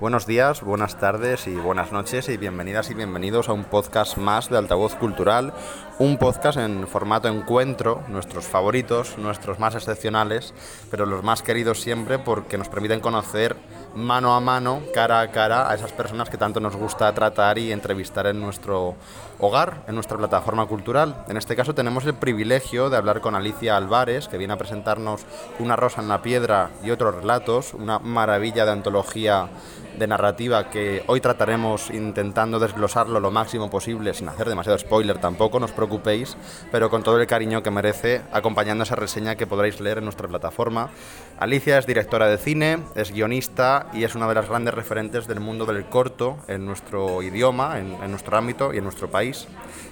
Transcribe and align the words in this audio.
Buenos 0.00 0.26
días, 0.26 0.62
buenas 0.62 0.98
tardes 0.98 1.46
y 1.46 1.54
buenas 1.54 1.92
noches 1.92 2.28
y 2.28 2.36
bienvenidas 2.36 2.90
y 2.90 2.94
bienvenidos 2.94 3.48
a 3.48 3.52
un 3.52 3.64
podcast 3.64 4.16
más 4.16 4.50
de 4.50 4.58
Altavoz 4.58 4.96
Cultural, 4.96 5.52
un 6.00 6.18
podcast 6.18 6.58
en 6.58 6.88
formato 6.88 7.28
encuentro, 7.28 8.02
nuestros 8.08 8.46
favoritos, 8.46 9.16
nuestros 9.18 9.60
más 9.60 9.76
excepcionales, 9.76 10.54
pero 10.90 11.06
los 11.06 11.22
más 11.22 11.42
queridos 11.42 11.80
siempre 11.80 12.18
porque 12.18 12.58
nos 12.58 12.68
permiten 12.68 12.98
conocer 12.98 13.56
mano 13.94 14.34
a 14.34 14.40
mano, 14.40 14.82
cara 14.92 15.20
a 15.20 15.30
cara, 15.30 15.70
a 15.70 15.74
esas 15.74 15.92
personas 15.92 16.28
que 16.28 16.38
tanto 16.38 16.58
nos 16.58 16.74
gusta 16.74 17.12
tratar 17.14 17.58
y 17.58 17.70
entrevistar 17.70 18.26
en 18.26 18.40
nuestro 18.40 18.96
hogar, 19.42 19.82
en 19.88 19.96
nuestra 19.96 20.16
plataforma 20.16 20.66
cultural. 20.66 21.24
En 21.28 21.36
este 21.36 21.56
caso 21.56 21.74
tenemos 21.74 22.04
el 22.06 22.14
privilegio 22.14 22.90
de 22.90 22.96
hablar 22.96 23.20
con 23.20 23.34
Alicia 23.34 23.76
Álvarez, 23.76 24.28
que 24.28 24.38
viene 24.38 24.54
a 24.54 24.58
presentarnos 24.58 25.26
Una 25.58 25.74
rosa 25.74 26.00
en 26.00 26.08
la 26.08 26.22
piedra 26.22 26.70
y 26.84 26.90
otros 26.90 27.16
relatos, 27.16 27.74
una 27.74 27.98
maravilla 27.98 28.64
de 28.64 28.70
antología 28.70 29.48
de 29.98 30.06
narrativa 30.06 30.70
que 30.70 31.04
hoy 31.06 31.20
trataremos 31.20 31.90
intentando 31.90 32.58
desglosarlo 32.58 33.20
lo 33.20 33.30
máximo 33.30 33.68
posible, 33.68 34.14
sin 34.14 34.28
hacer 34.28 34.48
demasiado 34.48 34.78
spoiler 34.78 35.18
tampoco, 35.18 35.58
no 35.58 35.66
os 35.66 35.72
preocupéis, 35.72 36.36
pero 36.70 36.88
con 36.88 37.02
todo 37.02 37.20
el 37.20 37.26
cariño 37.26 37.62
que 37.62 37.70
merece, 37.70 38.22
acompañando 38.32 38.84
esa 38.84 38.96
reseña 38.96 39.34
que 39.34 39.46
podréis 39.46 39.80
leer 39.80 39.98
en 39.98 40.04
nuestra 40.04 40.28
plataforma. 40.28 40.90
Alicia 41.42 41.76
es 41.76 41.88
directora 41.88 42.28
de 42.28 42.38
cine, 42.38 42.78
es 42.94 43.10
guionista 43.10 43.88
y 43.92 44.04
es 44.04 44.14
una 44.14 44.28
de 44.28 44.34
las 44.36 44.48
grandes 44.48 44.74
referentes 44.74 45.26
del 45.26 45.40
mundo 45.40 45.66
del 45.66 45.86
corto 45.86 46.38
en 46.46 46.64
nuestro 46.64 47.20
idioma, 47.20 47.80
en, 47.80 48.00
en 48.00 48.10
nuestro 48.12 48.36
ámbito 48.36 48.72
y 48.72 48.78
en 48.78 48.84
nuestro 48.84 49.10
país, 49.10 49.48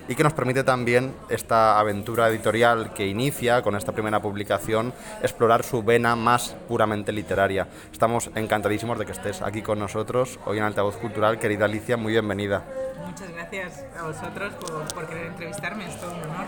y 0.06 0.14
que 0.14 0.22
nos 0.22 0.32
permite 0.32 0.62
también 0.62 1.12
esta 1.28 1.80
aventura 1.80 2.28
editorial 2.28 2.94
que 2.94 3.08
inicia 3.08 3.62
con 3.62 3.74
esta 3.74 3.90
primera 3.90 4.22
publicación, 4.22 4.92
explorar 5.22 5.64
su 5.64 5.82
vena 5.82 6.14
más 6.14 6.54
puramente 6.68 7.10
literaria. 7.10 7.66
Estamos 7.90 8.30
encantadísimos 8.36 8.96
de 9.00 9.06
que 9.06 9.12
estés 9.12 9.42
aquí 9.42 9.60
con 9.60 9.80
nosotros 9.80 10.38
hoy 10.46 10.58
en 10.58 10.62
Altavoz 10.62 10.98
Cultural. 10.98 11.40
Querida 11.40 11.64
Alicia, 11.64 11.96
muy 11.96 12.12
bienvenida. 12.12 12.62
Muchas 13.04 13.28
gracias 13.28 13.84
a 13.98 14.04
vosotros 14.04 14.52
por, 14.54 14.94
por 14.94 15.08
querer 15.08 15.26
entrevistarme, 15.26 15.88
es 15.88 16.00
todo 16.00 16.12
un 16.12 16.20
honor 16.20 16.46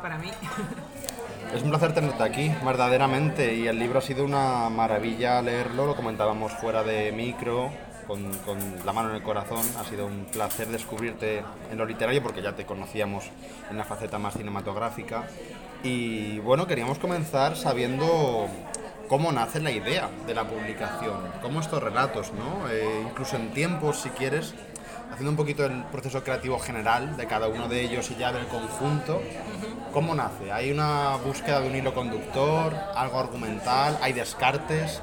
para 0.00 0.16
mí. 0.16 0.30
Es 1.54 1.62
un 1.62 1.70
placer 1.70 1.94
tenerte 1.94 2.22
aquí, 2.22 2.52
verdaderamente, 2.62 3.54
y 3.54 3.66
el 3.66 3.78
libro 3.78 4.00
ha 4.00 4.02
sido 4.02 4.24
una 4.24 4.68
maravilla 4.68 5.40
leerlo, 5.40 5.86
lo 5.86 5.96
comentábamos 5.96 6.52
fuera 6.52 6.82
de 6.82 7.10
micro, 7.10 7.70
con, 8.06 8.32
con, 8.38 8.58
la 8.84 8.92
mano 8.92 9.10
en 9.10 9.16
el 9.16 9.22
corazón. 9.22 9.64
Ha 9.78 9.84
sido 9.84 10.06
un 10.06 10.26
placer 10.26 10.68
descubrirte 10.68 11.42
en 11.70 11.78
lo 11.78 11.86
literario 11.86 12.22
porque 12.22 12.42
ya 12.42 12.54
te 12.54 12.66
conocíamos 12.66 13.24
en 13.70 13.78
la 13.78 13.84
faceta 13.84 14.18
más 14.18 14.34
cinematográfica. 14.34 15.24
Y 15.82 16.38
bueno, 16.40 16.66
queríamos 16.66 16.98
comenzar 16.98 17.56
sabiendo 17.56 18.46
cómo 19.08 19.32
nace 19.32 19.60
la 19.60 19.70
idea 19.70 20.10
de 20.26 20.34
la 20.34 20.44
publicación, 20.44 21.16
cómo 21.40 21.60
estos 21.60 21.82
relatos, 21.82 22.32
¿no? 22.32 22.68
Eh, 22.70 23.04
incluso 23.08 23.36
en 23.36 23.50
tiempos, 23.50 24.00
si 24.00 24.10
quieres, 24.10 24.54
haciendo 25.10 25.30
un 25.30 25.36
poquito 25.36 25.64
el 25.64 25.84
proceso 25.84 26.22
creativo 26.22 26.58
general 26.58 27.16
de 27.16 27.26
cada 27.26 27.48
uno 27.48 27.68
de 27.68 27.80
ellos 27.82 28.10
y 28.10 28.16
ya 28.16 28.32
del 28.32 28.46
conjunto, 28.46 29.22
¿cómo 29.92 30.14
nace? 30.14 30.52
¿Hay 30.52 30.70
una 30.70 31.16
búsqueda 31.16 31.60
de 31.60 31.68
un 31.68 31.76
hilo 31.76 31.94
conductor, 31.94 32.74
algo 32.94 33.18
argumental, 33.18 33.98
hay 34.00 34.12
descartes? 34.12 35.00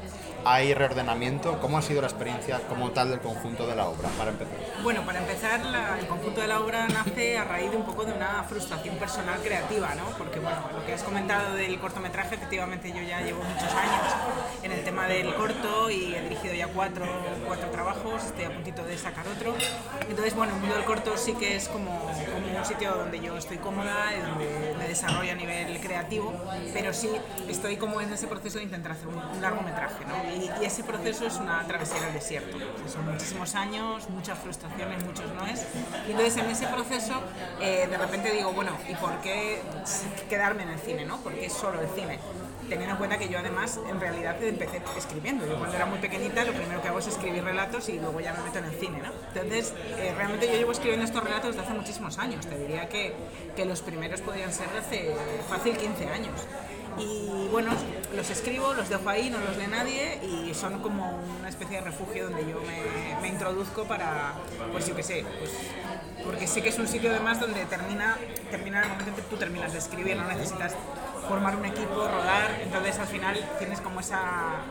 ¿Hay 0.48 0.76
reordenamiento? 0.76 1.60
¿Cómo 1.60 1.80
ha 1.80 1.82
sido 1.82 2.02
la 2.02 2.08
experiencia 2.08 2.60
como 2.70 2.92
tal 2.92 3.10
del 3.10 3.20
conjunto 3.20 3.66
de 3.66 3.76
la 3.76 3.88
obra, 3.88 4.10
para 4.10 4.30
empezar? 4.30 4.54
Bueno, 4.84 5.02
para 5.04 5.18
empezar, 5.18 5.66
la, 5.66 5.98
el 5.98 6.06
conjunto 6.06 6.40
de 6.40 6.48
la 6.48 6.60
obra 6.60 6.88
nace 6.88 7.40
a 7.40 7.46
raíz 7.46 7.72
de 7.72 7.78
un 7.78 7.84
poco 7.84 8.06
de 8.06 8.14
una 8.14 8.44
frustración 8.44 8.96
personal 8.98 9.40
creativa, 9.42 9.96
¿no? 9.96 10.06
Porque, 10.20 10.40
bueno, 10.40 10.58
lo 10.72 10.86
que 10.86 10.94
has 10.94 11.02
comentado 11.02 11.56
del 11.56 11.80
cortometraje, 11.80 12.36
efectivamente 12.36 12.90
yo 12.90 13.02
ya 13.02 13.22
llevo 13.22 13.44
muchos 13.44 13.74
años 13.74 14.14
en 14.62 14.72
el 14.72 14.84
tema 14.84 15.08
del 15.08 15.34
corto 15.34 15.90
y 15.90 16.14
he 16.14 16.22
dirigido 16.22 16.54
ya 16.54 16.68
cuatro, 16.68 17.08
cuatro 17.48 17.72
trabajos, 17.72 18.24
estoy 18.26 18.46
a 18.46 18.54
puntito 18.54 18.84
de 18.84 19.00
sacar 19.00 19.28
otro. 19.28 19.56
Entonces, 20.08 20.36
bueno, 20.36 20.54
el 20.54 20.60
mundo 20.60 20.76
del 20.76 20.86
corto 20.86 21.18
sí 21.18 21.34
que 21.34 21.56
es 21.56 21.68
como, 21.70 21.90
como 22.02 22.60
un 22.60 22.66
sitio 22.66 22.94
donde 22.94 23.20
yo 23.20 23.36
estoy 23.36 23.58
cómoda, 23.58 24.12
donde 24.28 24.76
me 24.78 24.88
desarrollo 24.88 25.32
a 25.32 25.36
nivel 25.36 25.80
creativo, 25.80 26.32
pero 26.72 26.94
sí 26.94 27.10
estoy 27.50 27.78
como 27.78 28.00
en 28.00 28.14
ese 28.14 28.28
proceso 28.28 28.60
de 28.60 28.66
intentar 28.66 28.92
hacer 28.92 29.08
un, 29.08 29.18
un 29.18 29.42
largometraje, 29.42 30.06
¿no? 30.06 30.35
Y, 30.36 30.62
y, 30.62 30.66
ese 30.66 30.84
proceso 30.84 31.26
es 31.26 31.36
una 31.38 31.66
travesía 31.68 32.02
del 32.02 32.14
desierto. 32.14 32.58
son 32.88 33.06
muchísimos 33.10 33.56
años, 33.56 34.10
muchas 34.10 34.38
frustraciones, 34.40 35.04
muchos 35.06 35.34
noes. 35.34 35.66
Y 36.08 36.12
entonces 36.12 36.38
en 36.38 36.50
ese 36.50 36.68
proceso 36.68 37.22
eh, 37.62 37.88
de 37.90 37.98
repente 37.98 38.32
digo, 38.32 38.52
bueno, 38.52 38.78
¿y 38.90 38.96
por 38.96 39.22
qué 39.22 39.62
quedarme 40.30 40.64
en 40.64 40.70
el 40.70 40.80
cine? 40.80 41.06
¿no? 41.06 41.18
¿Por 41.22 41.34
qué 41.34 41.50
solo 41.50 41.82
el 41.82 41.90
cine? 41.90 42.20
Teniendo 42.68 42.94
en 42.94 42.98
cuenta 42.98 43.18
que 43.18 43.30
yo 43.30 43.38
además 43.38 43.80
en 43.90 44.00
realidad 44.00 44.42
empecé 44.44 44.82
escribiendo. 44.98 45.46
Yo 45.46 45.58
cuando 45.58 45.76
era 45.76 45.86
muy 45.86 46.00
pequeñita 46.00 46.44
lo 46.44 46.54
primero 46.54 46.82
que 46.82 46.88
hago 46.88 47.00
es 47.00 47.08
escribir 47.08 47.44
relatos 47.44 47.88
y 47.90 48.00
luego 48.00 48.20
ya 48.20 48.34
me 48.34 48.44
meto 48.44 48.60
en 48.60 48.66
el 48.66 48.80
cine. 48.80 49.00
¿no? 49.00 49.12
Entonces 49.34 49.74
eh, 49.98 50.14
realmente 50.16 50.48
yo 50.48 50.54
llevo 50.54 50.72
escribiendo 50.72 51.06
estos 51.06 51.24
relatos 51.24 51.56
desde 51.56 51.68
hace 51.68 51.74
muchísimos 51.74 52.18
años. 52.18 52.46
Te 52.46 52.58
diría 52.58 52.90
que, 52.90 53.14
que 53.56 53.66
los 53.66 53.82
primeros 53.82 54.22
podrían 54.22 54.52
ser 54.52 54.70
de 54.72 54.80
hace 54.80 55.16
fácil 55.48 55.78
15 55.78 56.08
años 56.08 56.34
y 56.98 57.48
bueno, 57.52 57.72
los 58.16 58.30
escribo, 58.30 58.74
los 58.74 58.90
dejo 58.90 59.10
ahí, 59.10 59.30
no 59.30 59.40
los 59.40 59.58
lee 59.58 59.68
nadie 59.68 60.20
y 60.24 60.54
son 60.54 60.80
como 60.82 61.20
una 61.40 61.50
especie 61.50 61.78
de 61.78 61.84
refugio 61.84 62.26
donde 62.26 62.50
yo 62.50 62.62
me, 63.22 63.28
introduzco 63.28 63.86
para, 63.86 64.34
pues 64.72 64.88
yo 64.88 64.96
qué 64.96 65.04
sé, 65.04 65.26
pues, 65.40 65.52
porque 66.24 66.48
sé 66.48 66.62
que 66.62 66.70
es 66.70 66.80
un 66.80 66.88
sitio 66.88 67.10
además 67.10 67.40
donde 67.40 67.66
termina, 67.66 68.18
termina 68.52 68.84
el 68.84 68.90
momento 68.90 69.10
en 69.10 69.16
que 69.16 69.22
tú 69.24 69.36
terminas 69.36 69.74
de 69.74 69.80
escribir, 69.80 70.16
no 70.16 70.28
necesitas 70.28 70.76
formar 71.28 71.56
un 71.56 71.66
equipo, 71.66 72.08
rodar, 72.08 72.60
entonces 72.62 73.00
al 73.00 73.08
final 73.08 73.38
tienes 73.58 73.82
como 73.82 74.00
esa, 74.00 74.22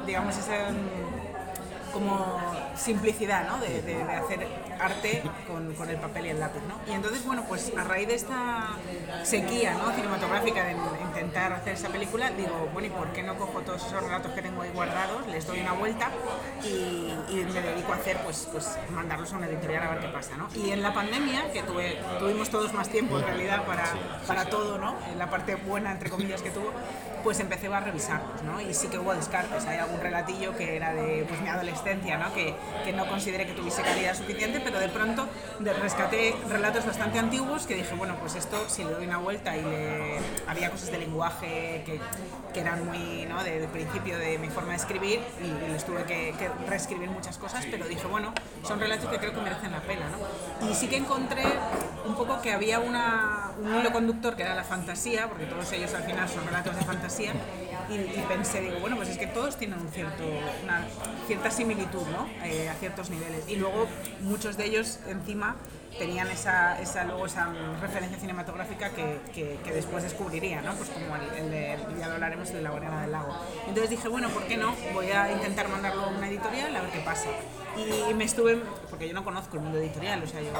digamos, 0.06 0.36
esa 0.36 0.68
como 1.94 2.52
simplicidad 2.76 3.48
¿no? 3.48 3.58
de, 3.58 3.80
de, 3.80 3.94
de, 3.94 4.12
hacer 4.12 4.46
arte 4.80 5.22
con, 5.46 5.72
con, 5.74 5.88
el 5.88 5.96
papel 5.96 6.26
y 6.26 6.28
el 6.30 6.40
lápiz. 6.40 6.60
¿no? 6.68 6.80
Y 6.90 6.94
entonces, 6.94 7.24
bueno, 7.24 7.44
pues 7.48 7.72
a 7.76 7.84
raíz 7.84 8.08
de 8.08 8.16
esta 8.16 8.70
sequía 9.22 9.74
¿no? 9.74 9.92
cinematográfica 9.92 10.64
de 10.64 10.76
intentar 11.06 11.52
hacer 11.52 11.74
esa 11.74 11.88
película, 11.88 12.30
digo, 12.30 12.68
bueno, 12.72 12.88
¿y 12.88 12.90
por 12.90 13.12
qué 13.12 13.22
no 13.22 13.36
cojo 13.36 13.60
todos 13.60 13.86
esos 13.86 14.02
relatos 14.02 14.32
que 14.32 14.42
tengo 14.42 14.62
ahí 14.62 14.70
guardados, 14.74 15.26
les 15.28 15.46
doy 15.46 15.60
una 15.60 15.72
vuelta 15.72 16.10
y, 16.64 17.14
y 17.30 17.46
me 17.52 17.60
dedico 17.62 17.92
a 17.92 17.96
hacer, 17.96 18.18
pues, 18.24 18.48
pues 18.50 18.76
mandarlos 18.90 19.32
a 19.32 19.36
una 19.36 19.46
editorial 19.46 19.84
a 19.84 19.90
ver 19.90 20.00
qué 20.00 20.08
pasa? 20.08 20.36
¿no? 20.36 20.48
Y 20.54 20.70
en 20.70 20.82
la 20.82 20.92
pandemia, 20.92 21.52
que 21.52 21.62
tuve, 21.62 21.98
tuvimos 22.18 22.50
todos 22.50 22.72
más 22.74 22.88
tiempo 22.88 23.18
en 23.18 23.24
realidad 23.24 23.64
para, 23.64 23.84
para 24.26 24.46
todo, 24.46 24.78
¿no? 24.78 24.96
la 25.16 25.30
parte 25.30 25.54
buena, 25.54 25.92
entre 25.92 26.10
comillas, 26.10 26.42
que 26.42 26.50
tuvo, 26.50 26.72
pues 27.24 27.40
empecé 27.40 27.66
a 27.72 27.80
revisarlos, 27.80 28.42
¿no? 28.42 28.60
Y 28.60 28.74
sí 28.74 28.88
que 28.88 28.98
hubo 28.98 29.14
descartes, 29.14 29.64
hay 29.64 29.78
algún 29.78 29.98
relatillo 29.98 30.54
que 30.54 30.76
era 30.76 30.92
de 30.92 31.24
pues, 31.26 31.40
mi 31.40 31.48
adolescencia, 31.48 32.18
¿no? 32.18 32.32
Que, 32.34 32.54
que 32.84 32.92
no 32.92 33.06
consideré 33.06 33.46
que 33.46 33.54
tuviese 33.54 33.82
calidad 33.82 34.14
suficiente, 34.14 34.60
pero 34.60 34.78
de 34.78 34.90
pronto 34.90 35.26
rescaté 35.80 36.36
relatos 36.48 36.84
bastante 36.84 37.18
antiguos 37.18 37.66
que 37.66 37.74
dije, 37.74 37.94
bueno, 37.94 38.16
pues 38.20 38.34
esto 38.34 38.68
si 38.68 38.84
le 38.84 38.90
doy 38.90 39.06
una 39.06 39.18
vuelta 39.18 39.56
y 39.56 39.62
le... 39.62 40.18
había 40.46 40.70
cosas 40.70 40.92
de 40.92 40.98
lenguaje 40.98 41.82
que, 41.86 41.98
que 42.52 42.60
eran 42.60 42.84
muy, 42.84 43.24
¿no? 43.26 43.42
De, 43.42 43.60
de, 43.60 43.68
principio 43.68 44.18
de 44.18 44.38
mi 44.38 44.48
forma 44.48 44.70
de 44.70 44.76
escribir 44.76 45.20
y, 45.42 45.46
y 45.46 45.68
les 45.72 45.84
tuve 45.84 46.04
que, 46.04 46.34
que, 46.38 46.50
reescribir 46.68 47.08
muchas 47.08 47.38
cosas, 47.38 47.64
pero 47.70 47.88
dije, 47.88 48.06
bueno, 48.06 48.34
son 48.62 48.78
relatos 48.78 49.08
que 49.08 49.16
creo 49.18 49.32
que 49.32 49.40
merecen 49.40 49.72
la 49.72 49.80
pena, 49.80 50.04
¿no? 50.10 50.68
Y 50.68 50.74
sí 50.74 50.88
que 50.88 50.98
encontré 50.98 51.44
un 52.06 52.14
poco 52.14 52.40
que 52.42 52.52
había 52.52 52.80
una, 52.80 53.52
un 53.60 53.74
hilo 53.74 53.92
conductor 53.92 54.36
que 54.36 54.42
era 54.42 54.54
la 54.54 54.64
fantasía, 54.64 55.28
porque 55.28 55.46
todos 55.46 55.70
ellos 55.72 55.92
al 55.94 56.02
final 56.02 56.28
son 56.28 56.44
relatos 56.44 56.76
de 56.76 56.82
fantasía, 56.82 57.13
y, 57.20 58.20
pensé, 58.28 58.60
digo, 58.60 58.80
bueno, 58.80 58.96
pues 58.96 59.10
es 59.10 59.18
que 59.18 59.26
todos 59.26 59.56
tienen 59.56 59.78
un 59.78 59.88
cierto, 59.90 60.24
cierta 61.26 61.50
similitud, 61.50 62.02
¿no? 62.08 62.28
Eh, 62.44 62.68
a 62.68 62.74
ciertos 62.74 63.10
niveles. 63.10 63.44
Y 63.48 63.56
luego 63.56 63.86
muchos 64.22 64.56
de 64.56 64.66
ellos 64.66 65.00
encima 65.06 65.56
tenían 65.98 66.28
esa, 66.28 66.80
esa, 66.80 67.04
luego 67.04 67.26
esa 67.26 67.52
referencia 67.80 68.18
cinematográfica 68.18 68.90
que, 68.90 69.20
que, 69.34 69.58
que 69.64 69.72
después 69.72 70.02
descubriría, 70.02 70.60
¿no? 70.62 70.74
Pues 70.74 70.90
como 70.90 71.16
el, 71.16 71.22
el 71.38 71.50
de, 71.50 71.78
ya 71.98 72.08
lo 72.08 72.14
hablaremos, 72.14 72.52
de 72.52 72.62
La 72.62 72.70
Guardiana 72.70 73.02
del 73.02 73.12
Lago. 73.12 73.36
Entonces 73.66 73.90
dije, 73.90 74.08
bueno, 74.08 74.28
¿por 74.30 74.44
qué 74.44 74.56
no? 74.56 74.74
Voy 74.92 75.10
a 75.10 75.32
intentar 75.32 75.68
mandarlo 75.68 76.02
a 76.02 76.08
una 76.08 76.28
editorial 76.28 76.74
a 76.74 76.82
ver 76.82 76.90
qué 76.90 77.00
pasa. 77.00 77.28
Y 77.76 78.14
me 78.14 78.24
estuve, 78.24 78.62
porque 78.88 79.08
yo 79.08 79.14
no 79.14 79.24
conozco 79.24 79.56
el 79.56 79.62
mundo 79.62 79.78
editorial, 79.78 80.22
o 80.22 80.26
sea, 80.26 80.40
yo, 80.40 80.50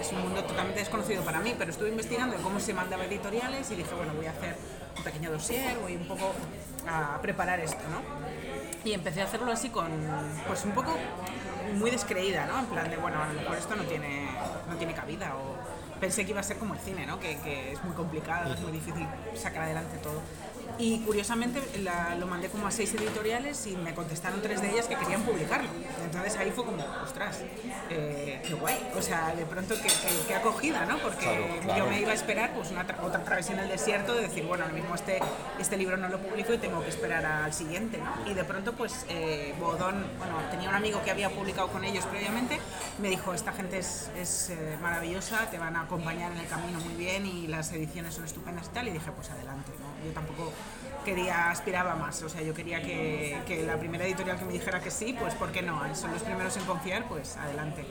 es 0.00 0.10
un 0.12 0.22
mundo 0.22 0.42
totalmente 0.44 0.80
desconocido 0.80 1.22
para 1.22 1.40
mí, 1.40 1.54
pero 1.58 1.70
estuve 1.70 1.90
investigando 1.90 2.36
cómo 2.36 2.60
se 2.60 2.72
mandaba 2.72 3.04
editoriales 3.04 3.70
y 3.70 3.74
dije, 3.74 3.94
bueno, 3.94 4.14
voy 4.14 4.26
a 4.26 4.30
hacer 4.30 4.56
un 4.96 5.04
pequeño 5.04 5.30
dossier, 5.30 5.76
voy 5.78 5.96
un 5.96 6.08
poco 6.08 6.32
a 6.88 7.20
preparar 7.20 7.60
esto, 7.60 7.82
¿no? 7.90 8.00
Y 8.84 8.92
empecé 8.92 9.22
a 9.22 9.24
hacerlo 9.24 9.52
así 9.52 9.68
con, 9.68 9.90
pues 10.46 10.64
un 10.64 10.72
poco 10.72 10.96
muy 11.74 11.90
descreída, 11.90 12.46
¿no? 12.46 12.58
En 12.60 12.66
plan 12.66 12.90
de, 12.90 12.96
bueno, 12.96 13.22
a 13.22 13.28
lo 13.28 13.40
mejor 13.40 13.56
esto 13.56 13.76
no 13.76 13.84
tiene, 13.84 14.28
no 14.68 14.76
tiene 14.76 14.94
cabida 14.94 15.36
o 15.36 15.56
pensé 16.00 16.24
que 16.24 16.32
iba 16.32 16.40
a 16.40 16.44
ser 16.44 16.58
como 16.58 16.74
el 16.74 16.80
cine, 16.80 17.06
¿no? 17.06 17.20
Que, 17.20 17.38
que 17.38 17.72
es 17.72 17.84
muy 17.84 17.94
complicado, 17.94 18.52
es 18.52 18.60
muy 18.60 18.72
difícil 18.72 19.06
sacar 19.34 19.62
adelante 19.62 19.98
todo. 19.98 20.20
Y 20.78 21.00
curiosamente 21.00 21.62
la- 21.80 22.14
lo 22.16 22.26
mandé 22.26 22.48
como 22.48 22.66
a 22.66 22.70
seis 22.70 22.92
editoriales 22.94 23.66
y 23.66 23.76
me 23.76 23.94
contestaron 23.94 24.40
tres 24.42 24.60
de 24.62 24.70
ellas 24.70 24.86
que 24.86 24.96
querían 24.96 25.22
publicarlo. 25.22 25.68
Entonces 26.02 26.36
ahí 26.36 26.50
fue 26.50 26.64
como, 26.64 26.82
ostras, 27.04 27.40
eh, 27.90 28.42
qué 28.46 28.54
guay. 28.54 28.90
O 28.96 29.02
sea, 29.02 29.34
de 29.34 29.44
pronto 29.44 29.74
qué, 29.76 29.88
qué- 29.88 30.26
qué 30.28 30.34
acogida, 30.34 30.84
¿no? 30.86 30.98
Porque 30.98 31.24
Claro, 31.26 31.44
claro. 31.62 31.84
yo 31.84 31.90
me 31.90 32.00
iba 32.00 32.10
a 32.10 32.14
esperar 32.14 32.52
pues 32.54 32.70
una 32.70 32.86
tra- 32.86 33.00
otra 33.02 33.22
travesía 33.22 33.54
en 33.54 33.60
el 33.60 33.68
desierto 33.68 34.14
de 34.14 34.22
decir, 34.22 34.44
bueno, 34.44 34.64
ahora 34.64 34.74
mismo 34.74 34.94
este, 34.94 35.20
este 35.58 35.76
libro 35.76 35.96
no 35.96 36.08
lo 36.08 36.18
publico 36.18 36.52
y 36.54 36.58
tengo 36.58 36.82
que 36.82 36.88
esperar 36.88 37.24
al 37.24 37.52
siguiente, 37.52 37.98
¿no? 37.98 38.30
Y 38.30 38.34
de 38.34 38.44
pronto 38.44 38.72
pues 38.72 39.04
eh, 39.08 39.54
Bodón, 39.60 40.04
bueno, 40.18 40.38
tenía 40.50 40.68
un 40.68 40.74
amigo 40.74 41.02
que 41.04 41.10
había 41.10 41.30
publicado 41.30 41.68
con 41.68 41.84
ellos 41.84 42.04
previamente, 42.06 42.58
me 42.98 43.08
dijo, 43.08 43.34
esta 43.34 43.52
gente 43.52 43.78
es, 43.78 44.10
es, 44.16 44.50
eh, 44.50 44.78
maravillosa, 44.80 45.50
te 45.50 45.58
van 45.58 45.76
a 45.76 45.82
acompañar 45.82 46.32
en 46.32 46.38
el 46.38 46.46
camino 46.48 46.80
muy 46.80 46.94
bien 46.94 47.26
y 47.26 47.46
las 47.46 47.72
ediciones 47.72 48.14
son 48.14 48.24
estupendas 48.24 48.66
y 48.66 48.70
tal, 48.70 48.88
y 48.88 48.90
dije, 48.90 49.10
pues 49.12 49.30
adelante, 49.30 49.70
¿no? 49.78 50.06
Yo 50.06 50.12
tampoco 50.12 50.52
quería, 51.04 51.50
aspiraba 51.50 51.94
más, 51.94 52.22
o 52.22 52.28
sea, 52.28 52.42
yo 52.42 52.54
quería 52.54 52.82
que, 52.82 53.38
que 53.46 53.62
la 53.64 53.78
primera 53.78 54.04
editorial 54.04 54.38
que 54.38 54.44
me 54.44 54.52
dijera 54.52 54.80
que 54.80 54.90
sí, 54.90 55.16
pues 55.18 55.34
¿por 55.34 55.52
qué 55.52 55.62
no? 55.62 55.82
Son 55.94 56.12
los 56.12 56.22
primeros 56.22 56.56
en 56.56 56.64
confiar, 56.64 57.06
pues 57.08 57.36
adelante. 57.36 57.84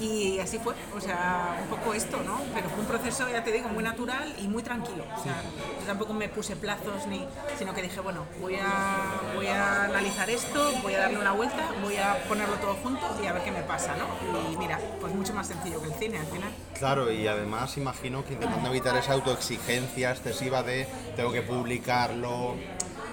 Y 0.00 0.38
así 0.38 0.58
fue, 0.58 0.74
o 0.94 1.00
sea, 1.00 1.58
un 1.62 1.68
poco 1.68 1.94
esto, 1.94 2.22
¿no? 2.22 2.40
Pero 2.54 2.68
fue 2.68 2.80
un 2.80 2.86
proceso, 2.86 3.28
ya 3.28 3.42
te 3.44 3.52
digo, 3.52 3.68
muy 3.68 3.82
natural 3.82 4.34
y 4.38 4.48
muy 4.48 4.62
tranquilo. 4.62 5.04
O 5.16 5.22
sea, 5.22 5.42
yo 5.80 5.86
tampoco 5.86 6.12
me 6.12 6.28
puse 6.28 6.56
plazos 6.56 7.06
ni, 7.06 7.26
sino 7.58 7.74
que 7.74 7.82
dije, 7.82 8.00
bueno, 8.00 8.24
voy 8.40 8.56
a, 8.56 9.32
voy 9.34 9.46
a 9.46 9.84
analizar 9.84 10.28
esto, 10.30 10.72
voy 10.82 10.94
a 10.94 11.00
darle 11.00 11.18
una 11.18 11.32
vuelta, 11.32 11.70
voy 11.82 11.96
a 11.96 12.22
ponerlo 12.28 12.56
todo 12.56 12.74
junto 12.82 13.06
y 13.22 13.26
a 13.26 13.32
ver 13.32 13.42
qué 13.42 13.52
me 13.52 13.62
pasa, 13.62 13.94
¿no? 13.96 14.06
Y 14.52 14.56
mira, 14.56 14.78
pues 15.00 15.14
mucho 15.14 15.32
más 15.34 15.46
sencillo 15.46 15.80
que 15.80 15.88
el 15.88 15.94
cine 15.94 16.18
al 16.18 16.26
final. 16.26 16.50
Claro, 16.78 17.10
y 17.10 17.26
además 17.26 17.76
imagino 17.76 18.24
que 18.24 18.34
intentando 18.34 18.68
evitar 18.68 18.96
esa 18.96 19.12
autoexigencia 19.12 20.10
excesiva 20.10 20.62
de 20.62 20.86
tengo 21.16 21.32
que 21.32 21.42
publicarlo, 21.42 22.55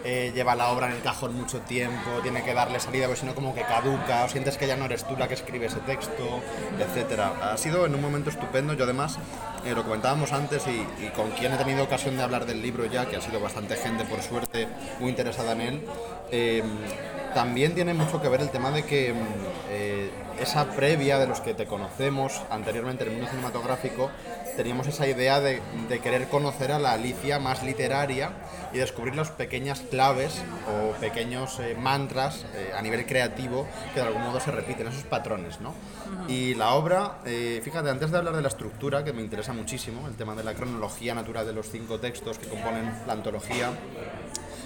eh, 0.03 0.31
lleva 0.33 0.55
la 0.55 0.69
obra 0.69 0.87
en 0.87 0.93
el 0.93 1.01
cajón 1.01 1.35
mucho 1.35 1.59
tiempo, 1.61 2.19
tiene 2.21 2.43
que 2.43 2.53
darle 2.53 2.79
salida, 2.79 3.05
porque 3.07 3.21
si 3.21 3.25
no 3.25 3.35
como 3.35 3.53
que 3.55 3.61
caduca, 3.61 4.25
o 4.25 4.29
sientes 4.29 4.57
que 4.57 4.67
ya 4.67 4.75
no 4.75 4.85
eres 4.85 5.05
tú 5.05 5.15
la 5.17 5.27
que 5.27 5.33
escribe 5.33 5.67
ese 5.67 5.79
texto, 5.79 6.41
etcétera. 6.79 7.53
Ha 7.53 7.57
sido 7.57 7.85
en 7.85 7.95
un 7.95 8.01
momento 8.01 8.29
estupendo, 8.29 8.73
yo 8.73 8.83
además, 8.83 9.17
eh, 9.65 9.73
lo 9.73 9.83
comentábamos 9.83 10.31
antes 10.31 10.63
y, 10.67 11.07
con 11.09 11.31
quien 11.31 11.53
he 11.53 11.57
tenido 11.57 11.83
ocasión 11.83 12.17
de 12.17 12.23
hablar 12.23 12.45
del 12.45 12.61
libro 12.61 12.85
ya, 12.85 13.05
que 13.05 13.15
ha 13.15 13.21
sido 13.21 13.39
bastante 13.39 13.75
gente 13.75 14.03
por 14.05 14.21
suerte 14.21 14.67
muy 14.99 15.09
interesada 15.09 15.53
en 15.53 15.61
él, 15.61 15.85
eh, 16.31 16.63
también 17.33 17.73
tiene 17.73 17.93
mucho 17.93 18.21
que 18.21 18.29
ver 18.29 18.41
el 18.41 18.49
tema 18.49 18.71
de 18.71 18.83
que 18.83 19.13
mm, 19.13 19.17
eh, 19.69 20.09
esa 20.39 20.65
previa 20.71 21.17
de 21.17 21.27
los 21.27 21.41
que 21.41 21.53
te 21.53 21.65
conocemos 21.65 22.41
anteriormente 22.49 23.03
en 23.03 23.09
el 23.09 23.15
mundo 23.15 23.29
cinematográfico, 23.31 24.11
teníamos 24.55 24.87
esa 24.87 25.07
idea 25.07 25.39
de, 25.39 25.61
de 25.89 25.99
querer 25.99 26.27
conocer 26.27 26.71
a 26.71 26.79
la 26.79 26.93
Alicia 26.93 27.39
más 27.39 27.63
literaria 27.63 28.31
y 28.73 28.79
descubrir 28.79 29.15
las 29.15 29.29
pequeñas 29.29 29.81
claves 29.81 30.41
o 30.67 30.99
pequeños 30.99 31.59
eh, 31.59 31.75
mantras 31.79 32.45
eh, 32.55 32.71
a 32.75 32.81
nivel 32.81 33.05
creativo 33.05 33.67
que 33.93 34.01
de 34.01 34.07
algún 34.07 34.23
modo 34.23 34.39
se 34.39 34.51
repiten, 34.51 34.87
esos 34.87 35.03
patrones, 35.03 35.61
¿no? 35.61 35.73
Y 36.27 36.55
la 36.55 36.73
obra, 36.73 37.19
eh, 37.25 37.61
fíjate, 37.63 37.89
antes 37.89 38.11
de 38.11 38.17
hablar 38.17 38.35
de 38.35 38.41
la 38.41 38.47
estructura, 38.47 39.03
que 39.03 39.13
me 39.13 39.21
interesa 39.21 39.53
muchísimo, 39.53 40.07
el 40.07 40.15
tema 40.15 40.35
de 40.35 40.43
la 40.43 40.53
cronología 40.53 41.13
natural 41.13 41.45
de 41.45 41.53
los 41.53 41.69
cinco 41.69 41.99
textos 41.99 42.39
que 42.39 42.47
componen 42.47 42.91
la 43.05 43.13
antología, 43.13 43.71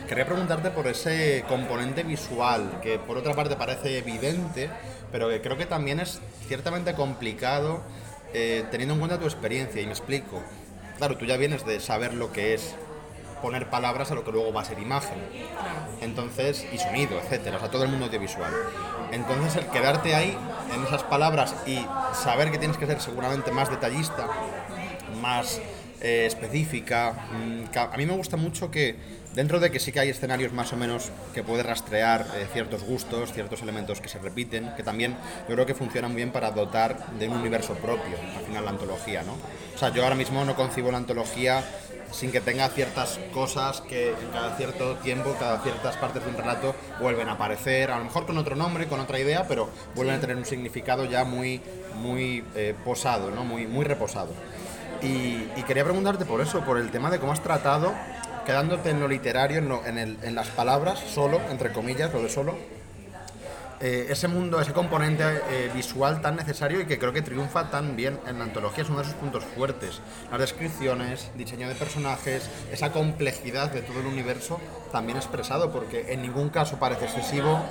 Quería 0.07 0.25
preguntarte 0.25 0.69
por 0.71 0.87
ese 0.87 1.43
componente 1.49 2.03
visual, 2.03 2.79
que 2.81 2.97
por 2.97 3.17
otra 3.17 3.33
parte 3.33 3.57
parece 3.57 3.97
evidente, 3.97 4.69
pero 5.11 5.27
que 5.27 5.41
creo 5.41 5.57
que 5.57 5.65
también 5.65 5.99
es 5.99 6.21
ciertamente 6.47 6.93
complicado 6.93 7.81
eh, 8.33 8.65
teniendo 8.71 8.93
en 8.93 8.99
cuenta 8.99 9.19
tu 9.19 9.25
experiencia, 9.25 9.81
y 9.81 9.85
me 9.85 9.91
explico. 9.91 10.41
Claro, 10.97 11.17
tú 11.17 11.25
ya 11.25 11.37
vienes 11.37 11.65
de 11.65 11.79
saber 11.79 12.13
lo 12.13 12.31
que 12.31 12.53
es 12.53 12.75
poner 13.41 13.69
palabras 13.69 14.11
a 14.11 14.15
lo 14.15 14.23
que 14.23 14.31
luego 14.31 14.51
va 14.51 14.61
a 14.61 14.65
ser 14.65 14.79
imagen. 14.79 15.17
Entonces, 16.01 16.65
y 16.73 16.77
sonido, 16.77 17.19
etcétera, 17.19 17.57
o 17.57 17.59
sea, 17.59 17.69
todo 17.69 17.83
el 17.83 17.89
mundo 17.89 18.05
audiovisual. 18.05 18.51
Entonces, 19.11 19.55
el 19.55 19.67
quedarte 19.67 20.15
ahí, 20.15 20.35
en 20.73 20.83
esas 20.83 21.03
palabras, 21.03 21.55
y 21.65 21.85
saber 22.13 22.51
que 22.51 22.57
tienes 22.57 22.77
que 22.77 22.87
ser 22.87 22.99
seguramente 22.99 23.51
más 23.51 23.69
detallista, 23.69 24.27
más 25.21 25.61
eh, 26.01 26.25
específica. 26.25 27.13
mm, 27.31 27.77
A 27.77 27.97
mí 27.97 28.05
me 28.05 28.13
gusta 28.13 28.37
mucho 28.37 28.69
que, 28.71 28.95
dentro 29.33 29.59
de 29.59 29.71
que 29.71 29.79
sí 29.79 29.91
que 29.91 29.99
hay 29.99 30.09
escenarios 30.09 30.53
más 30.53 30.73
o 30.73 30.77
menos 30.77 31.11
que 31.33 31.43
puedes 31.43 31.65
rastrear 31.65 32.25
eh, 32.35 32.47
ciertos 32.53 32.83
gustos, 32.83 33.33
ciertos 33.33 33.61
elementos 33.61 34.01
que 34.01 34.09
se 34.09 34.19
repiten, 34.19 34.73
que 34.75 34.83
también 34.83 35.15
yo 35.47 35.55
creo 35.55 35.65
que 35.65 35.73
funcionan 35.73 36.11
muy 36.11 36.17
bien 36.17 36.31
para 36.31 36.51
dotar 36.51 37.11
de 37.19 37.27
un 37.27 37.37
universo 37.37 37.73
propio, 37.75 38.17
al 38.37 38.45
final 38.45 38.65
la 38.65 38.71
antología, 38.71 39.23
¿no? 39.23 39.33
O 39.75 39.77
sea, 39.77 39.89
yo 39.89 40.03
ahora 40.03 40.15
mismo 40.15 40.43
no 40.45 40.55
concibo 40.55 40.91
la 40.91 40.97
antología 40.97 41.63
sin 42.11 42.31
que 42.31 42.39
tenga 42.41 42.69
ciertas 42.69 43.19
cosas 43.33 43.81
que 43.81 44.09
en 44.09 44.29
cada 44.31 44.55
cierto 44.55 44.95
tiempo, 44.95 45.35
cada 45.39 45.59
ciertas 45.59 45.97
partes 45.97 46.23
de 46.23 46.29
un 46.29 46.37
relato 46.37 46.73
vuelven 47.01 47.27
a 47.27 47.33
aparecer, 47.33 47.91
a 47.91 47.97
lo 47.97 48.05
mejor 48.05 48.25
con 48.25 48.37
otro 48.37 48.55
nombre, 48.55 48.87
con 48.87 48.99
otra 48.99 49.19
idea, 49.19 49.45
pero 49.47 49.69
vuelven 49.93 50.15
a 50.15 50.19
tener 50.21 50.37
un 50.37 50.45
significado 50.45 51.05
ya 51.05 51.25
muy, 51.25 51.61
muy 52.01 52.43
eh, 52.55 52.73
posado, 52.85 53.29
¿no? 53.29 53.43
muy, 53.43 53.67
muy 53.67 53.83
reposado. 53.83 54.29
Y, 55.01 55.63
quería 55.63 55.83
preguntarte 55.83 56.25
por 56.25 56.41
eso, 56.41 56.61
por 56.61 56.77
el 56.77 56.89
tema 56.91 57.09
de 57.09 57.19
cómo 57.19 57.33
has 57.33 57.43
tratado, 57.43 57.93
quedándote 58.45 58.89
en 58.89 58.99
lo 58.99 59.07
literario, 59.07 59.59
en 59.85 60.35
las 60.35 60.47
palabras, 60.47 60.99
solo, 60.99 61.41
entre 61.49 61.71
comillas, 61.71 62.13
lo 62.13 62.21
de 62.21 62.29
solo, 62.29 62.55
eh, 63.79 64.07
ese 64.09 64.27
mundo, 64.27 64.59
ese 64.59 64.73
componente 64.73 65.23
eh, 65.23 65.69
visual 65.71 66.19
tan 66.19 66.35
necesario 66.35 66.81
y 66.81 66.85
que 66.85 66.97
creo 66.97 67.13
que 67.13 67.21
triunfa 67.21 67.69
tan 67.69 67.95
bien 67.95 68.19
en 68.25 68.39
la 68.39 68.45
antología, 68.45 68.83
es 68.83 68.89
uno 68.89 68.99
de 68.99 69.05
sus 69.05 69.13
puntos 69.13 69.43
fuertes. 69.43 70.01
Las 70.31 70.39
descripciones, 70.39 71.29
diseño 71.35 71.69
de 71.69 71.75
personajes, 71.75 72.49
esa 72.71 72.91
complejidad 72.91 73.71
de 73.71 73.83
todo 73.83 73.99
el 73.99 74.07
universo 74.07 74.59
también 74.91 75.17
expresado, 75.17 75.71
porque 75.71 76.11
en 76.11 76.23
ningún 76.23 76.49
caso 76.49 76.79
parece 76.79 77.05
excesivo, 77.05 77.63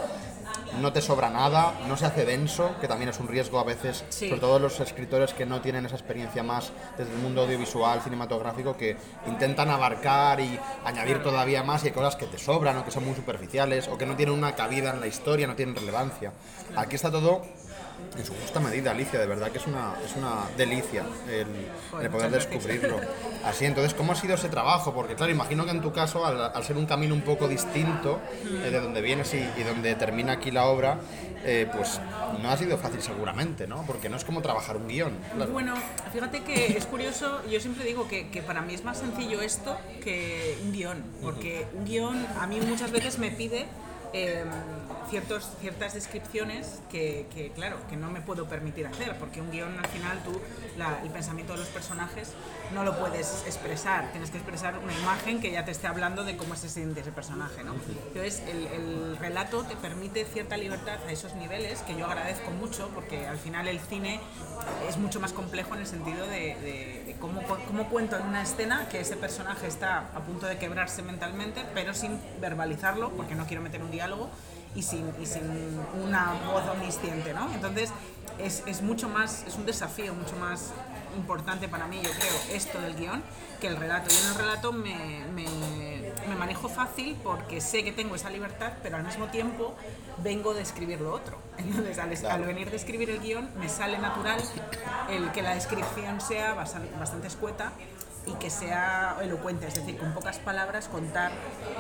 no 0.81 0.93
te 0.93 1.01
sobra 1.01 1.31
nada, 1.31 1.75
no 1.89 1.97
se 1.97 2.07
hace 2.07 2.25
denso, 2.25 2.71
que 2.81 2.89
también 2.89 3.09
es 3.11 3.19
un 3.21 3.29
riesgo 3.29 3.59
a 3.59 3.65
veces, 3.65 4.05
Sí. 4.09 4.29
sobre 4.29 4.41
todo 4.41 4.59
los 4.59 4.79
escritores 4.81 5.33
que 5.33 5.47
no 5.47 5.61
tienen 5.61 5.87
esa 5.87 5.97
experiencia 5.97 6.43
más 6.43 6.73
desde 6.99 7.13
el 7.13 7.19
mundo 7.19 7.43
audiovisual, 7.43 8.01
cinematográfico, 8.03 8.77
que 8.77 8.97
intentan 9.27 9.71
abarcar 9.71 10.41
y 10.41 10.59
añadir 10.85 11.23
todavía 11.23 11.63
más 11.63 11.85
y 11.85 11.89
hay 11.89 11.93
cosas 11.93 12.17
que 12.17 12.27
te 12.27 12.39
sobran 12.39 12.77
o 12.79 12.85
que 12.85 12.91
son 12.91 13.05
muy 13.05 13.15
superficiales 13.15 13.89
o 13.89 13.97
que 13.99 14.07
no 14.07 14.17
tienen 14.17 14.35
una 14.35 14.55
cabida 14.55 14.91
en 14.91 15.01
la 15.01 15.07
historia, 15.07 15.47
no 15.47 15.57
tienen 15.57 15.75
relevancia. 15.75 16.33
Aquí 16.77 16.97
está 16.97 17.11
todo 17.11 17.43
en 18.17 18.25
su 18.25 18.35
justa 18.35 18.61
medida, 18.61 18.93
Alicia, 18.93 19.19
de 19.19 19.27
verdad 19.27 19.51
que 19.51 19.59
es 19.59 19.67
una, 19.67 19.95
es 20.05 20.17
una 20.17 20.45
delicia 20.57 21.05
el, 21.31 21.47
Joder, 21.91 22.07
el 22.07 22.11
poder 22.11 22.31
descubrirlo. 22.31 23.01
Así, 23.45 23.65
entonces, 23.65 23.95
¿cómo 23.95 24.13
ha 24.13 24.15
sido 24.17 24.35
ese 24.35 24.49
trabajo? 24.49 24.95
Porque, 24.95 25.15
claro, 25.15 25.33
imagino 25.33 25.65
que 25.65 25.73
en 25.73 25.83
tu 25.83 25.93
caso, 25.93 26.25
al, 26.25 26.41
al 26.55 26.65
ser 26.65 26.77
un 26.77 26.87
camino 26.87 27.15
un 27.15 27.23
poco 27.23 27.49
distinto 27.49 28.21
eh, 28.45 28.71
de 28.71 28.81
donde 28.81 29.01
vienes 29.03 29.35
y, 29.35 29.39
y 29.39 29.63
donde 29.63 29.95
termina 29.95 30.33
aquí 30.33 30.51
la 30.51 30.67
obra, 30.67 30.99
eh, 31.45 31.69
pues 31.73 32.01
no 32.43 32.51
ha 32.51 32.57
sido 32.57 32.77
fácil 32.79 33.01
seguramente, 33.03 33.67
¿no? 33.67 33.85
Porque 33.87 34.09
no 34.09 34.17
es 34.17 34.25
como 34.25 34.43
trabajar 34.43 34.77
un 34.77 34.89
guion. 34.89 35.13
claro. 35.35 35.53
Bueno, 35.53 35.75
fíjate 36.13 36.43
que 36.43 36.77
es 36.77 36.87
curioso, 36.87 37.41
yo 37.49 37.61
siempre 37.61 37.85
digo 37.85 38.09
que, 38.09 38.29
que 38.31 38.43
para 38.43 38.63
mí 38.63 38.75
es 38.75 38.85
más 38.85 38.99
sencillo 38.99 39.41
esto 39.41 39.77
que 40.03 40.59
un 40.65 40.73
guion, 40.73 41.05
porque 41.23 41.67
un 41.75 41.85
guion 41.85 42.27
a 42.41 42.47
mí 42.47 42.61
muchas 42.61 42.91
veces 42.91 43.19
me 43.19 43.31
pide 43.31 43.67
eh, 44.13 44.45
ciertos, 45.11 45.49
ciertas 45.61 45.95
descripciones 45.95 46.81
que, 46.91 47.27
que, 47.35 47.51
claro, 47.53 47.77
que 47.89 47.97
no 47.97 48.11
me 48.11 48.21
puedo 48.21 48.47
permitir 48.47 48.87
hacer, 48.87 49.17
porque 49.19 49.41
un 49.41 49.51
guion 49.51 49.79
al 49.79 49.87
final 49.87 50.19
tú, 50.25 50.41
la- 50.77 51.01
el 51.03 51.11
pensamiento 51.11 51.53
de 51.53 51.61
los 51.61 51.69
personajes 51.69 52.33
no 52.75 52.83
lo 52.83 52.99
puedes 52.99 53.45
expresar, 53.47 54.11
tienes 54.11 54.31
que 54.33 54.39
expresar 54.39 54.77
una 54.79 54.93
imagen 54.93 55.41
que 55.41 55.53
ya 55.53 55.65
te 55.65 55.71
esté 55.71 55.87
hablando 55.87 56.25
de 56.25 56.37
cómo 56.37 56.57
se 56.57 56.69
siente 56.69 57.01
ese 57.03 57.13
personaje, 57.13 57.63
¿no? 57.63 57.75
Entonces 58.09 58.43
el, 58.49 58.67
el 58.67 59.17
relato 59.19 59.63
te 59.63 59.77
permite 59.77 60.25
cierta 60.25 60.57
libertad 60.57 60.99
a 61.07 61.13
esos 61.13 61.35
niveles 61.37 61.81
que 61.83 61.97
yo 61.97 62.07
agradezco 62.07 62.51
mucho, 62.51 62.89
porque 62.95 63.27
al 63.29 63.39
final 63.39 63.69
el 63.69 63.79
cine 63.79 64.21
es 64.89 64.97
mucho 64.97 65.21
más 65.21 65.33
complejo 65.33 65.75
en 65.75 65.81
el 65.83 65.87
sentido 65.87 66.27
de, 66.27 66.57
de- 66.57 67.03
de 67.07 67.17
cómo, 67.21 67.43
cómo 67.45 67.89
cuento 67.89 68.17
en 68.17 68.27
una 68.27 68.43
escena 68.43 68.89
que 68.89 69.01
ese 69.01 69.17
personaje 69.17 69.69
está 69.69 69.99
a 70.15 70.21
punto 70.21 70.47
de 70.47 70.59
quebrarse 70.59 71.03
mentalmente, 71.03 71.63
pero 71.75 71.95
sin 71.95 72.19
verbalizarlo, 72.41 73.11
porque 73.11 73.37
no 73.37 73.47
quiero 73.47 73.63
meter 73.63 73.81
un 73.83 73.91
diálogo 73.97 74.29
y 74.75 74.83
sin, 74.83 75.11
y 75.21 75.27
sin 75.27 75.43
una 76.05 76.35
voz 76.53 76.65
omnisciente, 76.69 77.33
¿no? 77.35 77.51
Entonces 77.53 77.91
es, 78.39 78.63
es 78.67 78.83
mucho 78.83 79.09
más, 79.09 79.45
es 79.47 79.55
un 79.57 79.67
desafío 79.67 80.15
mucho 80.15 80.37
más 80.37 80.73
importante 81.17 81.67
para 81.69 81.87
mí, 81.87 81.99
yo 82.03 82.11
creo, 82.11 82.57
esto 82.57 82.79
del 82.81 82.95
guion, 82.95 83.23
que 83.61 83.69
el 83.69 83.77
relato. 83.77 84.11
Yo 84.11 84.21
en 84.21 84.27
el 84.33 84.35
relato 84.35 84.73
me, 84.73 85.25
me- 85.35 86.13
me 86.29 86.35
manejo 86.37 86.69
fácil 86.69 87.17
porque 87.23 87.61
sé 87.61 87.85
que 87.85 87.93
tengo 87.93 88.15
esa 88.17 88.29
libertad, 88.31 88.73
pero 88.83 88.97
al 88.97 89.05
mismo 89.05 89.27
tiempo 89.29 89.75
vengo 90.19 90.53
de 90.55 90.61
escribir 90.63 91.01
lo 91.01 91.13
otro. 91.15 91.39
Entonces, 91.59 91.99
al, 91.99 92.15
al 92.31 92.43
venir 92.45 92.69
de 92.71 92.77
escribir 92.77 93.09
el 93.11 93.21
guion, 93.21 93.49
me 93.59 93.69
sale 93.69 93.97
natural 93.99 94.41
el 95.09 95.31
que 95.33 95.41
la 95.43 95.55
descripción 95.55 96.21
sea 96.21 96.53
bastante, 96.55 96.91
bastante 96.99 97.29
escueta 97.29 97.73
y 98.27 98.33
que 98.35 98.51
sea 98.51 99.17
elocuente, 99.23 99.67
es 99.67 99.75
decir, 99.75 99.97
con 99.99 100.13
pocas 100.13 100.39
palabras 100.39 100.89
contar 100.89 101.31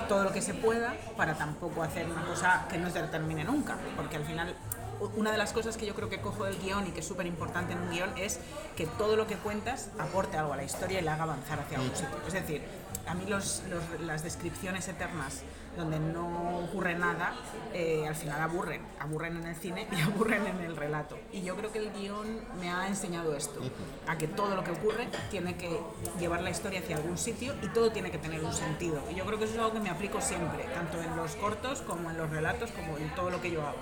todo 0.08 0.24
lo 0.24 0.32
que 0.32 0.40
se 0.40 0.54
pueda 0.54 0.94
para 1.16 1.34
tampoco 1.34 1.82
hacer 1.82 2.06
una 2.06 2.24
cosa 2.24 2.66
que 2.70 2.78
no 2.78 2.88
se 2.90 3.02
termine 3.02 3.44
nunca, 3.44 3.76
porque 3.96 4.16
al 4.16 4.24
final 4.24 4.54
una 5.16 5.30
de 5.30 5.38
las 5.38 5.52
cosas 5.52 5.76
que 5.76 5.86
yo 5.86 5.94
creo 5.94 6.08
que 6.08 6.20
cojo 6.20 6.44
del 6.44 6.58
guion 6.58 6.86
y 6.86 6.90
que 6.90 7.00
es 7.00 7.06
súper 7.06 7.26
importante 7.26 7.72
en 7.72 7.80
un 7.80 7.90
guion 7.90 8.10
es 8.16 8.40
que 8.76 8.86
todo 8.86 9.16
lo 9.16 9.26
que 9.26 9.36
cuentas 9.36 9.90
aporte 9.98 10.36
algo 10.36 10.52
a 10.52 10.56
la 10.56 10.64
historia 10.64 11.00
y 11.00 11.02
la 11.02 11.14
haga 11.14 11.24
avanzar 11.24 11.60
hacia 11.60 11.80
un 11.80 11.94
sitio. 11.94 12.16
Es 12.26 12.32
decir, 12.32 12.62
a 13.06 13.14
mí 13.14 13.26
los, 13.26 13.62
las 14.00 14.22
descripciones 14.22 14.88
eternas 14.88 15.42
donde 15.76 15.98
no 16.00 16.58
ocurre 16.58 16.94
nada, 16.94 17.34
eh, 17.72 18.04
al 18.06 18.14
final 18.14 18.40
aburren, 18.40 18.82
aburren 18.98 19.36
en 19.36 19.46
el 19.46 19.56
cine 19.56 19.86
y 19.96 20.00
aburren 20.02 20.46
en 20.46 20.60
el 20.60 20.76
relato. 20.76 21.18
Y 21.32 21.42
yo 21.42 21.56
creo 21.56 21.72
que 21.72 21.78
el 21.78 21.92
guion 21.92 22.40
me 22.60 22.70
ha 22.70 22.88
enseñado 22.88 23.36
esto, 23.36 23.60
a 24.06 24.16
que 24.18 24.28
todo 24.28 24.56
lo 24.56 24.64
que 24.64 24.72
ocurre 24.72 25.08
tiene 25.30 25.56
que 25.56 25.80
llevar 26.18 26.42
la 26.42 26.50
historia 26.50 26.80
hacia 26.80 26.96
algún 26.96 27.18
sitio 27.18 27.54
y 27.62 27.68
todo 27.68 27.90
tiene 27.90 28.10
que 28.10 28.18
tener 28.18 28.42
un 28.42 28.52
sentido. 28.52 29.02
Y 29.10 29.14
yo 29.14 29.24
creo 29.24 29.38
que 29.38 29.44
eso 29.44 29.54
es 29.54 29.58
algo 29.58 29.72
que 29.72 29.80
me 29.80 29.90
aplico 29.90 30.20
siempre, 30.20 30.64
tanto 30.74 31.00
en 31.00 31.16
los 31.16 31.36
cortos 31.36 31.82
como 31.82 32.10
en 32.10 32.16
los 32.16 32.30
relatos, 32.30 32.70
como 32.72 32.96
en 32.98 33.14
todo 33.14 33.30
lo 33.30 33.40
que 33.40 33.50
yo 33.50 33.62
hago. 33.62 33.76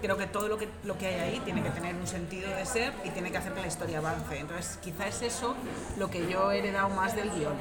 Creo 0.00 0.16
que 0.16 0.26
todo 0.26 0.48
lo 0.48 0.58
que, 0.58 0.68
lo 0.84 0.96
que 0.98 1.06
hay 1.06 1.20
ahí 1.20 1.40
tiene 1.44 1.62
que 1.62 1.70
tener 1.70 1.94
un 1.94 2.06
sentido 2.06 2.50
de 2.50 2.64
ser 2.66 2.92
y 3.04 3.10
tiene 3.10 3.30
que 3.30 3.38
hacer 3.38 3.52
que 3.52 3.60
la 3.60 3.66
historia 3.66 3.98
avance. 3.98 4.38
Entonces, 4.38 4.78
quizá 4.82 5.06
es 5.06 5.22
eso 5.22 5.54
lo 5.96 6.10
que 6.10 6.28
yo 6.28 6.50
he 6.50 6.58
heredado 6.58 6.88
más 6.90 7.14
del 7.16 7.30
guion 7.30 7.54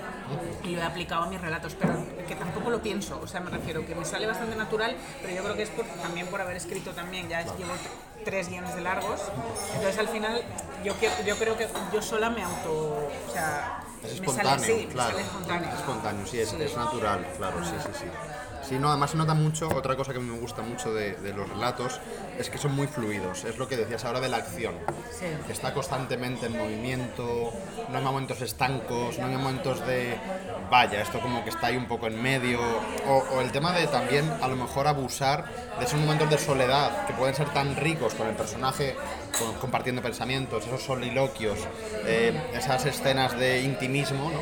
y 0.64 0.76
lo 0.76 0.82
he 0.82 0.86
aplicado 0.86 1.24
a 1.24 1.28
mis 1.28 1.42
relatos, 1.42 1.76
pero 1.80 1.94
que 2.28 2.36
tampoco 2.36 2.70
lo 2.70 2.82
pienso. 2.82 3.20
O 3.22 3.28
sea, 3.28 3.40
me 3.40 3.50
refiero 3.50 3.86
que 3.86 3.96
me 3.96 4.06
sale 4.06 4.28
bastante 4.28 4.56
natural, 4.56 4.96
pero 5.22 5.34
yo 5.34 5.44
creo 5.44 5.56
que 5.56 5.64
es 5.64 5.70
por, 5.70 5.86
también 5.86 6.28
por 6.28 6.42
haber 6.42 6.58
escrito 6.58 6.92
también, 6.92 7.30
ya 7.30 7.42
llevo 7.58 7.74
tres 8.24 8.50
guiones 8.50 8.76
de 8.76 8.82
largos. 8.82 9.22
Entonces, 9.76 9.98
al 10.00 10.08
final, 10.10 10.44
yo, 10.84 10.94
yo 11.26 11.36
creo 11.38 11.58
que 11.58 11.68
yo 11.94 12.02
sola 12.02 12.30
me 12.30 12.44
auto. 12.44 13.10
O 13.28 13.32
sea, 13.32 13.84
es 14.04 14.14
espontáneo, 14.14 14.56
me 14.56 14.60
sale, 14.60 14.88
claro. 14.88 15.10
Me 15.10 15.14
sale 15.14 15.28
espontáneo. 15.28 15.70
Es 15.70 15.76
espontáneo, 15.76 16.26
sí, 16.28 16.40
es, 16.40 16.54
es 16.54 16.76
natural, 16.78 17.28
claro, 17.38 17.64
sí, 17.64 17.72
sí, 17.84 17.90
sí. 18.00 18.06
Sí, 18.68 18.78
no, 18.78 18.90
además 18.90 19.12
se 19.12 19.18
nota 19.18 19.34
mucho, 19.34 19.70
otra 19.70 19.96
cosa 19.96 20.12
que 20.12 20.20
me 20.20 20.38
gusta 20.38 20.62
mucho 20.62 20.94
de, 20.94 21.14
de, 21.16 21.34
los 21.34 21.48
relatos 21.48 22.02
es 22.38 22.50
que 22.50 22.58
son 22.58 22.76
muy 22.76 22.88
fluidos, 22.88 23.46
es 23.46 23.58
lo 23.58 23.68
que 23.68 23.78
decías 23.78 24.04
ahora 24.04 24.20
de 24.20 24.28
la 24.28 24.38
acción, 24.38 24.76
sí. 25.10 25.26
que 25.46 25.54
está 25.54 25.74
constantemente 25.74 26.48
en 26.48 26.58
movimiento, 26.58 27.54
no 27.90 27.98
hay 27.98 28.04
momentos 28.04 28.42
estancos, 28.42 29.18
no 29.20 29.28
hay 29.28 29.36
momentos 29.38 29.86
de, 29.88 30.18
vaya, 30.70 31.02
esto 31.02 31.22
como 31.22 31.46
que 31.46 31.50
está 31.50 31.68
ahí 31.68 31.78
un 31.78 31.88
poco 31.88 32.08
en 32.08 32.22
medio, 32.22 32.60
o, 33.08 33.24
o 33.36 33.42
el 33.42 33.54
tema 33.54 33.72
de 33.72 33.88
también 33.88 34.30
a 34.42 34.50
lo 34.50 34.58
mejor 34.58 34.88
abusar 34.88 35.46
de 35.80 35.86
esos 35.86 36.00
momentos 36.00 36.30
de 36.30 36.38
soledad 36.38 37.08
que 37.08 37.14
pueden 37.14 37.36
ser 37.36 37.48
tan 37.54 37.74
ricos 37.78 38.16
con 38.16 38.28
el 38.28 38.36
personaje 38.36 38.98
con, 39.40 39.54
compartiendo 39.56 40.02
pensamientos, 40.02 40.66
esos 40.66 40.84
soliloquios, 40.84 41.58
eh, 42.06 42.38
esas 42.54 42.86
escenas 42.86 43.38
de 43.38 43.62
intimismo, 43.62 44.30
¿no? 44.30 44.42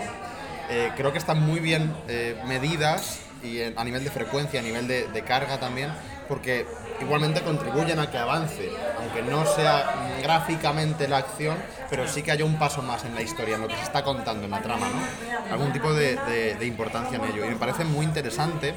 Eh, 0.70 0.92
creo 0.98 1.12
que 1.12 1.20
están 1.20 1.46
muy 1.46 1.60
bien 1.60 1.96
eh, 2.08 2.42
medidas 2.48 3.20
y 3.46 3.62
a 3.76 3.84
nivel 3.84 4.04
de 4.04 4.10
frecuencia, 4.10 4.60
a 4.60 4.64
nivel 4.64 4.88
de, 4.88 5.24
carga 5.26 5.60
también, 5.60 5.90
porque 6.28 6.66
igualmente 7.02 7.42
contribuyen 7.42 8.00
a 8.00 8.10
que 8.10 8.18
avance, 8.18 8.70
aunque 9.00 9.22
no 9.22 9.46
sea 9.46 10.20
gráficamente 10.22 11.08
la 11.08 11.18
acción, 11.18 11.58
pero 11.90 12.08
sí 12.08 12.22
que 12.22 12.32
haya 12.32 12.46
un 12.46 12.58
paso 12.58 12.82
más 12.82 13.06
en 13.06 13.16
la 13.16 13.22
historia, 13.22 13.56
en 13.56 13.62
lo 13.62 13.68
que 13.68 13.76
se 13.76 13.84
está 13.84 14.04
contando 14.04 14.46
en 14.46 14.52
la 14.52 14.62
trama, 14.62 14.88
¿no? 14.88 15.54
Algún 15.54 15.72
tipo 15.72 15.94
de, 15.94 16.58
importancia 16.62 17.18
en 17.18 17.26
ello. 17.26 17.46
Y 17.46 17.50
me 17.50 17.56
parece 17.56 17.84
muy 17.84 18.06
interesante 18.06 18.74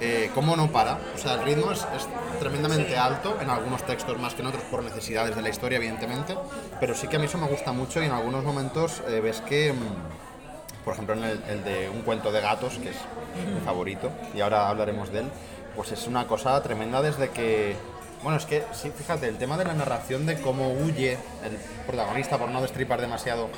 eh, 0.00 0.30
cómo 0.34 0.56
no 0.56 0.70
para. 0.70 0.98
O 1.14 1.18
sea, 1.18 1.34
el 1.34 1.44
ritmo 1.44 1.72
es, 1.72 1.86
tremendamente 2.38 2.96
alto, 2.96 3.38
en 3.40 3.50
algunos 3.50 3.84
textos 3.86 4.18
más 4.18 4.34
que 4.34 4.42
en 4.42 4.48
otros 4.48 4.64
por 4.64 4.82
necesidades 4.82 5.36
de 5.36 5.42
la 5.42 5.48
historia, 5.48 5.76
evidentemente, 5.76 6.36
pero 6.80 6.94
sí 6.94 7.06
que 7.06 7.16
a 7.16 7.18
mí 7.18 7.26
eso 7.26 7.38
me 7.38 7.46
gusta 7.46 7.72
mucho 7.72 8.02
y 8.02 8.06
en 8.06 8.12
algunos 8.12 8.44
momentos 8.44 9.02
eh, 9.08 9.20
ves 9.20 9.40
que... 9.40 9.72
Mmm, 9.72 10.31
por 10.84 10.94
ejemplo 10.94 11.14
en 11.14 11.24
el, 11.24 11.42
el, 11.48 11.64
de 11.64 11.88
un 11.88 12.02
cuento 12.02 12.32
de 12.32 12.40
gatos, 12.40 12.74
que 12.74 12.90
es 12.90 12.96
mi 13.54 13.60
favorito, 13.60 14.10
y 14.34 14.40
ahora 14.40 14.68
hablaremos 14.68 15.12
de 15.12 15.20
él, 15.20 15.26
pues 15.76 15.92
es 15.92 16.06
una 16.06 16.26
cosa 16.26 16.60
tremenda 16.62 17.02
desde 17.02 17.30
que... 17.30 17.76
Bueno, 18.22 18.38
es 18.38 18.46
que, 18.46 18.62
sí, 18.72 18.92
fíjate, 18.96 19.26
el 19.26 19.36
tema 19.36 19.58
de 19.58 19.64
la 19.64 19.74
narración 19.74 20.26
de 20.26 20.40
cómo 20.40 20.70
huye 20.70 21.14
el 21.44 21.56
protagonista, 21.88 22.38
por 22.38 22.50
no 22.50 22.62
destripar 22.62 23.00
demasiado, 23.00 23.48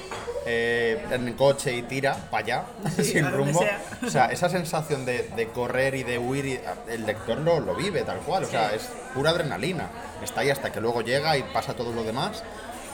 eh, 0.47 1.05
en 1.11 1.29
el 1.29 1.37
coche 1.37 1.75
y 1.75 1.83
tira 1.83 2.17
para 2.31 2.45
allá, 2.45 2.65
sí, 2.97 3.05
sin 3.13 3.31
rumbo. 3.31 3.63
O 4.03 4.09
sea, 4.09 4.27
esa 4.27 4.49
sensación 4.49 5.05
de, 5.05 5.31
de, 5.37 5.49
correr 5.49 5.95
y 5.95 6.03
de 6.03 6.19
huir, 6.19 6.47
y, 6.47 6.61
el 6.89 7.05
lector 7.05 7.39
lo, 7.39 7.61
lo 7.61 7.75
vive 7.75 8.03
tal 8.05 8.21
cual, 8.21 8.45
o 8.45 8.47
sea, 8.47 8.75
es 8.75 8.89
pura 9.13 9.31
adrenalina. 9.31 9.91
Está 10.23 10.41
ahí 10.41 10.51
hasta 10.51 10.73
que 10.73 10.81
luego 10.81 11.03
llega 11.03 11.37
y 11.37 11.43
pasa 11.43 11.75
todo 11.75 11.93
lo 11.93 12.03
demás. 12.03 12.43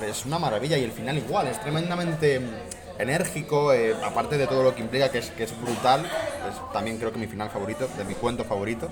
Es 0.05 0.25
una 0.27 0.41
maravilla 0.41 0.77
y 0.77 0.83
el 0.83 0.93
final 0.93 1.19
igual, 1.19 1.47
es 1.47 1.61
tremendamente 1.61 2.41
enérgico, 3.01 3.73
eh, 3.73 3.95
aparte 4.05 4.37
de 4.39 4.47
todo 4.47 4.63
lo 4.63 4.75
que 4.75 4.83
implica, 4.83 5.11
que 5.11 5.19
es, 5.19 5.31
que 5.31 5.45
es 5.45 5.61
brutal, 5.61 6.05
es 6.05 6.73
también 6.73 6.99
creo 6.99 7.13
que 7.13 7.19
mi 7.19 7.27
final 7.27 7.51
favorito, 7.51 7.89
de 7.97 8.05
mi 8.05 8.15
cuento 8.15 8.45
favorito, 8.45 8.89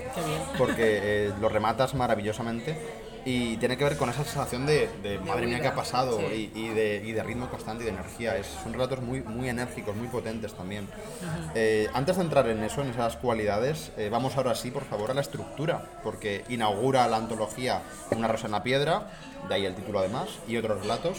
porque 0.56 1.26
eh, 1.26 1.32
lo 1.40 1.48
rematas 1.48 1.94
maravillosamente 1.94 2.76
y 3.24 3.56
tiene 3.58 3.76
que 3.76 3.84
ver 3.84 3.98
con 3.98 4.08
esa 4.08 4.24
sensación 4.24 4.64
de, 4.64 4.88
de 5.02 5.18
madre 5.18 5.46
mía 5.46 5.60
que 5.60 5.68
ha 5.68 5.74
pasado 5.74 6.18
sí. 6.18 6.50
y, 6.54 6.58
y, 6.58 6.68
de, 6.68 7.02
y, 7.04 7.12
de, 7.12 7.22
ritmo 7.22 7.48
constante 7.50 7.82
y 7.82 7.86
de 7.86 7.92
energía. 7.92 8.36
Es, 8.36 8.46
son 8.62 8.72
relatos 8.72 9.02
muy, 9.02 9.22
muy 9.22 9.50
enérgicos, 9.50 9.94
muy 9.94 10.08
potentes 10.08 10.54
también. 10.54 10.84
Uh 10.84 11.24
-huh. 11.26 11.50
eh, 11.54 11.90
antes 11.92 12.16
de 12.16 12.22
entrar 12.22 12.48
en 12.48 12.62
eso, 12.62 12.80
en 12.80 12.88
esas 12.88 13.16
cualidades, 13.16 13.92
eh, 13.98 14.08
vamos 14.10 14.36
ahora 14.36 14.54
sí, 14.54 14.70
por 14.70 14.84
favor, 14.84 15.10
a 15.10 15.14
la 15.14 15.20
estructura, 15.20 15.82
porque 16.02 16.44
inaugura 16.48 17.06
la 17.06 17.18
antología 17.18 17.82
Una 18.10 18.28
rosa 18.28 18.46
en 18.46 18.52
la 18.52 18.62
piedra, 18.62 19.10
de 19.46 19.54
ahí 19.54 19.66
el 19.66 19.74
título 19.74 19.98
además, 19.98 20.28
y 20.46 20.56
otros 20.56 20.80
relatos. 20.80 21.18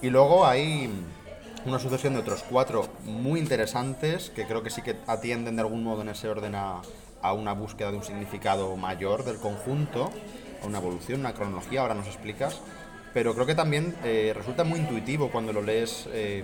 Y 0.00 0.08
luego 0.08 0.46
hay 0.46 0.90
una 1.66 1.78
sucesión 1.78 2.14
de 2.14 2.20
otros 2.20 2.44
cuatro 2.48 2.88
muy 3.04 3.40
interesantes 3.40 4.30
que 4.30 4.46
creo 4.46 4.62
que 4.62 4.70
sí 4.70 4.82
que 4.82 4.96
atienden 5.06 5.56
de 5.56 5.62
algún 5.62 5.82
modo 5.82 6.02
en 6.02 6.10
ese 6.10 6.28
orden 6.28 6.54
a, 6.54 6.82
a 7.22 7.32
una 7.32 7.54
búsqueda 7.54 7.90
de 7.90 7.96
un 7.96 8.04
significado 8.04 8.76
mayor 8.76 9.24
del 9.24 9.38
conjunto, 9.38 10.10
a 10.62 10.66
una 10.66 10.78
evolución, 10.78 11.20
una 11.20 11.32
cronología, 11.32 11.80
ahora 11.80 11.94
nos 11.94 12.06
explicas. 12.06 12.60
Pero 13.14 13.32
creo 13.32 13.46
que 13.46 13.54
también 13.54 13.94
eh, 14.02 14.32
resulta 14.34 14.64
muy 14.64 14.80
intuitivo 14.80 15.30
cuando 15.30 15.52
lo 15.52 15.62
lees 15.62 16.08
eh, 16.12 16.42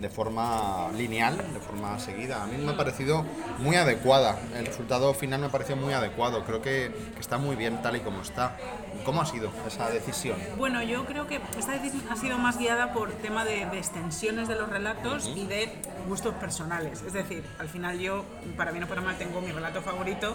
de 0.00 0.08
forma 0.08 0.90
lineal, 0.96 1.36
de 1.36 1.60
forma 1.60 1.98
seguida. 1.98 2.42
A 2.42 2.46
mí 2.46 2.56
me 2.56 2.72
ha 2.72 2.76
parecido 2.76 3.22
muy 3.58 3.76
adecuada. 3.76 4.40
El 4.56 4.64
resultado 4.64 5.12
final 5.12 5.42
me 5.42 5.50
pareció 5.50 5.76
muy 5.76 5.92
adecuado. 5.92 6.42
Creo 6.46 6.62
que 6.62 6.90
está 7.20 7.36
muy 7.36 7.54
bien 7.54 7.82
tal 7.82 7.96
y 7.96 8.00
como 8.00 8.22
está. 8.22 8.56
¿Cómo 9.06 9.22
ha 9.22 9.26
sido 9.26 9.52
esa 9.68 9.88
decisión? 9.88 10.36
Bueno, 10.58 10.82
yo 10.82 11.06
creo 11.06 11.28
que 11.28 11.40
esta 11.56 11.72
decisión 11.72 12.02
ha 12.10 12.16
sido 12.16 12.38
más 12.38 12.58
guiada 12.58 12.92
por 12.92 13.12
tema 13.12 13.44
de, 13.44 13.64
de 13.66 13.78
extensiones 13.78 14.48
de 14.48 14.56
los 14.56 14.68
relatos 14.68 15.26
uh 15.26 15.30
-huh. 15.30 15.36
y 15.36 15.46
de 15.46 15.72
gustos 16.08 16.34
personales. 16.34 17.02
Es 17.02 17.12
decir, 17.12 17.44
al 17.60 17.68
final 17.68 18.00
yo, 18.00 18.24
para 18.56 18.72
mí 18.72 18.80
no 18.80 18.88
para 18.88 19.02
mal, 19.02 19.16
tengo 19.16 19.40
mi 19.40 19.52
relato 19.52 19.80
favorito 19.80 20.34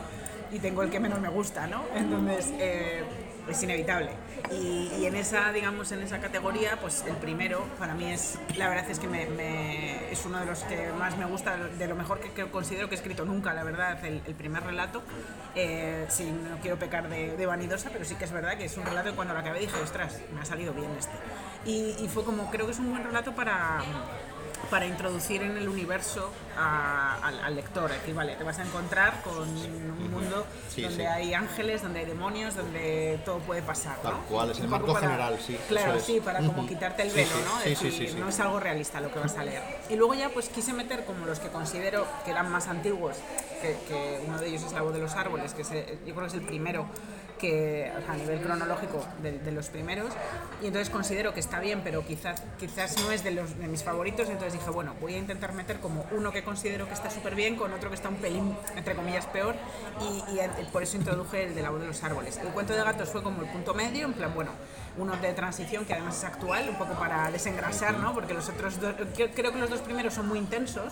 y 0.53 0.59
tengo 0.59 0.83
el 0.83 0.89
que 0.89 1.01
menos 1.01 1.19
me 1.19 1.27
gusta, 1.29 1.67
¿no? 1.67 1.83
Entonces, 1.95 2.53
eh, 2.59 3.03
es 3.49 3.63
inevitable. 3.63 4.11
Y, 4.51 4.91
y, 4.99 5.05
en 5.05 5.15
esa, 5.15 5.51
digamos, 5.51 5.91
en 5.91 6.01
esa 6.01 6.19
categoría, 6.19 6.77
pues 6.79 7.03
el 7.07 7.15
primero 7.15 7.65
para 7.79 7.93
mí 7.93 8.05
es, 8.11 8.37
la 8.57 8.67
verdad 8.69 8.89
es 8.89 8.99
que 8.99 9.07
me, 9.07 9.25
me, 9.27 10.11
es 10.11 10.25
uno 10.25 10.39
de 10.39 10.45
los 10.45 10.59
que 10.63 10.91
más 10.97 11.17
me 11.17 11.25
gusta, 11.25 11.57
de 11.57 11.87
lo 11.87 11.95
mejor 11.95 12.19
que, 12.19 12.31
que 12.31 12.45
considero 12.49 12.87
que 12.87 12.95
he 12.95 12.97
escrito 12.97 13.25
nunca, 13.25 13.53
la 13.53 13.63
verdad, 13.63 14.03
el, 14.05 14.21
el 14.25 14.35
primer 14.35 14.63
relato. 14.63 15.01
Eh, 15.55 16.05
sí, 16.09 16.31
no 16.31 16.57
quiero 16.61 16.77
pecar 16.77 17.09
de, 17.09 17.35
de, 17.37 17.45
vanidosa, 17.45 17.89
pero 17.91 18.05
sí 18.05 18.15
que 18.15 18.25
es 18.25 18.31
verdad 18.31 18.57
que 18.61 18.67
es 18.67 18.77
un 18.77 18.85
relato 18.85 19.09
que 19.09 19.15
cuando 19.15 19.33
lo 19.33 19.39
acabé 19.39 19.59
dije, 19.59 19.75
ostras, 19.81 20.19
me 20.35 20.41
ha 20.41 20.45
salido 20.45 20.71
bien 20.71 20.91
este. 20.97 21.13
Y, 21.65 21.95
y 22.03 22.07
fue 22.07 22.23
como, 22.23 22.51
creo 22.51 22.67
que 22.67 22.73
es 22.73 22.79
un 22.79 22.91
buen 22.91 23.03
relato 23.03 23.33
para 23.33 23.81
para 24.69 24.85
introducir 24.85 25.41
en 25.41 25.57
el 25.57 25.67
universo 25.67 26.29
a, 26.57 27.17
al, 27.25 27.39
al, 27.39 27.55
lector. 27.55 27.91
Es 27.91 27.99
decir, 27.99 28.13
vale, 28.13 28.35
te 28.35 28.43
vas 28.43 28.59
a 28.59 28.63
encontrar 28.63 29.21
con 29.23 29.39
un 29.49 30.11
mundo 30.11 30.45
sí, 30.69 30.83
donde 30.83 31.03
sí. 31.03 31.05
hay 31.05 31.33
ángeles, 31.33 31.81
donde 31.81 31.99
hay 31.99 32.05
demonios, 32.05 32.55
donde 32.55 33.19
todo 33.25 33.39
puede 33.39 33.61
pasar. 33.63 33.97
Tal 34.01 34.13
¿no? 34.13 34.23
cual, 34.25 34.51
es 34.51 34.59
el 34.59 34.67
marco 34.67 34.93
para, 34.93 35.07
general, 35.07 35.39
sí. 35.45 35.57
Claro, 35.67 35.95
es. 35.95 36.03
sí, 36.03 36.21
para 36.23 36.39
como 36.39 36.67
quitarte 36.67 37.03
el 37.03 37.09
velo, 37.09 37.35
sí, 37.35 37.43
¿no? 37.43 37.59
Sí, 37.61 37.69
decir, 37.69 37.91
sí, 37.91 38.07
sí, 38.07 38.19
no 38.19 38.29
es 38.29 38.39
algo 38.39 38.59
realista 38.59 39.01
lo 39.01 39.11
que 39.11 39.19
vas 39.19 39.35
a 39.37 39.43
leer. 39.43 39.61
Y 39.89 39.95
luego 39.95 40.13
ya 40.13 40.29
pues 40.29 40.49
quise 40.49 40.73
meter 40.73 41.05
como 41.05 41.25
los 41.25 41.39
que 41.39 41.49
considero 41.49 42.05
que 42.23 42.31
eran 42.31 42.49
más 42.51 42.67
antiguos, 42.67 43.17
que, 43.61 43.77
que 43.87 44.23
uno 44.27 44.37
de 44.37 44.47
ellos 44.47 44.63
es 44.63 44.73
La 44.73 44.83
voz 44.83 44.93
de 44.93 44.99
los 44.99 45.15
árboles, 45.15 45.53
que 45.53 45.63
es, 45.63 45.69
yo 46.05 46.13
creo 46.13 46.21
que 46.21 46.27
es 46.27 46.33
el 46.33 46.41
primero 46.41 46.85
a 47.43 48.15
nivel 48.15 48.39
cronológico 48.41 49.05
de, 49.21 49.51
los 49.51 49.69
primeros 49.69 50.13
y 50.61 50.67
entonces 50.67 50.89
considero 50.89 51.33
que 51.33 51.39
está 51.39 51.59
bien 51.59 51.81
pero 51.83 52.05
quizás 52.05 52.41
quizás 52.59 52.97
no 53.03 53.11
es 53.11 53.23
de 53.23 53.31
mis 53.67 53.83
favoritos 53.83 54.29
entonces 54.29 54.53
dije 54.53 54.69
bueno 54.69 54.95
voy 55.01 55.15
a 55.15 55.17
intentar 55.17 55.53
meter 55.53 55.79
como 55.79 56.05
uno 56.11 56.31
que 56.31 56.43
considero 56.43 56.87
que 56.87 56.93
está 56.93 57.09
súper 57.09 57.35
bien 57.35 57.55
con 57.55 57.73
otro 57.73 57.89
que 57.89 57.95
está 57.95 58.09
un 58.09 58.15
pelín 58.15 58.55
entre 58.75 58.95
comillas 58.95 59.25
peor 59.27 59.55
y, 60.01 60.37
y, 60.37 60.65
por 60.71 60.83
eso 60.83 60.97
introduje 60.97 61.43
el 61.43 61.55
de 61.55 61.61
la 61.61 61.69
voz 61.69 61.81
de 61.81 61.87
los 61.87 62.03
árboles. 62.03 62.37
El 62.37 62.49
cuento 62.49 62.73
de 62.73 62.83
gatos 62.83 63.09
fue 63.09 63.23
como 63.23 63.41
el 63.41 63.49
punto 63.49 63.73
medio 63.73 64.05
en 64.05 64.13
plan 64.13 64.33
bueno 64.33 64.51
uno 64.97 65.15
de 65.17 65.33
transición 65.33 65.85
que 65.85 65.93
además 65.93 66.17
es 66.17 66.23
actual 66.23 66.69
un 66.69 66.75
poco 66.75 66.93
para 66.95 67.31
desengrasar 67.31 67.97
no 67.99 68.13
porque 68.13 68.33
los 68.33 68.49
otros 68.49 68.79
dos 68.79 68.93
creo 69.15 69.51
que 69.51 69.59
los 69.59 69.69
dos 69.69 69.79
primeros 69.81 70.13
son 70.13 70.27
muy 70.27 70.37
intensos 70.37 70.91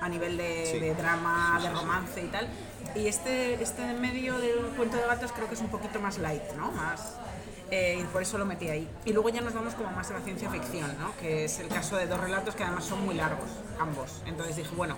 a 0.00 0.08
nivel 0.08 0.36
de, 0.36 0.68
sí. 0.72 0.78
de 0.78 0.94
drama 0.94 1.60
de 1.62 1.70
romance 1.70 2.22
y 2.22 2.28
tal 2.28 2.48
y 2.96 3.08
este, 3.08 3.62
este 3.62 3.82
en 3.82 4.00
medio 4.00 4.38
del 4.38 4.56
cuento 4.76 4.96
de 4.96 5.06
gatos 5.06 5.30
creo 5.32 5.48
que 5.48 5.54
es 5.54 5.60
un 5.60 5.68
poquito 5.68 6.00
más 6.00 6.18
light, 6.18 6.42
¿no? 6.56 6.70
Más, 6.72 7.16
eh, 7.70 7.98
y 8.00 8.04
por 8.04 8.22
eso 8.22 8.38
lo 8.38 8.46
metí 8.46 8.68
ahí. 8.68 8.88
Y 9.04 9.12
luego 9.12 9.28
ya 9.28 9.40
nos 9.40 9.52
vamos 9.52 9.74
como 9.74 9.90
más 9.90 10.10
a 10.10 10.14
la 10.14 10.20
ciencia 10.20 10.48
ficción, 10.50 10.96
¿no? 10.98 11.14
Que 11.16 11.44
es 11.44 11.58
el 11.58 11.68
caso 11.68 11.96
de 11.96 12.06
dos 12.06 12.18
relatos 12.20 12.54
que 12.54 12.64
además 12.64 12.84
son 12.84 13.04
muy 13.04 13.14
largos, 13.14 13.50
ambos. 13.78 14.22
Entonces 14.24 14.56
dije, 14.56 14.70
bueno, 14.76 14.96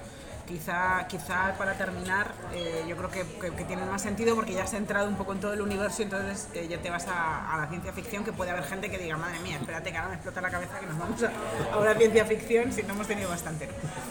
quizá, 0.49 1.07
quizá 1.07 1.55
para 1.59 1.75
terminar, 1.75 2.33
eh, 2.55 2.85
yo 2.89 2.97
creo 2.97 3.11
que, 3.11 3.25
que, 3.55 3.65
tiene 3.65 3.85
más 3.85 4.01
sentido 4.01 4.35
porque 4.35 4.55
ya 4.55 4.65
has 4.65 4.73
entrado 4.73 5.07
un 5.07 5.17
poco 5.17 5.33
en 5.33 5.41
todo 5.41 5.53
el 5.53 5.61
universo 5.61 6.01
y 6.01 6.05
entonces 6.05 6.49
eh, 6.55 6.67
ya 6.69 6.79
te 6.79 6.89
vas 6.89 7.07
a, 7.07 7.59
la 7.59 7.67
ciencia 7.69 7.93
ficción, 7.93 8.25
que 8.25 8.33
puede 8.33 8.51
haber 8.51 8.65
gente 8.65 8.91
que 8.91 8.99
diga, 8.99 9.17
madre 9.19 9.39
mía, 9.41 9.59
espérate 9.61 9.93
que 9.93 9.99
ahora 9.99 10.09
me 10.09 10.15
explota 10.15 10.41
la 10.41 10.51
cabeza 10.51 10.81
que 10.81 10.87
nos 10.87 10.99
vamos 10.99 11.23
a, 11.23 11.91
a 11.91 11.95
ciencia 11.95 12.25
ficción 12.25 12.73
si 12.73 12.83
no 12.83 12.95
hemos 12.95 13.07
tenido 13.07 13.29
bastante. 13.29 13.69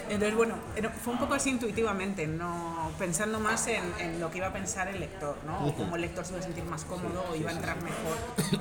Entonces, 0.10 0.36
bueno, 0.36 0.56
fue 1.04 1.14
un 1.14 1.20
poco 1.20 1.34
así 1.34 1.50
intuitivamente, 1.50 2.28
no 2.28 2.92
pensando 3.00 3.40
más 3.40 3.68
en, 3.68 3.84
en 4.00 4.20
lo 4.20 4.30
que 4.30 4.38
iba 4.38 4.48
a 4.48 4.54
pensar 4.54 4.88
el 4.88 5.00
lector, 5.00 5.38
¿no? 5.46 5.68
O 5.68 5.74
cómo 5.74 5.96
el 5.96 6.02
lector 6.02 6.24
se 6.24 6.34
iba 6.34 6.40
a 6.40 6.44
sentir 6.44 6.64
más 6.66 6.86
cómodo 6.86 7.26
o 7.32 7.36
iba 7.36 7.50
a 7.50 7.54
entrar 7.54 7.78
mejor 7.82 8.18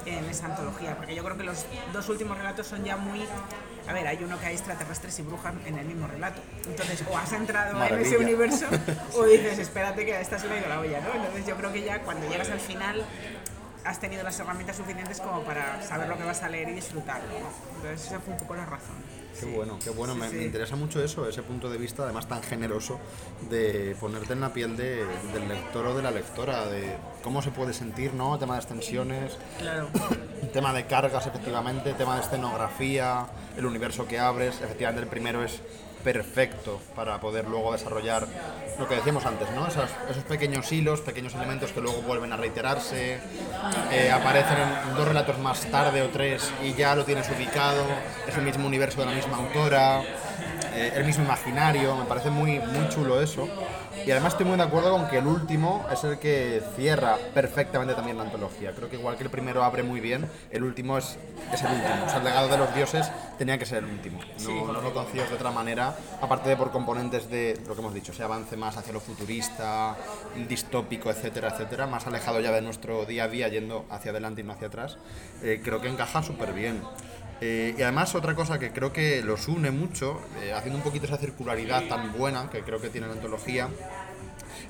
en 0.06 0.24
esa 0.24 0.46
antología, 0.46 0.96
porque 0.96 1.14
yo 1.14 1.22
creo 1.22 1.36
que 1.36 1.44
los 1.44 1.66
dos 1.92 2.08
últimos 2.08 2.38
relatos 2.38 2.66
son 2.66 2.84
ya 2.84 2.96
muy 2.96 3.26
a 3.88 3.92
ver, 3.92 4.06
hay 4.06 4.18
uno 4.22 4.38
que 4.38 4.46
hay 4.46 4.54
extraterrestres 4.54 5.18
y 5.20 5.22
brujas 5.22 5.54
en 5.64 5.78
el 5.78 5.86
mismo 5.86 6.06
relato. 6.08 6.40
Entonces, 6.66 7.04
o 7.08 7.16
has 7.16 7.32
entrado 7.32 7.65
en 7.70 8.00
ese 8.00 8.18
universo 8.18 8.66
o 9.14 9.24
dices, 9.24 9.58
espérate 9.58 10.04
que 10.04 10.14
a 10.14 10.20
esta 10.20 10.38
se 10.38 10.48
le 10.48 10.54
ha 10.54 10.58
ido 10.58 10.68
la 10.68 10.80
olla, 10.80 11.00
¿no? 11.00 11.14
Entonces, 11.14 11.46
yo 11.46 11.56
creo 11.56 11.72
que 11.72 11.82
ya 11.82 12.00
cuando 12.00 12.28
llegas 12.28 12.50
al 12.50 12.60
final 12.60 13.04
has 13.86 14.00
tenido 14.00 14.22
las 14.24 14.38
herramientas 14.40 14.76
suficientes 14.76 15.20
como 15.20 15.42
para 15.42 15.80
saber 15.82 16.08
lo 16.08 16.16
que 16.18 16.24
vas 16.24 16.42
a 16.42 16.48
leer 16.48 16.68
y 16.70 16.72
disfrutarlo. 16.72 17.34
Entonces, 17.76 18.06
esa 18.06 18.20
fue 18.20 18.34
un 18.34 18.40
poco 18.40 18.56
la 18.56 18.66
razón. 18.66 18.96
Qué 19.38 19.46
bueno, 19.46 19.78
qué 19.82 19.90
bueno. 19.90 20.14
me, 20.14 20.28
interesa 20.42 20.76
mucho 20.76 21.02
eso, 21.02 21.28
ese 21.28 21.42
punto 21.42 21.68
de 21.68 21.78
vista, 21.78 22.02
además 22.04 22.26
tan 22.26 22.42
generoso, 22.42 22.98
de 23.50 23.94
ponerte 24.00 24.32
en 24.32 24.40
la 24.40 24.52
piel 24.52 24.76
del 24.76 25.48
lector 25.48 25.86
o 25.86 25.94
de 25.94 26.02
la 26.02 26.10
lectora, 26.10 26.66
de 26.66 26.96
cómo 27.22 27.42
se 27.42 27.50
puede 27.50 27.72
sentir, 27.74 28.14
¿no? 28.14 28.38
Tema 28.38 28.54
de 28.54 28.60
extensiones, 28.60 29.36
claro. 29.58 29.88
tema 30.52 30.72
de 30.72 30.86
cargas, 30.86 31.26
efectivamente, 31.26 31.92
tema 31.92 32.16
de 32.16 32.22
escenografía, 32.22 33.26
el 33.56 33.66
universo 33.66 34.08
que 34.08 34.18
abres. 34.18 34.60
Efectivamente, 34.62 35.02
el 35.02 35.08
primero 35.08 35.44
es 35.44 35.60
perfecto 36.06 36.80
para 36.94 37.18
poder 37.18 37.48
luego 37.48 37.72
desarrollar 37.72 38.28
lo 38.78 38.86
que 38.86 38.94
decíamos 38.94 39.26
antes, 39.26 39.50
¿no? 39.50 39.66
Esos, 39.66 39.90
pequeños 40.28 40.70
hilos, 40.70 41.00
pequeños 41.00 41.34
elementos 41.34 41.72
que 41.72 41.80
luego 41.80 42.00
vuelven 42.02 42.32
a 42.32 42.36
reiterarse, 42.36 43.18
eh, 43.90 44.12
aparecen 44.12 44.56
en 44.56 44.94
dos 44.94 45.08
relatos 45.08 45.36
más 45.40 45.62
tarde 45.68 46.02
o 46.02 46.10
tres 46.10 46.48
y 46.62 46.74
ya 46.74 46.94
lo 46.94 47.04
tienes 47.04 47.28
ubicado, 47.28 47.82
es 48.24 48.36
el 48.36 48.44
mismo 48.44 48.68
universo 48.68 49.00
de 49.00 49.06
la 49.06 49.16
misma 49.16 49.38
autora, 49.38 50.02
eh, 50.74 50.92
el 50.94 51.04
mismo 51.04 51.24
imaginario, 51.24 51.96
me 51.96 52.04
parece 52.04 52.30
muy, 52.30 52.60
muy 52.60 52.88
chulo 52.88 53.20
eso. 53.20 53.48
Y 54.06 54.12
además 54.12 54.34
estoy 54.34 54.46
muy 54.46 54.56
de 54.56 54.62
acuerdo 54.62 54.92
con 54.92 55.08
que 55.08 55.18
el 55.18 55.26
último 55.26 55.84
es 55.92 56.04
el 56.04 56.20
que 56.20 56.62
cierra 56.76 57.18
perfectamente 57.34 57.92
también 57.92 58.16
la 58.16 58.22
antología. 58.22 58.72
Creo 58.72 58.88
que 58.88 58.94
igual 58.94 59.16
que 59.16 59.24
el 59.24 59.30
primero 59.30 59.64
abre 59.64 59.82
muy 59.82 59.98
bien, 59.98 60.30
el 60.52 60.62
último 60.62 60.96
es, 60.96 61.18
es 61.52 61.60
el 61.62 61.72
último. 61.72 62.04
O 62.06 62.08
sea, 62.08 62.18
el 62.18 62.24
legado 62.24 62.46
de 62.46 62.56
los 62.56 62.72
dioses 62.72 63.10
tenía 63.36 63.58
que 63.58 63.66
ser 63.66 63.78
el 63.78 63.90
último. 63.90 64.20
No, 64.44 64.72
no 64.72 64.80
lo 64.80 64.94
concibes 64.94 65.28
de 65.28 65.34
otra 65.34 65.50
manera, 65.50 65.96
aparte 66.20 66.48
de 66.48 66.56
por 66.56 66.70
componentes 66.70 67.28
de 67.28 67.60
lo 67.66 67.74
que 67.74 67.80
hemos 67.80 67.94
dicho, 67.94 68.12
ese 68.12 68.22
avance 68.22 68.56
más 68.56 68.76
hacia 68.76 68.92
lo 68.92 69.00
futurista, 69.00 69.96
distópico, 70.48 71.10
etcétera, 71.10 71.48
etcétera, 71.48 71.88
más 71.88 72.06
alejado 72.06 72.38
ya 72.38 72.52
de 72.52 72.62
nuestro 72.62 73.06
día 73.06 73.24
a 73.24 73.28
día, 73.28 73.48
yendo 73.48 73.86
hacia 73.90 74.12
adelante 74.12 74.42
y 74.42 74.44
no 74.44 74.52
hacia 74.52 74.68
atrás. 74.68 74.98
Eh, 75.42 75.60
creo 75.64 75.80
que 75.80 75.88
encaja 75.88 76.22
súper 76.22 76.52
bien. 76.52 76.80
Eh, 77.40 77.74
y 77.76 77.82
además 77.82 78.14
otra 78.14 78.34
cosa 78.34 78.58
que 78.58 78.72
creo 78.72 78.92
que 78.92 79.22
los 79.22 79.48
une 79.48 79.70
mucho, 79.70 80.20
eh, 80.42 80.52
haciendo 80.52 80.78
un 80.78 80.84
poquito 80.84 81.06
esa 81.06 81.18
circularidad 81.18 81.84
tan 81.88 82.12
buena 82.12 82.48
que 82.50 82.62
creo 82.62 82.80
que 82.80 82.88
tiene 82.88 83.06
la 83.06 83.14
antología, 83.14 83.68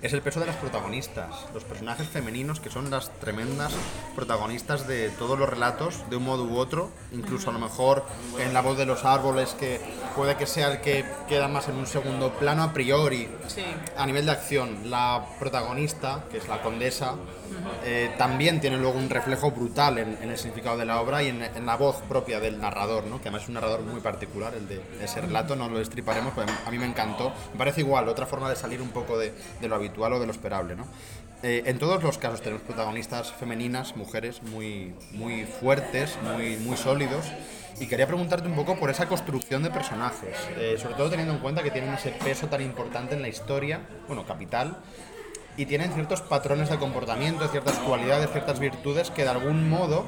es 0.03 0.13
el 0.13 0.21
peso 0.21 0.41
de 0.41 0.47
las 0.47 0.57
protagonistas, 0.57 1.31
los 1.55 1.65
personajes 1.65 2.07
femeninos 2.09 2.61
que 2.61 2.71
son 2.71 2.91
las 2.91 3.11
tremendas 3.19 3.73
protagonistas 4.15 4.87
de 4.87 5.09
todos 5.11 5.39
los 5.39 5.49
relatos, 5.49 6.09
de 6.11 6.17
un 6.17 6.25
modo 6.25 6.45
u 6.45 6.57
otro, 6.57 6.91
incluso 7.13 7.51
a 7.51 7.53
lo 7.53 7.59
mejor 7.59 8.05
en 8.39 8.53
la 8.53 8.61
voz 8.61 8.77
de 8.77 8.85
los 8.85 9.05
árboles, 9.05 9.55
que 9.59 9.81
puede 10.15 10.37
que 10.37 10.47
sea 10.47 10.73
el 10.73 10.81
que 10.81 11.05
queda 11.29 11.49
más 11.49 11.69
en 11.69 11.77
un 11.77 11.87
segundo 11.87 12.33
plano 12.35 12.63
a 12.63 12.73
priori. 12.73 13.29
A 13.97 14.07
nivel 14.07 14.27
de 14.27 14.33
acción, 14.33 14.91
la 14.91 15.25
protagonista, 15.39 16.25
que 16.31 16.39
es 16.39 16.49
la 16.49 16.63
condesa, 16.63 17.15
eh, 17.85 18.11
también 18.19 18.61
tiene 18.61 18.77
luego 18.77 18.99
un 18.99 19.09
reflejo 19.09 19.51
brutal 19.51 19.99
en, 19.99 20.17
el 20.23 20.37
significado 20.37 20.77
de 20.77 20.85
la 20.85 21.01
obra 21.01 21.23
y 21.23 21.29
en, 21.29 21.67
la 21.67 21.77
voz 21.77 22.03
propia 22.09 22.41
del 22.41 22.61
narrador, 22.61 23.05
¿no? 23.05 23.21
que 23.21 23.29
además 23.29 23.43
es 23.43 23.49
un 23.49 23.55
narrador 23.55 23.83
muy 23.83 24.01
particular, 24.01 24.55
el 24.55 24.69
de 24.69 24.81
ese 25.03 25.21
relato, 25.21 25.57
no 25.57 25.69
lo 25.69 25.79
destriparemos, 25.79 26.35
pues 26.35 26.47
a 26.67 26.71
mí 26.71 26.79
me 26.79 26.87
encantó. 26.87 27.33
Me 27.53 27.59
parece 27.59 27.81
igual, 27.81 28.09
otra 28.09 28.27
forma 28.27 28.49
de 28.49 28.57
salir 28.57 28.81
un 28.83 28.91
poco 28.91 29.19
de, 29.19 29.33
de 29.61 29.69
lo 29.69 29.75
habitual 29.75 30.13
o 30.15 30.21
de 30.21 30.27
lo 30.27 30.33
esperable. 30.33 30.77
¿no? 30.77 30.87
Eh, 31.43 31.63
en 31.67 31.79
todos 31.79 32.03
los 32.03 32.19
casos 32.19 32.41
tenemos 32.41 32.63
protagonistas 32.63 33.33
femeninas, 33.33 33.97
mujeres 33.97 34.43
muy, 34.43 34.95
muy 35.13 35.45
fuertes, 35.45 36.19
muy, 36.23 36.57
muy 36.57 36.77
sólidos. 36.77 37.27
Y 37.79 37.87
quería 37.87 38.07
preguntarte 38.07 38.49
un 38.49 38.57
poco 38.57 38.77
por 38.77 38.89
esa 38.89 39.07
construcción 39.07 39.63
de 39.63 39.71
personajes, 39.71 40.35
eh, 40.57 40.77
sobre 40.79 40.95
todo 40.95 41.11
teniendo 41.11 41.35
en 41.35 41.41
cuenta 41.41 41.63
que 41.63 41.71
tienen 41.71 41.93
ese 41.93 42.11
peso 42.11 42.47
tan 42.47 42.63
importante 42.63 43.15
en 43.15 43.21
la 43.21 43.29
historia, 43.29 43.83
bueno, 44.07 44.25
capital, 44.25 44.79
y 45.57 45.67
tienen 45.67 45.93
ciertos 45.93 46.21
patrones 46.23 46.71
de 46.71 46.79
comportamiento, 46.79 47.49
ciertas 47.49 47.79
cualidades, 47.79 48.31
ciertas 48.31 48.59
virtudes 48.59 49.11
que 49.11 49.23
de 49.23 49.31
algún 49.31 49.69
modo 49.69 50.07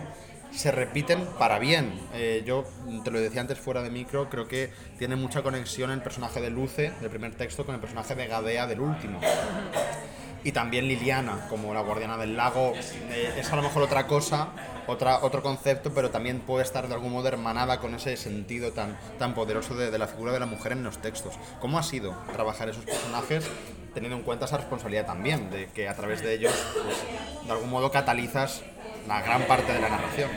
se 0.50 0.70
repiten 0.70 1.26
para 1.38 1.58
bien. 1.58 1.92
Eh, 2.14 2.42
yo 2.46 2.64
te 3.04 3.10
lo 3.10 3.20
decía 3.20 3.40
antes 3.40 3.58
fuera 3.58 3.82
de 3.82 3.90
micro, 3.90 4.28
creo 4.28 4.48
que 4.48 4.70
tiene 4.98 5.16
mucha 5.16 5.42
conexión 5.42 5.90
el 5.90 6.02
personaje 6.02 6.40
de 6.40 6.50
Luce, 6.50 6.92
del 7.00 7.10
primer 7.10 7.34
texto, 7.34 7.64
con 7.64 7.74
el 7.74 7.80
personaje 7.80 8.14
de 8.14 8.26
Gadea 8.26 8.66
del 8.66 8.80
último. 8.80 9.20
Y 10.44 10.52
también 10.52 10.86
Liliana, 10.86 11.46
como 11.48 11.74
la 11.74 11.80
guardiana 11.80 12.16
del 12.16 12.36
lago, 12.36 12.72
eh, 12.74 13.34
es 13.36 13.52
a 13.52 13.56
lo 13.56 13.62
mejor 13.62 13.82
otra 13.82 14.06
cosa, 14.06 14.48
otra, 14.86 15.18
otro 15.22 15.42
concepto, 15.42 15.92
pero 15.92 16.10
también 16.10 16.40
puede 16.40 16.62
estar 16.62 16.86
de 16.88 16.94
algún 16.94 17.12
modo 17.12 17.28
hermanada 17.28 17.80
con 17.80 17.94
ese 17.94 18.16
sentido 18.16 18.72
tan, 18.72 18.96
tan 19.18 19.34
poderoso 19.34 19.74
de, 19.74 19.96
la 19.98 20.06
figura 20.06 20.32
de 20.32 20.40
la 20.40 20.46
mujer 20.46 20.72
en 20.72 20.84
los 20.84 20.98
textos. 20.98 21.34
¿Cómo 21.60 21.78
ha 21.78 21.82
sido 21.82 22.16
trabajar 22.32 22.68
esos 22.68 22.84
personajes 22.84 23.44
teniendo 23.94 24.16
en 24.16 24.22
cuenta 24.22 24.44
esa 24.44 24.56
responsabilidad 24.56 25.06
también, 25.06 25.50
de 25.50 25.66
que 25.66 25.88
a 25.88 25.94
través 25.94 26.22
de 26.22 26.34
ellos, 26.34 26.52
pues, 26.82 27.46
de 27.46 27.52
algún 27.52 27.70
modo 27.70 27.90
catalizas 27.90 28.62
la 29.06 29.22
gran 29.22 29.42
parte 29.42 29.72
de 29.72 29.80
la 29.80 29.88
narración. 29.88 30.30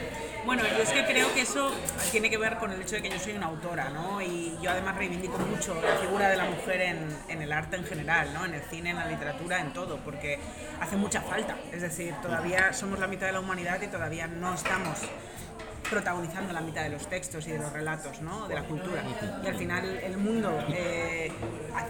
Bueno, 0.43 0.63
yo 0.63 0.81
es 0.81 0.89
que 0.89 1.05
creo 1.05 1.31
que 1.35 1.41
eso 1.41 1.71
tiene 2.11 2.27
que 2.29 2.37
ver 2.37 2.57
con 2.57 2.71
el 2.71 2.81
hecho 2.81 2.95
de 2.95 3.03
que 3.03 3.09
yo 3.09 3.19
soy 3.19 3.33
una 3.33 3.45
autora, 3.45 3.89
¿no? 3.89 4.19
Y 4.21 4.57
yo 4.59 4.71
además 4.71 4.97
reivindico 4.97 5.37
mucho 5.37 5.75
la 5.75 5.97
figura 5.97 6.29
de 6.29 6.37
la 6.37 6.45
mujer 6.45 6.81
en, 6.81 7.15
en, 7.27 7.41
el 7.43 7.51
arte 7.51 7.75
en 7.75 7.85
general, 7.85 8.33
¿no? 8.33 8.45
En 8.45 8.55
el 8.55 8.61
cine, 8.63 8.89
en 8.89 8.95
la 8.95 9.05
literatura, 9.05 9.59
en 9.59 9.71
todo, 9.71 9.97
porque 9.97 10.39
hace 10.79 10.95
mucha 10.95 11.21
falta. 11.21 11.57
Es 11.71 11.83
decir, 11.83 12.15
todavía 12.23 12.73
somos 12.73 12.97
la 12.97 13.05
mitad 13.05 13.27
de 13.27 13.33
la 13.33 13.39
humanidad 13.39 13.79
y 13.83 13.87
todavía 13.87 14.25
no 14.25 14.55
estamos 14.55 14.97
protagonizando 15.91 16.54
la 16.54 16.62
mitad 16.62 16.84
de 16.84 16.89
los 16.89 17.08
textos 17.08 17.45
y 17.47 17.51
de 17.51 17.60
los 17.60 17.71
relatos, 17.73 18.21
¿no? 18.21 18.47
de 18.47 18.56
la 18.56 18.63
cultura. 18.63 19.04
Y 19.43 19.47
al 19.47 19.56
final 19.56 19.86
el 19.86 20.17
mundo 20.17 20.58
eh, 20.69 21.30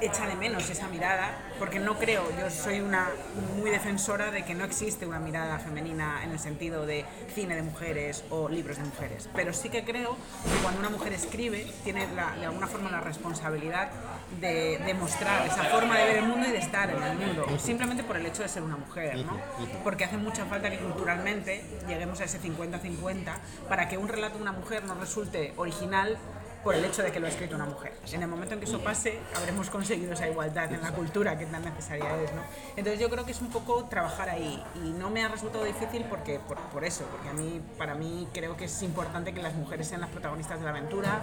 echa 0.01 0.25
de 0.27 0.35
menos 0.35 0.67
esa 0.71 0.87
mirada, 0.87 1.37
porque 1.59 1.79
no 1.79 1.99
creo, 1.99 2.23
yo 2.37 2.49
soy 2.49 2.81
una 2.81 3.09
muy 3.55 3.69
defensora 3.69 4.31
de 4.31 4.43
que 4.43 4.55
no 4.55 4.65
existe 4.65 5.05
una 5.05 5.19
mirada 5.19 5.59
femenina 5.59 6.23
en 6.23 6.31
el 6.31 6.39
sentido 6.39 6.87
de 6.87 7.05
cine 7.35 7.55
de 7.55 7.61
mujeres 7.61 8.23
o 8.31 8.49
libros 8.49 8.77
de 8.77 8.83
mujeres, 8.85 9.29
pero 9.35 9.53
sí 9.53 9.69
que 9.69 9.85
creo 9.85 10.15
que 10.15 10.61
cuando 10.63 10.79
una 10.79 10.89
mujer 10.89 11.13
escribe 11.13 11.71
tiene 11.83 12.07
de 12.07 12.45
alguna 12.45 12.65
forma 12.65 12.89
la 12.89 13.01
responsabilidad 13.01 13.91
de 14.39 14.79
demostrar 14.85 15.45
esa 15.45 15.63
forma 15.65 15.97
de 15.97 16.05
ver 16.05 16.17
el 16.17 16.25
mundo 16.25 16.47
y 16.47 16.51
de 16.51 16.57
estar 16.57 16.89
en 16.89 17.03
el 17.03 17.17
mundo, 17.17 17.47
simplemente 17.59 18.03
por 18.03 18.17
el 18.17 18.25
hecho 18.25 18.43
de 18.43 18.49
ser 18.49 18.63
una 18.63 18.77
mujer, 18.77 19.17
¿no? 19.25 19.39
porque 19.83 20.05
hace 20.05 20.17
mucha 20.17 20.45
falta 20.45 20.69
que 20.69 20.77
culturalmente 20.77 21.63
lleguemos 21.87 22.21
a 22.21 22.25
ese 22.25 22.39
50-50 22.39 23.33
para 23.67 23.89
que 23.89 23.97
un 23.97 24.07
relato 24.07 24.37
de 24.37 24.41
una 24.41 24.51
mujer 24.51 24.83
no 24.85 24.95
resulte 24.95 25.53
original 25.57 26.17
por 26.63 26.75
el 26.75 26.85
hecho 26.85 27.03
de 27.03 27.11
que 27.11 27.19
lo 27.19 27.25
ha 27.25 27.29
escrito 27.29 27.55
una 27.55 27.65
mujer. 27.65 27.93
En 28.11 28.21
el 28.21 28.27
momento 28.27 28.53
en 28.53 28.59
que 28.59 28.65
eso 28.65 28.79
pase, 28.79 29.19
habremos 29.35 29.69
conseguido 29.69 30.13
esa 30.13 30.27
igualdad 30.27 30.71
en 30.71 30.81
la 30.81 30.91
cultura 30.91 31.37
que 31.37 31.45
tan 31.45 31.63
necesaria 31.63 32.21
es. 32.21 32.33
¿no? 32.33 32.41
Entonces 32.75 32.99
yo 32.99 33.09
creo 33.09 33.25
que 33.25 33.31
es 33.31 33.41
un 33.41 33.49
poco 33.49 33.85
trabajar 33.85 34.29
ahí 34.29 34.63
y 34.75 34.91
no 34.91 35.09
me 35.09 35.23
ha 35.23 35.27
resultado 35.27 35.63
difícil 35.63 36.05
porque, 36.09 36.39
por, 36.39 36.83
eso, 36.83 37.03
porque 37.05 37.29
a 37.29 37.33
mí, 37.33 37.61
para 37.77 37.95
mí 37.95 38.27
creo 38.33 38.55
que 38.57 38.65
es 38.65 38.81
importante 38.83 39.33
que 39.33 39.41
las 39.41 39.55
mujeres 39.55 39.87
sean 39.87 40.01
las 40.01 40.09
protagonistas 40.09 40.59
de 40.59 40.65
la 40.65 40.71
aventura, 40.71 41.21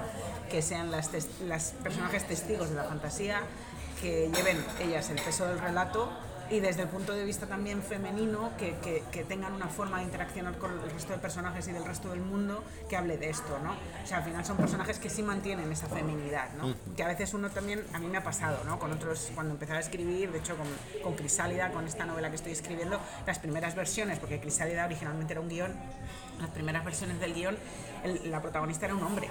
que 0.51 0.62
sean 0.62 0.90
las, 0.90 1.11
las 1.40 1.72
personajes 1.83 2.27
testigos 2.27 2.70
de 2.70 2.77
la 2.77 2.85
fantasía, 2.85 3.42
que 4.01 4.31
lleven 4.35 4.64
ellas 4.81 5.11
el 5.11 5.20
peso 5.20 5.46
del 5.46 5.59
relato 5.59 6.09
y 6.51 6.61
desde 6.61 6.83
el 6.83 6.89
punto 6.89 7.13
de 7.13 7.25
vista 7.25 7.47
también 7.47 7.83
femenino, 7.83 8.53
que, 8.57 8.75
que, 9.13 9.25
tengan 9.25 9.53
una 9.53 9.69
forma 9.69 9.99
de 9.99 10.05
interaccionar 10.05 10.57
con 10.59 10.73
el 10.73 10.91
resto 10.91 11.13
de 11.13 11.19
personajes 11.19 11.69
y 11.69 11.73
del 11.73 11.85
resto 11.85 12.11
del 12.11 12.21
mundo 12.21 12.65
que 12.89 12.97
hable 12.97 13.19
de 13.19 13.31
esto, 13.31 13.59
¿no? 13.63 13.73
O 13.73 14.07
sea, 14.07 14.19
al 14.19 14.25
final 14.25 14.45
son 14.45 14.57
personajes 14.57 14.99
que 14.99 15.11
sí 15.11 15.23
mantienen 15.23 15.71
esa 15.71 15.87
feminidad, 15.87 16.51
¿no? 16.55 16.75
Que 16.97 17.03
a 17.03 17.09
veces 17.09 17.35
uno 17.35 17.51
también, 17.51 17.85
a 17.93 17.99
mí 17.99 18.07
me 18.07 18.19
ha 18.19 18.25
pasado, 18.25 18.65
¿no? 18.65 18.79
Con 18.79 18.93
otros, 18.93 19.31
cuando 19.35 19.55
empezaba 19.55 19.79
a 19.79 19.83
escribir, 19.83 20.33
de 20.33 20.39
hecho 20.39 20.57
con, 20.57 20.67
con 21.03 21.15
Crisálida, 21.15 21.71
con 21.71 21.87
esta 21.87 22.07
novela 22.07 22.31
que 22.31 22.37
estoy 22.37 22.53
escribiendo, 22.53 22.99
las 23.27 23.39
primeras 23.39 23.75
versiones, 23.75 24.19
porque 24.19 24.41
Crisálida 24.41 24.87
originalmente 24.87 25.35
era 25.35 25.41
un 25.41 25.49
guion, 25.49 25.75
las 26.40 26.51
primeras 26.51 26.85
versiones 26.85 27.18
del 27.20 27.35
guion, 27.35 27.57
el- 28.05 28.31
la 28.31 28.40
protagonista 28.40 28.87
era 28.87 28.94
un 28.94 29.03
hombre. 29.03 29.29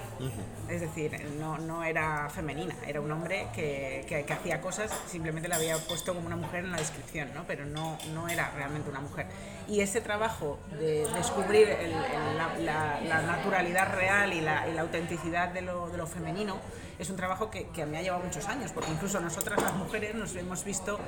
Es 0.68 0.80
decir, 0.80 1.18
no, 1.38 1.56
no 1.58 1.82
era 1.84 2.28
femenina, 2.30 2.74
era 2.86 3.00
un 3.00 3.10
hombre 3.10 3.46
que, 3.54 4.04
que- 4.08 4.24
que 4.24 4.32
hacía 4.32 4.60
cosas, 4.60 4.90
simplemente 5.06 5.48
la 5.48 5.56
había 5.56 5.76
puesto 5.78 6.14
como 6.14 6.26
una 6.26 6.36
mujer 6.36 6.64
en 6.64 6.70
la 6.72 6.78
descripción, 6.78 7.30
¿no? 7.34 7.44
pero 7.46 7.64
no, 7.64 7.96
no 8.12 8.28
era 8.28 8.50
realmente 8.56 8.90
una 8.90 9.00
mujer. 9.00 9.26
Y 9.68 9.80
ese 9.80 10.00
trabajo 10.00 10.58
de 10.78 11.06
descubrir 11.14 11.68
el- 11.68 11.92
el- 11.92 12.36
la, 12.36 12.58
la- 12.58 13.00
la 13.00 13.22
naturalidad 13.22 13.92
real 13.94 14.32
y 14.32 14.40
la, 14.40 14.68
y 14.68 14.74
la 14.74 14.82
autenticidad 14.82 15.48
de 15.48 15.62
lo, 15.62 15.88
de 15.88 15.96
lo 15.98 16.06
femenino 16.06 16.58
es 16.98 17.10
un 17.10 17.16
trabajo 17.16 17.50
que, 17.50 17.68
que 17.68 17.86
me 17.86 17.98
ha 17.98 18.02
llevado 18.02 18.22
muchos 18.24 18.46
años, 18.48 18.72
porque 18.72 18.90
incluso 18.90 19.20
nosotras 19.20 19.60
las 19.62 19.74
mujeres 19.74 20.14
nos 20.14 20.34
hemos 20.36 20.64
visto, 20.64 20.98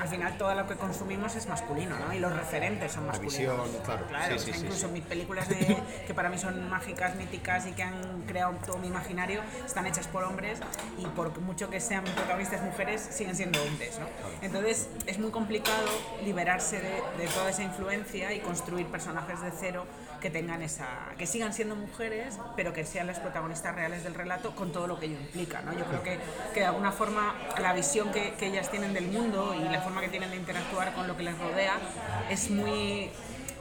al 0.00 0.08
final 0.08 0.36
todo 0.38 0.54
lo 0.54 0.66
que 0.66 0.76
consumimos 0.76 1.34
es 1.36 1.46
masculino, 1.48 1.98
¿no? 1.98 2.12
Y 2.12 2.18
los 2.20 2.32
referentes 2.34 2.92
son 2.92 3.06
La 3.06 3.12
masculinos. 3.12 3.66
visión, 3.68 3.82
claro. 3.84 4.06
Claro, 4.06 4.26
Sí, 4.28 4.34
o 4.34 4.38
sí, 4.38 4.44
sea, 4.46 4.54
sí, 4.54 4.60
incluso 4.66 4.86
sí. 4.86 4.92
mis 4.92 5.04
películas 5.04 5.48
de, 5.48 5.76
que 6.06 6.14
para 6.14 6.28
mí 6.28 6.38
son 6.38 6.68
mágicas, 6.68 7.16
míticas 7.16 7.66
y 7.66 7.72
que 7.72 7.82
han 7.82 8.22
creado 8.26 8.54
todo 8.64 8.78
mi 8.78 8.86
imaginario, 8.88 9.40
están 9.64 9.86
hechas 9.86 10.06
por 10.06 10.22
hombres 10.24 10.60
y 10.98 11.06
por 11.06 11.38
mucho 11.40 11.68
que 11.70 11.80
sean 11.80 12.04
protagonistas 12.04 12.62
mujeres, 12.62 13.00
siguen 13.00 13.34
siendo 13.36 13.60
hombres, 13.62 13.98
¿no? 13.98 14.06
Entonces 14.42 14.88
es 15.06 15.18
muy 15.18 15.30
complicado 15.30 15.88
liberarse 16.24 16.76
de, 16.80 17.02
de 17.18 17.26
toda 17.34 17.50
esa 17.50 17.62
influencia 17.62 18.32
y 18.32 18.40
construir 18.40 18.86
personajes 18.86 19.40
de 19.40 19.50
cero 19.58 19.84
que 20.20 20.30
tengan 20.30 20.62
esa, 20.62 20.86
que 21.18 21.26
sigan 21.26 21.52
siendo 21.52 21.74
mujeres, 21.74 22.38
pero 22.56 22.72
que 22.72 22.84
sean 22.84 23.06
las 23.06 23.18
protagonistas 23.18 23.74
reales 23.74 24.04
del 24.04 24.14
relato 24.14 24.54
con 24.54 24.72
todo 24.72 24.86
lo 24.86 25.00
que 25.00 25.06
ello 25.06 25.18
implica, 25.18 25.62
¿no? 25.62 25.72
Yo 25.72 25.84
creo 25.86 26.02
que, 26.02 26.18
que 26.54 26.60
de 26.60 26.66
alguna 26.66 26.92
forma 26.92 27.34
la 27.58 27.72
visión 27.72 28.12
que, 28.12 28.34
ellas 28.40 28.70
tienen 28.70 28.94
del 28.94 29.08
mundo 29.08 29.54
y 29.54 29.62
la 29.68 29.80
forma 29.80 30.00
que 30.00 30.08
tienen 30.08 30.30
de 30.30 30.36
interactuar 30.36 30.92
con 30.94 31.06
lo 31.06 31.16
que 31.16 31.22
les 31.22 31.38
rodea 31.38 31.78
es 32.30 32.50
muy 32.50 33.10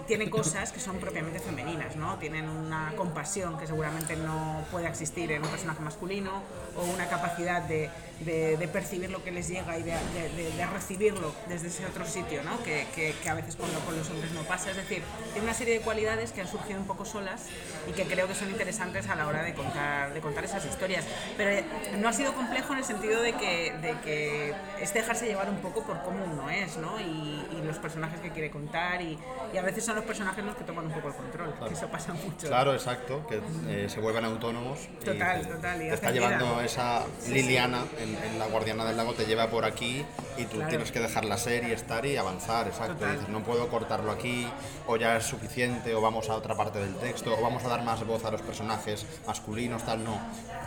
tiene 0.07 0.31
cosas 0.31 0.71
que 0.71 0.79
son 0.79 0.97
propiamente 0.97 1.39
femeninas, 1.39 1.95
¿no? 1.95 2.17
Tienen 2.17 2.49
una 2.49 2.93
compasión 2.95 3.59
que 3.59 3.67
seguramente 3.67 4.15
no 4.15 4.65
puede 4.71 4.87
existir 4.87 5.31
en 5.31 5.43
un 5.43 5.49
personaje 5.49 5.81
masculino 5.81 6.41
o 6.75 6.83
una 6.83 7.07
capacidad 7.07 7.61
de, 7.61 7.91
de- 8.21 8.57
de 8.57 8.67
percibir 8.67 9.09
lo 9.09 9.23
que 9.23 9.31
les 9.31 9.47
llega 9.47 9.77
y 9.77 9.83
de, 9.83 9.91
de- 9.91 10.51
de- 10.55 10.65
recibirlo 10.67 11.33
desde 11.47 11.67
ese 11.67 11.85
otro 11.85 12.05
sitio, 12.05 12.43
¿no? 12.43 12.61
Que, 12.63 12.85
que- 12.93 13.13
que 13.23 13.29
a 13.29 13.33
veces 13.33 13.55
con, 13.55 13.71
lo- 13.73 13.79
con 13.81 13.97
los 13.97 14.09
hombres 14.09 14.31
no 14.33 14.41
pasa. 14.43 14.71
Es 14.71 14.77
decir, 14.77 15.01
tiene 15.33 15.43
una 15.47 15.53
serie 15.53 15.75
de 15.75 15.81
cualidades 15.81 16.31
que 16.31 16.41
han 16.41 16.47
surgido 16.47 16.79
un 16.79 16.85
poco 16.87 17.05
solas 17.05 17.45
y 17.87 17.91
que 17.93 18.03
creo 18.03 18.27
que 18.27 18.35
son 18.35 18.49
interesantes 18.49 19.07
a 19.09 19.15
la 19.15 19.27
hora 19.27 19.43
de 19.43 19.53
contar, 19.53 20.13
de 20.13 20.19
contar 20.21 20.43
esas 20.45 20.65
historias. 20.65 21.05
Pero 21.37 21.49
eh, 21.51 21.63
no 21.97 22.07
ha 22.09 22.13
sido 22.13 22.33
complejo 22.33 22.73
en 22.73 22.79
el 22.79 22.85
sentido 22.85 23.21
de 23.21 23.33
que, 23.33 23.73
de 23.81 23.95
que 24.03 24.53
es 24.81 24.93
dejarse 24.93 25.25
llevar 25.25 25.49
un 25.49 25.57
poco 25.57 25.83
por 25.83 26.01
cómo 26.03 26.23
uno 26.25 26.49
es, 26.49 26.77
¿no? 26.77 26.99
Y, 26.99 27.45
y 27.57 27.61
los 27.65 27.77
personajes 27.79 28.19
que 28.19 28.31
quiere 28.31 28.51
contar 28.51 29.01
y, 29.01 29.17
y 29.53 29.57
a 29.57 29.61
veces 29.61 29.85
son 29.85 29.95
los 29.95 30.05
personajes 30.05 30.43
los 30.43 30.55
que 30.55 30.63
toman 30.63 30.85
un 30.87 30.91
poco 30.93 31.07
el 31.09 31.13
control, 31.15 31.53
que 31.67 31.73
eso 31.73 31.87
pasa 31.87 32.13
mucho. 32.13 32.47
Claro, 32.47 32.73
exacto, 32.73 33.25
que 33.27 33.41
eh, 33.67 33.89
se 33.89 33.99
vuelven 33.99 34.25
autónomos. 34.25 34.79
y 35.01 35.05
Total, 35.05 35.41
te- 35.41 35.47
total, 35.53 35.81
y 35.81 35.87
Te 35.89 35.93
está 35.95 36.11
llevando 36.11 36.55
vida. 36.55 36.65
esa 36.65 37.05
Liliana 37.27 37.83
en, 37.99 38.08
en 38.15 38.39
la 38.39 38.47
Guardiana 38.47 38.85
del 38.85 38.97
Lago, 38.97 39.13
te 39.13 39.25
lleva 39.25 39.47
por 39.47 39.65
aquí 39.65 40.05
y 40.37 40.45
tú 40.45 40.57
Claro. 40.57 40.69
tienes 40.69 40.91
que 40.91 40.99
dejarla 40.99 41.37
ser 41.37 41.63
y 41.67 41.71
estar 41.71 42.05
y 42.05 42.17
avanzar, 42.17 42.67
exacto. 42.67 43.07
Y 43.07 43.11
dices, 43.11 43.29
no 43.29 43.43
puedo 43.43 43.67
cortarlo 43.69 44.11
aquí, 44.11 44.47
o 44.87 44.95
ya 44.97 45.17
es 45.17 45.25
suficiente, 45.25 45.93
o 45.95 46.01
vamos 46.01 46.29
a 46.29 46.35
otra 46.35 46.55
parte 46.55 46.79
del 46.79 46.95
texto, 46.95 47.35
o 47.37 47.41
vamos 47.41 47.63
a 47.65 47.67
dar 47.69 47.83
más 47.83 48.05
voz 48.05 48.25
a 48.25 48.31
los 48.31 48.41
personajes 48.41 49.05
masculinos, 49.27 49.83
tal, 49.83 50.03
no. 50.03 50.17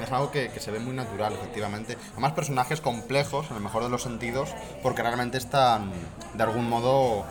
Es 0.01 0.11
algo 0.13 0.31
que, 0.31 0.51
que 0.51 0.61
se 0.61 0.71
ve 0.71 0.79
muy 0.79 0.95
natural, 0.95 1.33
efectivamente. 1.35 1.97
Además, 2.13 2.33
personajes 2.33 2.81
complejos, 2.81 3.51
en 3.51 3.57
el 3.57 3.63
mejor 3.63 3.83
de 3.83 3.89
los 3.89 4.03
sentidos, 4.03 4.51
porque 4.83 5.03
realmente 5.03 5.39
están, 5.39 5.93
de 6.35 6.43
algún 6.43 6.69
modo, 6.69 7.25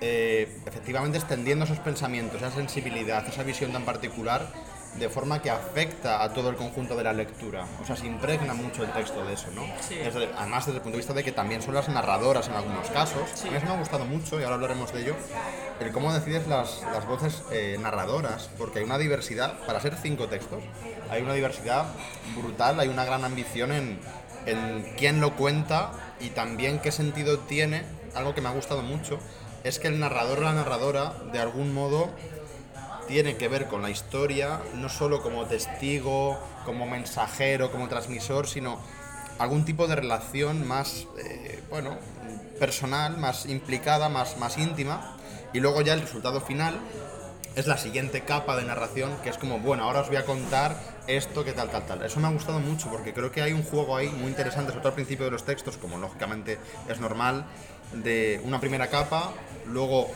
eh, 0.00 0.60
efectivamente 0.66 1.18
extendiendo 1.18 1.64
esos 1.64 1.78
pensamientos, 1.78 2.42
esa 2.42 2.50
sensibilidad, 2.50 3.26
esa 3.28 3.42
visión 3.44 3.72
tan 3.72 3.84
particular, 3.84 4.48
de 4.94 5.08
forma 5.08 5.40
que 5.40 5.50
afecta 5.50 6.22
a 6.22 6.32
todo 6.34 6.50
el 6.50 6.56
conjunto 6.56 6.94
de 6.96 7.04
la 7.04 7.12
lectura. 7.12 7.64
O 7.82 7.86
sea, 7.86 7.96
se 7.96 8.06
impregna 8.06 8.52
mucho 8.54 8.82
el 8.84 8.92
texto 8.92 9.24
de 9.24 9.32
eso, 9.34 9.48
¿no? 9.54 9.62
Sí. 9.80 9.94
Desde- 9.96 10.28
además, 10.36 10.66
desde 10.66 10.76
el 10.78 10.82
punto 10.82 10.96
de 10.96 10.98
vista 10.98 11.14
de 11.14 11.24
que 11.24 11.32
también 11.32 11.62
son 11.62 11.74
las 11.74 11.88
narradoras 11.88 12.48
en 12.48 12.54
algunos 12.54 12.88
casos. 12.90 13.22
A 13.42 13.50
mí 13.50 13.56
eso 13.56 13.66
me 13.66 13.72
ha 13.72 13.78
gustado 13.78 14.04
mucho, 14.04 14.38
y 14.38 14.42
ahora 14.44 14.56
hablaremos 14.56 14.92
de 14.92 15.02
ello, 15.02 15.14
el 15.80 15.92
cómo 15.92 16.12
decides 16.12 16.46
las, 16.46 16.82
las 16.92 17.06
voces 17.06 17.42
eh, 17.50 17.78
narradoras, 17.80 18.50
porque 18.58 18.80
hay 18.80 18.84
una 18.84 18.98
diversidad, 18.98 19.54
para 19.66 19.80
ser 19.80 19.96
cinco 19.96 20.28
textos, 20.28 20.62
hay 21.10 21.22
una 21.22 21.32
diversidad 21.32 21.86
brutal, 22.36 22.78
hay 22.78 22.88
una 22.88 23.04
gran 23.04 23.24
ambición 23.24 23.72
en, 23.72 23.98
en 24.46 24.94
quién 24.98 25.20
lo 25.20 25.34
cuenta 25.36 25.92
y 26.20 26.28
también 26.30 26.78
qué 26.80 26.92
sentido 26.92 27.38
tiene, 27.38 27.84
algo 28.14 28.34
que 28.34 28.42
me 28.42 28.48
ha 28.48 28.52
gustado 28.52 28.82
mucho, 28.82 29.18
es 29.64 29.78
que 29.78 29.88
el 29.88 29.98
narrador 29.98 30.40
o 30.40 30.42
la 30.42 30.52
narradora, 30.52 31.14
de 31.32 31.38
algún 31.40 31.72
modo, 31.72 32.10
tiene 33.06 33.36
que 33.36 33.48
ver 33.48 33.66
con 33.66 33.82
la 33.82 33.90
historia, 33.90 34.60
no 34.74 34.88
solo 34.88 35.22
como 35.22 35.46
testigo, 35.46 36.38
como 36.64 36.86
mensajero, 36.86 37.70
como 37.70 37.88
transmisor, 37.88 38.46
sino 38.46 38.78
algún 39.38 39.64
tipo 39.64 39.86
de 39.86 39.96
relación 39.96 40.66
más, 40.66 41.06
eh, 41.18 41.62
bueno, 41.70 41.98
personal, 42.58 43.18
más 43.18 43.46
implicada, 43.46 44.08
más, 44.08 44.38
más 44.38 44.58
íntima. 44.58 45.16
Y 45.52 45.60
luego 45.60 45.82
ya 45.82 45.94
el 45.94 46.00
resultado 46.00 46.40
final 46.40 46.78
es 47.56 47.66
la 47.66 47.76
siguiente 47.76 48.22
capa 48.22 48.56
de 48.56 48.64
narración, 48.64 49.14
que 49.22 49.28
es 49.28 49.38
como, 49.38 49.58
bueno, 49.58 49.84
ahora 49.84 50.00
os 50.00 50.08
voy 50.08 50.16
a 50.16 50.24
contar 50.24 50.76
esto, 51.06 51.44
que 51.44 51.52
tal, 51.52 51.70
tal, 51.70 51.84
tal. 51.84 52.02
Eso 52.02 52.20
me 52.20 52.28
ha 52.28 52.30
gustado 52.30 52.60
mucho 52.60 52.88
porque 52.88 53.12
creo 53.12 53.30
que 53.30 53.42
hay 53.42 53.52
un 53.52 53.62
juego 53.62 53.96
ahí 53.96 54.08
muy 54.08 54.28
interesante, 54.28 54.70
sobre 54.70 54.80
todo 54.80 54.88
al 54.88 54.94
principio 54.94 55.24
de 55.26 55.32
los 55.32 55.44
textos, 55.44 55.76
como 55.76 55.98
lógicamente 55.98 56.58
es 56.88 57.00
normal, 57.00 57.44
de 57.92 58.40
una 58.44 58.60
primera 58.60 58.88
capa, 58.88 59.32
luego 59.66 60.10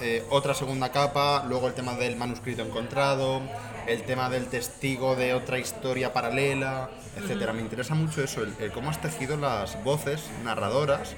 eh, 0.00 0.24
otra 0.30 0.54
segunda 0.54 0.90
capa, 0.90 1.44
luego 1.46 1.68
el 1.68 1.74
tema 1.74 1.94
del 1.94 2.16
manuscrito 2.16 2.62
encontrado, 2.62 3.42
el 3.86 4.02
tema 4.02 4.30
del 4.30 4.46
testigo 4.46 5.16
de 5.16 5.34
otra 5.34 5.58
historia 5.58 6.12
paralela, 6.12 6.90
etcétera. 7.16 7.52
Me 7.52 7.60
interesa 7.60 7.94
mucho 7.94 8.22
eso, 8.22 8.42
el, 8.42 8.54
el 8.60 8.70
cómo 8.72 8.90
has 8.90 9.00
tejido 9.00 9.36
las 9.36 9.82
voces 9.84 10.22
narradoras 10.44 11.16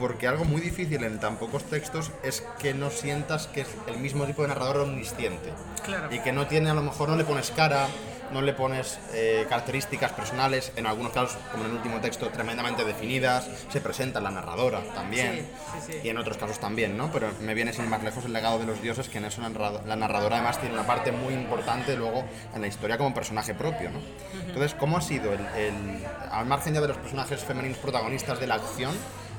porque 0.00 0.26
algo 0.26 0.46
muy 0.46 0.62
difícil 0.62 1.04
en 1.04 1.20
tan 1.20 1.36
pocos 1.36 1.64
textos 1.64 2.10
es 2.22 2.42
que 2.58 2.72
no 2.72 2.88
sientas 2.88 3.46
que 3.48 3.60
es 3.60 3.68
el 3.86 3.98
mismo 3.98 4.24
tipo 4.24 4.40
de 4.42 4.48
narrador 4.48 4.78
omnisciente. 4.78 5.52
Claro. 5.84 6.12
Y 6.12 6.20
que 6.20 6.32
no 6.32 6.46
tiene, 6.46 6.70
a 6.70 6.74
lo 6.74 6.80
mejor 6.80 7.10
no 7.10 7.16
le 7.16 7.24
pones 7.24 7.50
cara, 7.50 7.86
no 8.32 8.42
le 8.42 8.52
pones 8.52 8.98
eh, 9.12 9.46
características 9.48 10.12
personales, 10.12 10.72
en 10.76 10.86
algunos 10.86 11.12
casos, 11.12 11.36
como 11.50 11.64
en 11.64 11.70
el 11.70 11.76
último 11.76 12.00
texto, 12.00 12.28
tremendamente 12.28 12.84
definidas, 12.84 13.48
se 13.70 13.80
presenta 13.80 14.20
la 14.20 14.30
narradora 14.30 14.80
también, 14.94 15.46
Sí, 15.80 15.86
sí, 15.86 15.92
sí. 15.92 16.00
y 16.04 16.08
en 16.10 16.18
otros 16.18 16.36
casos 16.36 16.58
también, 16.60 16.96
¿no? 16.96 17.10
Pero 17.12 17.30
me 17.40 17.54
viene 17.54 17.72
sin 17.72 17.84
ir 17.84 17.90
más 17.90 18.02
lejos 18.02 18.24
el 18.24 18.32
legado 18.32 18.58
de 18.58 18.66
los 18.66 18.80
dioses, 18.82 19.08
que 19.08 19.18
en 19.18 19.24
eso 19.24 19.40
la 19.42 19.48
narrado- 19.50 19.82
la 19.86 19.96
narradora 19.96 20.36
además 20.36 20.58
tiene 20.60 20.74
una 20.74 20.86
parte 20.86 21.12
muy 21.12 21.34
importante 21.34 21.96
luego 21.96 22.24
en 22.54 22.60
la 22.60 22.66
historia 22.66 22.96
como 22.98 23.12
personaje 23.14 23.54
propio, 23.54 23.90
¿no? 23.90 23.98
Entonces, 24.46 24.74
¿cómo 24.74 24.96
ha 24.96 25.00
sido, 25.00 25.32
el, 25.32 25.40
el- 25.56 26.04
al 26.30 26.46
margen 26.46 26.74
ya 26.74 26.80
de 26.80 26.88
los 26.88 26.96
personajes 26.98 27.42
femeninos 27.44 27.78
protagonistas 27.78 28.38
de 28.40 28.46
la 28.46 28.54
acción, 28.56 28.92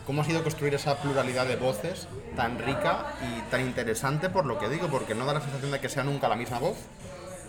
cómo 0.05 0.23
ha 0.23 0.25
sido 0.25 0.43
construir 0.43 0.73
esa 0.73 0.97
pluralidad 0.97 1.45
de 1.45 1.55
voces 1.55 2.07
tan 2.35 2.57
rica 2.59 3.05
y 3.21 3.41
tan 3.51 3.61
interesante 3.61 4.29
por 4.29 4.45
lo 4.45 4.57
que 4.57 4.67
digo, 4.67 4.87
porque 4.87 5.13
no 5.15 5.25
da 5.25 5.33
la 5.35 5.41
sensación 5.41 5.71
de 5.71 5.79
que 5.79 5.89
sea 5.89 6.03
nunca 6.03 6.27
la 6.27 6.35
misma 6.35 6.59
voz, 6.59 6.75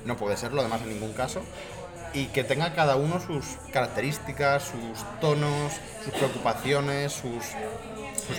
no 0.05 0.17
puede 0.17 0.37
serlo 0.37 0.61
además 0.61 0.83
en 0.83 0.91
ningún 0.91 1.13
caso, 1.13 1.43
y 2.15 2.27
que 2.27 2.45
tenga 2.45 2.75
cada 2.75 2.97
uno 2.97 3.21
sus 3.21 3.45
características, 3.73 4.63
sus 4.65 5.21
tonos, 5.21 5.73
sus 6.05 6.13
preocupaciones, 6.13 7.13
sus, 7.13 7.45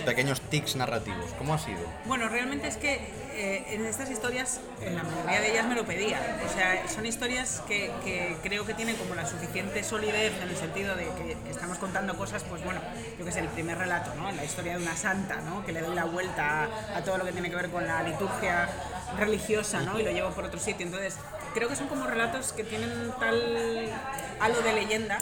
pequeños 0.04 0.40
tics 0.40 0.76
narrativos. 0.76 1.32
¿Cómo 1.38 1.54
ha 1.54 1.58
sido? 1.58 1.80
Bueno, 2.04 2.28
realmente 2.28 2.66
es 2.66 2.76
que 2.76 2.94
eh, 3.34 3.64
en 3.70 3.86
estas 3.86 4.10
historias, 4.10 4.60
en 4.82 4.96
la 4.96 5.02
mayoría 5.02 5.40
de 5.40 5.52
ellas 5.52 5.66
me 5.66 5.76
lo 5.76 5.84
pedían. 5.84 6.20
O 6.44 6.52
sea, 6.52 6.88
son 6.88 7.06
historias 7.06 7.62
que, 7.68 8.36
creo 8.42 8.66
que 8.66 8.74
tienen 8.74 8.96
como 8.96 9.14
la 9.14 9.26
suficiente 9.26 9.84
solidez 9.84 10.32
en 10.42 10.48
el 10.48 10.56
sentido 10.56 10.96
de 10.96 11.04
que, 11.04 11.36
que 11.44 11.50
estamos 11.50 11.78
contando 11.78 12.16
cosas, 12.16 12.42
pues 12.44 12.62
bueno, 12.64 12.80
yo 13.18 13.24
que 13.24 13.32
sé, 13.32 13.40
el 13.40 13.48
primer 13.48 13.78
relato, 13.78 14.14
¿no? 14.16 14.30
La 14.32 14.44
historia 14.44 14.76
de 14.76 14.82
una 14.82 14.96
santa, 14.96 15.36
¿no? 15.42 15.64
Que 15.64 15.72
le 15.72 15.80
doy 15.80 15.94
la 15.94 16.04
vuelta 16.04 16.64
a, 16.64 16.98
a 16.98 17.04
todo 17.04 17.18
lo 17.18 17.24
que 17.24 17.32
tiene 17.32 17.48
que 17.48 17.56
ver 17.56 17.70
con 17.70 17.86
la 17.86 18.02
liturgia 18.02 18.68
religiosa, 19.16 19.80
¿no? 19.82 19.98
Y 19.98 20.02
lo 20.02 20.10
llevo 20.10 20.30
por 20.30 20.44
otro 20.44 20.58
sitio. 20.58 20.84
Entonces, 20.84 21.16
creo 21.54 21.68
que 21.68 21.76
son 21.76 21.88
como 21.88 22.06
relatos 22.06 22.52
que 22.52 22.64
tienen 22.64 22.90
tal 23.18 23.88
halo 24.40 24.60
de 24.62 24.72
leyenda 24.72 25.18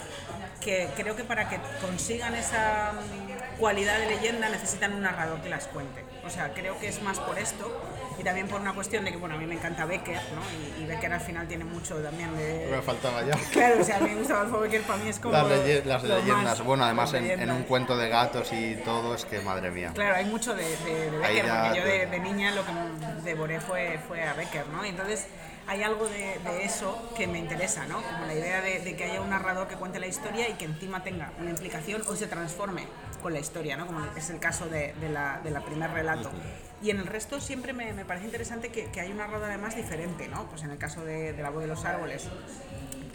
que 0.59 0.87
creo 0.95 1.15
que 1.15 1.23
para 1.25 1.49
que 1.49 1.59
consigan 1.81 2.33
esa 2.35 2.93
mm, 2.93 3.59
cualidad 3.59 3.99
de 3.99 4.05
leyenda 4.07 4.47
necesitan 4.47 4.93
un 4.93 5.01
narrador 5.01 5.41
que 5.41 5.49
las 5.49 5.67
cuente. 5.67 6.05
O 6.25 6.29
sea, 6.29 6.53
creo 6.53 6.79
que 6.79 6.87
es 6.87 7.01
más 7.01 7.19
por 7.19 7.37
esto 7.37 7.83
y 8.17 8.23
también 8.23 8.47
por 8.47 8.61
una 8.61 8.71
cuestión 8.73 9.03
de 9.03 9.11
que, 9.11 9.17
bueno, 9.17 9.35
a 9.35 9.37
mí 9.37 9.45
me 9.45 9.55
encanta 9.55 9.83
Becker, 9.83 10.15
¿no? 10.15 10.79
Y, 10.79 10.83
y 10.83 10.85
Becker 10.85 11.11
al 11.11 11.19
final 11.19 11.49
tiene 11.49 11.65
mucho 11.65 11.95
también 11.97 12.33
de... 12.37 12.69
Me 12.71 12.81
faltaba 12.81 13.23
ya. 13.23 13.35
Claro, 13.51 13.81
o 13.81 13.83
sea, 13.83 13.97
a 13.97 13.99
mí 13.99 14.11
me 14.11 14.19
gusta 14.19 14.35
Adolfo 14.35 14.61
Becker, 14.61 14.83
para 14.83 15.03
mí 15.03 15.09
es 15.09 15.19
como... 15.19 15.33
Las, 15.33 15.47
leye- 15.47 15.83
las 15.83 16.03
leyendas, 16.03 16.43
más- 16.45 16.63
bueno, 16.63 16.85
además 16.85 17.13
en, 17.13 17.29
en 17.29 17.51
un 17.51 17.63
cuento 17.63 17.97
de 17.97 18.07
gatos 18.07 18.53
y 18.53 18.77
todo, 18.77 19.15
es 19.15 19.25
que 19.25 19.41
madre 19.41 19.69
mía. 19.69 19.91
Claro, 19.93 20.15
hay 20.15 20.25
mucho 20.25 20.55
de, 20.55 20.63
de, 20.63 21.11
de 21.11 21.17
Becker, 21.17 21.45
porque 21.45 21.77
yo 21.79 21.85
de, 21.85 22.05
de 22.05 22.19
niña 22.19 22.51
lo 22.51 22.65
que 22.65 22.71
devoré 23.23 23.59
fue, 23.59 23.99
fue 24.07 24.23
a 24.23 24.33
Becker, 24.33 24.65
¿no? 24.67 24.85
Entonces, 24.85 25.25
hay 25.67 25.83
algo 25.83 26.07
de, 26.07 26.33
eso 26.63 27.09
que 27.15 27.27
me 27.27 27.39
interesa, 27.39 27.85
¿no? 27.85 28.01
Como 28.01 28.25
la 28.25 28.33
idea 28.33 28.61
de, 28.61 28.95
que 28.95 29.03
haya 29.03 29.21
un 29.21 29.29
narrador 29.29 29.67
que 29.67 29.75
cuente 29.75 29.99
la 29.99 30.07
historia 30.07 30.49
y 30.49 30.53
que 30.53 30.65
encima 30.65 31.03
tenga 31.03 31.31
una 31.39 31.49
implicación 31.49 32.01
o 32.07 32.15
se 32.15 32.27
transforme 32.27 32.87
con 33.21 33.33
la 33.33 33.39
historia, 33.39 33.77
¿no? 33.77 33.87
Como 33.87 34.05
es 34.15 34.29
el 34.29 34.39
caso 34.39 34.67
de, 34.67 34.93
la, 35.11 35.41
la 35.43 35.61
primer 35.61 35.91
relato. 35.91 36.31
Y 36.81 36.89
en 36.89 36.99
el 36.99 37.07
resto 37.07 37.39
siempre 37.39 37.71
me, 37.73 37.93
parece 38.05 38.25
interesante 38.25 38.69
que, 38.69 38.91
que, 38.91 38.99
hay 38.99 39.11
un 39.11 39.17
narrador 39.17 39.49
además 39.49 39.75
diferente, 39.75 40.27
¿no? 40.27 40.47
Pues 40.47 40.63
en 40.63 40.71
el 40.71 40.77
caso 40.77 41.05
de 41.05 41.33
La 41.41 41.49
voz 41.49 41.61
de 41.61 41.67
los 41.67 41.85
árboles, 41.85 42.27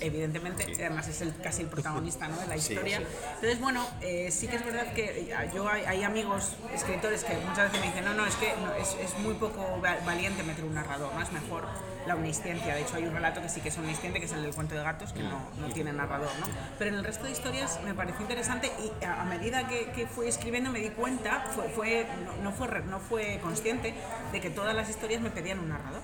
evidentemente, 0.01 0.67
además 0.79 1.09
es 1.09 1.21
el, 1.21 1.35
casi 1.37 1.63
el 1.63 1.69
protagonista 1.69 2.29
¿no? 2.29 2.39
de 2.39 2.47
la 2.47 2.57
historia. 2.57 2.99
Entonces, 2.99 3.61
bueno, 3.61 3.87
eh, 4.01 4.31
sí 4.31 4.49
que 4.49 4.57
es 4.57 4.65
verdad 4.65 4.93
que 4.93 5.31
eh, 5.31 5.51
yo 5.55 5.69
hay, 5.69 6.03
amigos 6.03 6.57
escritores 6.75 7.25
que 7.25 7.35
muchas 7.37 7.71
veces 7.71 7.81
me 7.81 7.87
dicen, 7.89 8.05
no, 8.05 8.15
no, 8.15 8.25
es 8.25 8.35
que 8.37 8.53
es, 8.81 8.97
es, 9.01 9.19
muy 9.19 9.35
poco 9.35 9.81
valiente 9.81 10.43
meter 10.43 10.65
un 10.65 10.75
narrador, 10.75 11.13
¿no? 11.13 11.23
es 11.23 11.33
mejor 11.33 11.65
la 12.07 12.15
omnisciencia. 12.15 12.75
De 12.75 12.83
hecho, 12.83 12.97
hay 12.97 13.05
un 13.05 13.13
relato 13.13 13.43
que 13.43 13.49
sí 13.49 13.61
que 13.61 13.69
es 13.69 13.79
omnisciente, 13.79 14.19
que 14.19 14.27
es 14.27 14.33
el 14.33 14.43
del 14.43 14.55
cuento 14.55 14.75
de 14.75 14.83
gatos, 14.83 15.13
que 15.13 15.23
no, 15.23 15.41
no 15.61 15.69
tiene 15.73 15.93
narrador. 15.93 16.31
¿no? 16.41 16.47
Pero 16.79 16.91
en 16.91 16.97
el 16.97 17.05
resto 17.05 17.25
de 17.25 17.33
historias 17.33 17.79
me 17.85 17.95
pareció 17.95 18.23
interesante 18.23 18.71
y 18.81 19.05
a, 19.05 19.25
medida 19.25 19.69
que, 19.69 19.91
que, 19.93 20.07
fui 20.07 20.27
escribiendo 20.27 20.71
me 20.71 20.81
di 20.81 20.91
cuenta, 20.91 21.45
fue, 21.55 21.69
fue, 21.69 22.07
no, 22.43 22.53
fue, 22.53 22.69
no 22.83 23.01
fue 23.01 23.39
consciente 23.43 23.95
de 24.33 24.41
que 24.41 24.51
todas 24.51 24.75
las 24.75 24.89
historias 24.89 25.21
me 25.21 25.31
pedían 25.31 25.59
un 25.59 25.69
narrador 25.69 26.01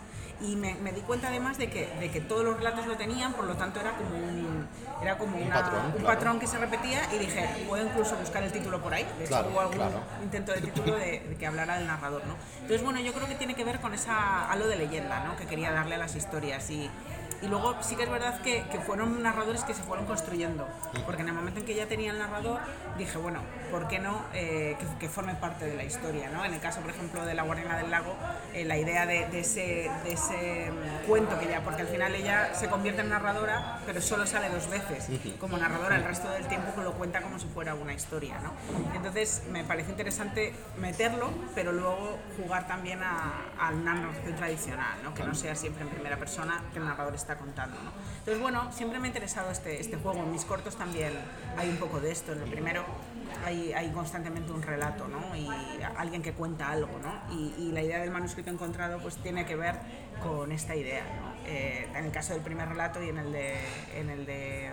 y 0.47 0.57
me, 0.57 0.75
me, 0.75 0.93
di 0.93 1.01
cuenta 1.01 1.29
además 1.29 1.59
de 1.59 1.69
que, 1.69 1.87
de 2.01 2.11
que 2.11 2.21
todos 2.21 2.45
los 2.45 2.57
relatos 2.57 2.87
lo 2.87 2.97
tenían, 2.97 3.33
por 3.33 3.45
lo 3.45 3.57
tanto 3.57 3.81
era 3.81 3.93
como 3.93 4.17
un, 4.17 4.67
era 5.03 5.17
como 5.19 5.37
un, 5.37 5.49
patrón, 5.49 5.95
un 5.97 6.03
patrón, 6.03 6.39
que 6.39 6.47
se 6.47 6.59
repetía 6.59 7.01
y 7.15 7.19
dije, 7.19 7.65
puedo 7.69 7.85
incluso 7.85 8.17
buscar 8.17 8.43
el 8.43 8.53
título 8.53 8.81
por 8.81 8.93
ahí, 8.95 9.07
de 9.19 9.25
hecho 9.25 9.47
hubo 9.51 9.61
algún 9.61 9.81
intento 10.23 10.53
de 10.53 10.61
título 10.61 10.97
de, 10.97 11.37
que 11.39 11.47
hablara 11.47 11.77
del 11.77 11.87
narrador, 11.87 12.27
¿no? 12.27 12.37
Entonces 12.57 12.83
bueno, 12.83 13.01
yo 13.01 13.13
creo 13.13 13.27
que 13.27 13.35
tiene 13.35 13.55
que 13.55 13.65
ver 13.65 13.81
con 13.81 13.95
esa 13.95 14.51
halo 14.51 14.67
de 14.69 14.77
leyenda, 14.77 15.25
¿no? 15.25 15.37
Que 15.37 15.47
quería 15.47 15.73
darle 15.73 15.95
a 15.95 15.99
las 15.99 16.15
historias 16.17 16.71
y 16.71 16.91
y 17.43 17.47
luego 17.47 17.77
sí 17.83 17.95
que 17.95 18.05
es 18.05 18.11
verdad 18.11 18.41
que, 18.41 18.65
que, 18.73 18.79
fueron 18.79 19.23
narradores 19.23 19.65
que 19.65 19.75
se 19.75 19.83
fueron 19.83 20.07
construyendo, 20.07 20.67
porque 21.05 21.21
en 21.21 21.29
el 21.29 21.35
momento 21.35 21.61
en 21.61 21.67
que 21.67 21.75
ya 21.75 21.87
tenía 21.87 22.13
el 22.13 22.19
narrador, 22.19 22.59
dije, 22.97 23.19
bueno, 23.19 23.41
¿por 23.75 23.89
qué 23.89 23.99
no 23.99 24.25
eh, 24.33 24.77
que, 25.01 25.09
forme 25.09 25.35
parte 25.35 25.67
de 25.67 25.75
la 25.75 25.83
historia? 25.83 26.31
¿no? 26.31 26.45
En 26.45 26.55
el 26.55 26.61
caso, 26.61 26.81
por 26.81 26.91
ejemplo, 26.91 27.27
de 27.27 27.35
La 27.35 27.43
Guardiana 27.43 27.77
del 27.77 27.91
Lago, 27.91 28.15
eh, 28.53 28.65
la 28.65 28.79
idea 28.79 29.05
de, 29.05 29.27
de, 29.27 29.41
ese, 29.41 29.91
de 30.05 30.13
ese 30.13 30.71
cuento 31.09 31.37
que 31.41 31.49
ya, 31.49 31.61
porque 31.65 31.83
al 31.83 31.89
final 31.89 32.15
ella 32.15 32.55
se 32.55 32.69
convierte 32.69 33.01
en 33.01 33.09
narradora, 33.09 33.81
pero 33.85 34.01
solo 34.01 34.29
sale 34.29 34.49
dos 34.49 34.71
veces 34.71 35.09
como 35.41 35.59
narradora, 35.59 35.97
el 35.97 36.05
resto 36.05 36.31
del 36.31 36.47
tiempo 36.47 36.83
lo 36.83 36.93
cuenta 36.93 37.21
como 37.21 37.41
si 37.41 37.49
fuera 37.49 37.75
una 37.75 37.93
historia. 37.93 38.39
¿no? 38.45 38.53
Entonces 38.95 39.43
me 39.51 39.65
parece 39.65 39.91
interesante 39.91 40.55
meterlo, 40.79 41.31
pero 41.57 41.73
luego 41.73 42.21
jugar 42.41 42.69
también 42.69 43.01
a, 43.03 43.51
una 43.73 43.95
narración 43.95 44.37
tradicional, 44.37 45.03
¿no? 45.03 45.15
que 45.15 45.25
no 45.25 45.35
sea 45.35 45.57
siempre 45.57 45.83
en 45.83 45.89
primera 45.89 46.17
persona, 46.17 46.63
que 46.73 46.79
el 46.79 46.85
narrador 46.85 47.17
está 47.17 47.37
contando. 47.39 47.77
¿no? 47.83 47.91
Entonces, 48.21 48.41
bueno, 48.41 48.71
siempre 48.71 49.01
me 49.01 49.07
ha 49.07 49.09
interesado 49.09 49.51
este, 49.51 49.81
este 49.81 49.97
juego. 49.97 50.21
En 50.21 50.31
mis 50.31 50.45
cortos 50.45 50.77
también 50.77 51.13
hay 51.57 51.69
un 51.69 51.77
poco 51.79 51.99
de 51.99 52.13
esto. 52.13 52.33
En 52.33 52.43
el 52.43 52.51
primero 52.51 52.85
hay, 53.45 53.73
hay 53.73 53.91
constantemente 53.91 54.53
un 54.53 54.63
relato, 54.63 55.09
¿no? 55.09 55.35
Y 55.37 55.49
alguien 55.97 56.23
que 56.23 56.33
cuenta 56.33 56.71
algo, 56.71 56.99
¿no? 57.03 57.35
Y, 57.35 57.55
y, 57.59 57.73
la 57.73 57.83
idea 57.83 58.01
del 58.01 58.11
manuscrito 58.11 58.51
encontrado 58.51 58.99
pues 59.01 59.17
tiene 59.17 59.45
que 59.45 59.57
ver 59.57 59.77
con 60.23 60.53
esta 60.53 60.75
idea, 60.77 61.05
¿no? 61.21 61.35
Eh, 61.47 61.87
en 61.95 62.07
el 62.07 62.11
caso 62.11 62.33
del 62.33 62.43
primer 62.43 62.69
relato 62.69 63.03
y 63.03 63.11
en 63.11 63.19
el 63.19 63.31
de, 63.31 63.55
en 63.95 64.09
el 64.09 64.25
de 64.25 64.71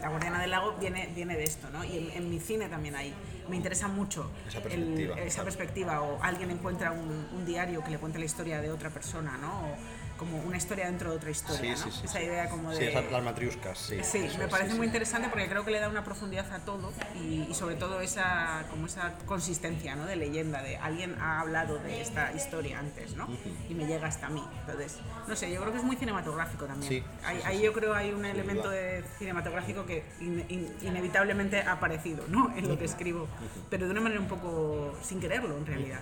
La 0.00 0.08
Guardiana 0.08 0.40
del 0.40 0.50
Lago 0.50 0.74
viene, 0.80 1.10
viene 1.14 1.36
de 1.36 1.44
esto, 1.44 1.68
¿no? 1.70 1.84
Y 1.84 2.10
en, 2.14 2.30
mi 2.30 2.40
cine 2.40 2.68
también 2.68 2.96
hay. 2.96 3.14
Me 3.48 3.56
interesa 3.56 3.88
mucho 3.88 4.30
esa 4.48 4.60
perspectiva, 4.60 5.20
esa 5.20 5.44
perspectiva 5.44 6.00
o 6.00 6.22
alguien 6.22 6.50
encuentra 6.50 6.92
un, 6.92 7.28
un, 7.32 7.44
diario 7.44 7.84
que 7.84 7.90
le 7.90 7.98
cuenta 7.98 8.18
la 8.18 8.24
historia 8.24 8.62
de 8.62 8.70
otra 8.70 8.88
persona, 8.88 9.36
¿no? 9.36 9.60
O, 9.60 9.76
como 10.16 10.38
una 10.38 10.56
historia 10.56 10.86
dentro 10.86 11.10
de 11.10 11.16
otra 11.16 11.30
historia, 11.30 11.76
sí, 11.76 11.84
¿no? 11.86 11.92
sí, 11.92 12.00
esa 12.04 12.22
idea 12.22 12.48
como 12.48 12.70
de... 12.70 12.76
Sí, 12.76 13.10
las 13.10 13.22
matriuscas, 13.22 13.78
sí. 13.78 13.98
Sí, 14.02 14.28
me 14.38 14.48
parece 14.48 14.74
muy 14.74 14.86
interesante 14.86 15.28
porque 15.28 15.48
creo 15.48 15.64
que 15.64 15.70
le 15.70 15.80
da 15.80 15.88
una 15.88 16.04
profundidad 16.04 16.50
a 16.52 16.60
todo 16.60 16.92
y, 17.14 17.52
sobre 17.54 17.76
todo 17.76 18.00
esa, 18.00 18.64
como 18.70 18.86
esa 18.86 19.14
consistencia 19.26 19.96
¿no? 19.96 20.06
de 20.06 20.16
leyenda, 20.16 20.62
de 20.62 20.76
alguien 20.76 21.16
ha 21.20 21.40
hablado 21.40 21.78
de 21.78 22.00
esta 22.00 22.32
historia 22.32 22.78
antes, 22.78 23.16
¿no? 23.16 23.28
Y 23.68 23.74
me 23.74 23.86
llega 23.86 24.08
hasta 24.08 24.28
mí. 24.28 24.42
Entonces, 24.60 24.98
no 25.26 25.36
sé, 25.36 25.50
yo 25.50 25.60
creo 25.60 25.72
que 25.72 25.78
es 25.78 25.84
muy 25.84 25.96
cinematográfico 25.96 26.66
también. 26.66 27.04
Ahí, 27.24 27.62
yo 27.62 27.72
creo 27.72 27.94
hay 27.94 28.12
un 28.12 28.24
elemento 28.24 28.70
de 28.70 29.04
cinematográfico 29.18 29.86
que 29.86 30.04
inevitablemente 30.20 31.60
ha 31.60 31.72
aparecido, 31.72 32.24
¿no? 32.28 32.54
En 32.56 32.68
lo 32.68 32.78
que 32.78 32.84
escribo, 32.84 33.28
pero 33.70 33.86
de 33.86 33.92
una 33.92 34.00
manera 34.00 34.20
un 34.20 34.28
poco 34.28 34.96
sin 35.02 35.20
quererlo 35.20 35.56
en 35.56 35.66
realidad. 35.66 36.00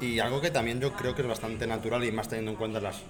Y 0.00 0.18
algo 0.18 0.40
que 0.40 0.50
también 0.50 0.80
yo 0.80 0.92
creo 0.94 1.14
que 1.14 1.22
es 1.22 1.28
bastante 1.28 1.66
natural 1.66 2.02
y 2.04 2.10
más 2.10 2.28
teniendo 2.28 2.50
en 2.50 2.56
cuenta 2.56 2.80
las, 2.80 3.02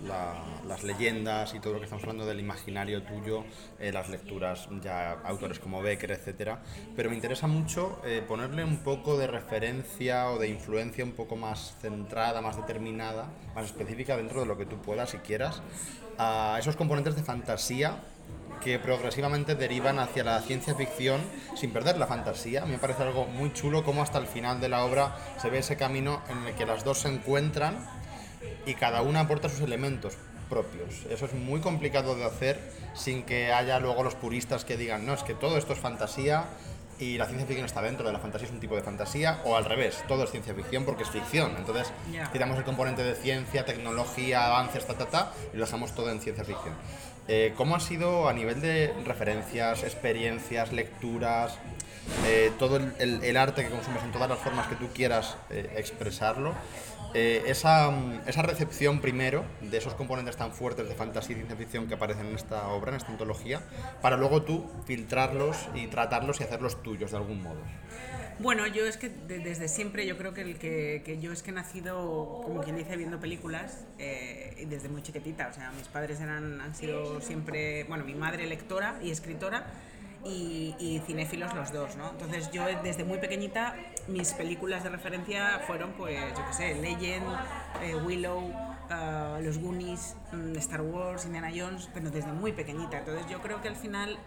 las 0.66 0.82
leyendas 0.82 1.54
y 1.54 1.60
todo 1.60 1.74
lo 1.74 1.78
que 1.78 1.86
estamos 1.86 2.04
hablando 2.04 2.26
del 2.26 2.40
imaginario 2.40 3.02
tuyo, 3.02 3.44
eh, 3.80 3.92
las 3.92 4.10
lecturas 4.10 4.68
ya 4.82 5.12
autores 5.24 5.58
como 5.58 5.80
Becker, 5.80 6.10
etcétera, 6.10 6.60
pero 6.94 7.08
me 7.08 7.16
interesa 7.16 7.46
mucho 7.46 8.00
eh, 8.04 8.22
ponerle 8.26 8.62
un 8.64 8.78
poco 8.78 9.16
de 9.16 9.26
referencia 9.26 10.30
o 10.30 10.38
de 10.38 10.48
influencia 10.48 11.04
un 11.04 11.12
poco 11.12 11.36
más 11.36 11.76
centrada, 11.80 12.42
más 12.42 12.56
determinada, 12.56 13.26
más 13.54 13.66
específica 13.66 14.16
dentro 14.16 14.40
de 14.40 14.46
lo 14.46 14.58
que 14.58 14.66
tú 14.66 14.76
puedas 14.82 15.14
y 15.14 15.18
quieras 15.18 15.62
a 16.18 16.56
esos 16.58 16.76
componentes 16.76 17.16
de 17.16 17.22
fantasía 17.22 18.02
que 18.62 18.78
progresivamente 18.78 19.54
derivan 19.54 19.98
hacia 19.98 20.24
la 20.24 20.40
ciencia 20.40 20.74
ficción 20.74 21.20
sin 21.56 21.72
perder 21.72 21.98
la 21.98 22.06
fantasía. 22.06 22.64
Me 22.64 22.78
parece 22.78 23.02
algo 23.02 23.26
muy 23.26 23.52
chulo 23.52 23.84
como 23.84 24.02
hasta 24.02 24.18
el 24.18 24.26
final 24.26 24.60
de 24.60 24.68
la 24.68 24.84
obra 24.84 25.16
se 25.40 25.50
ve 25.50 25.58
ese 25.58 25.76
camino 25.76 26.22
en 26.28 26.46
el 26.46 26.54
que 26.54 26.66
las 26.66 26.84
dos 26.84 26.98
se 26.98 27.08
encuentran 27.08 27.84
y 28.66 28.74
cada 28.74 29.02
una 29.02 29.20
aporta 29.20 29.48
sus 29.48 29.60
elementos 29.60 30.16
propios. 30.48 31.06
Eso 31.10 31.26
es 31.26 31.34
muy 31.34 31.60
complicado 31.60 32.14
de 32.14 32.24
hacer 32.24 32.60
sin 32.94 33.22
que 33.22 33.52
haya 33.52 33.78
luego 33.80 34.02
los 34.02 34.14
puristas 34.14 34.64
que 34.64 34.76
digan, 34.76 35.06
no, 35.06 35.14
es 35.14 35.22
que 35.22 35.34
todo 35.34 35.56
esto 35.56 35.72
es 35.72 35.78
fantasía 35.78 36.44
y 36.98 37.18
la 37.18 37.26
ciencia 37.26 37.46
ficción 37.46 37.66
está 37.66 37.82
dentro 37.82 38.06
de 38.06 38.12
la 38.12 38.18
fantasía, 38.18 38.46
es 38.46 38.52
un 38.52 38.60
tipo 38.60 38.76
de 38.76 38.82
fantasía, 38.82 39.40
o 39.44 39.56
al 39.56 39.64
revés, 39.64 40.04
todo 40.06 40.24
es 40.24 40.30
ciencia 40.30 40.54
ficción 40.54 40.84
porque 40.84 41.02
es 41.02 41.10
ficción. 41.10 41.54
Entonces, 41.56 41.90
quitamos 42.32 42.56
el 42.58 42.64
componente 42.64 43.02
de 43.02 43.14
ciencia, 43.14 43.64
tecnología, 43.64 44.46
avances, 44.46 44.86
ta, 44.86 44.94
ta, 44.94 45.06
ta, 45.06 45.32
y 45.52 45.56
lo 45.56 45.64
dejamos 45.64 45.94
todo 45.94 46.10
en 46.10 46.20
ciencia 46.20 46.44
ficción. 46.44 46.74
Eh, 47.28 47.54
¿Cómo 47.56 47.76
ha 47.76 47.80
sido 47.80 48.28
a 48.28 48.32
nivel 48.32 48.60
de 48.60 48.92
referencias, 49.04 49.84
experiencias, 49.84 50.72
lecturas, 50.72 51.58
eh, 52.26 52.50
todo 52.58 52.80
el, 52.98 53.36
arte 53.36 53.64
que 53.64 53.70
consumes 53.70 54.02
en 54.02 54.10
todas 54.10 54.28
las 54.28 54.38
formas 54.40 54.66
que 54.66 54.74
tú 54.74 54.88
quieras 54.92 55.36
eh, 57.14 57.42
esa, 57.46 57.92
esa, 58.26 58.42
recepción 58.42 59.00
primero 59.00 59.44
de 59.60 59.76
esos 59.78 59.94
componentes 59.94 60.36
tan 60.36 60.52
fuertes 60.52 60.88
de 60.88 60.94
fantasía 60.94 61.34
y 61.34 61.38
ciencia 61.38 61.56
ficción 61.56 61.86
que 61.86 61.94
aparecen 61.94 62.26
en 62.26 62.36
esta 62.36 62.68
obra, 62.68 62.90
en 62.90 62.96
esta 62.96 63.10
antología, 63.10 63.60
para 64.00 64.16
luego 64.16 64.42
tú 64.42 64.70
filtrarlos 64.86 65.68
y 65.74 65.86
tratarlos 65.88 66.40
y 66.40 66.44
hacerlos 66.44 66.82
tuyos 66.82 67.10
de 67.10 67.16
algún 67.16 67.42
modo. 67.42 67.60
Bueno, 68.38 68.66
yo 68.66 68.86
es 68.86 68.96
que 68.96 69.08
desde 69.08 69.68
siempre, 69.68 70.06
yo 70.06 70.16
creo 70.16 70.34
que, 70.34 70.40
el 70.40 70.58
que, 70.58 71.18
yo 71.20 71.32
es 71.32 71.42
que 71.42 71.50
he 71.50 71.54
nacido, 71.54 72.40
como 72.42 72.62
quien 72.62 72.76
dice, 72.76 72.96
viendo 72.96 73.20
películas 73.20 73.84
eh, 73.98 74.66
desde 74.68 74.88
muy 74.88 75.02
chiquitita. 75.02 75.48
O 75.48 75.52
sea, 75.52 75.70
mis 75.72 75.86
padres 75.88 76.20
eran, 76.20 76.60
han 76.60 76.74
sido 76.74 77.20
siempre, 77.20 77.84
bueno, 77.84 78.04
mi 78.04 78.14
madre 78.14 78.46
lectora 78.46 78.98
y 79.02 79.10
escritora 79.10 79.66
y, 80.24 80.74
y, 80.78 81.00
cinéfilos 81.06 81.54
los 81.54 81.72
dos, 81.72 81.96
¿no? 81.96 82.10
Entonces 82.10 82.50
yo 82.52 82.64
desde 82.82 83.04
muy 83.04 83.18
pequeñita 83.18 83.74
mis 84.08 84.32
películas 84.32 84.84
de 84.84 84.90
referencia 84.90 85.60
fueron, 85.66 85.92
pues, 85.92 86.18
yo 86.36 86.46
qué 86.46 86.52
sé, 86.52 86.74
Legend, 86.74 87.26
eh, 87.82 87.94
Willow, 87.96 88.38
uh, 88.40 89.42
Los 89.42 89.58
Goonies, 89.58 90.16
um, 90.32 90.54
Star 90.56 90.82
Wars, 90.82 91.24
Indiana 91.24 91.50
Jones, 91.54 91.88
pero 91.92 92.10
desde 92.10 92.32
muy 92.32 92.52
pequeñita. 92.52 92.98
Entonces 92.98 93.26
yo 93.28 93.40
creo 93.40 93.60
que 93.60 93.68
al 93.68 93.76
final 93.76 94.18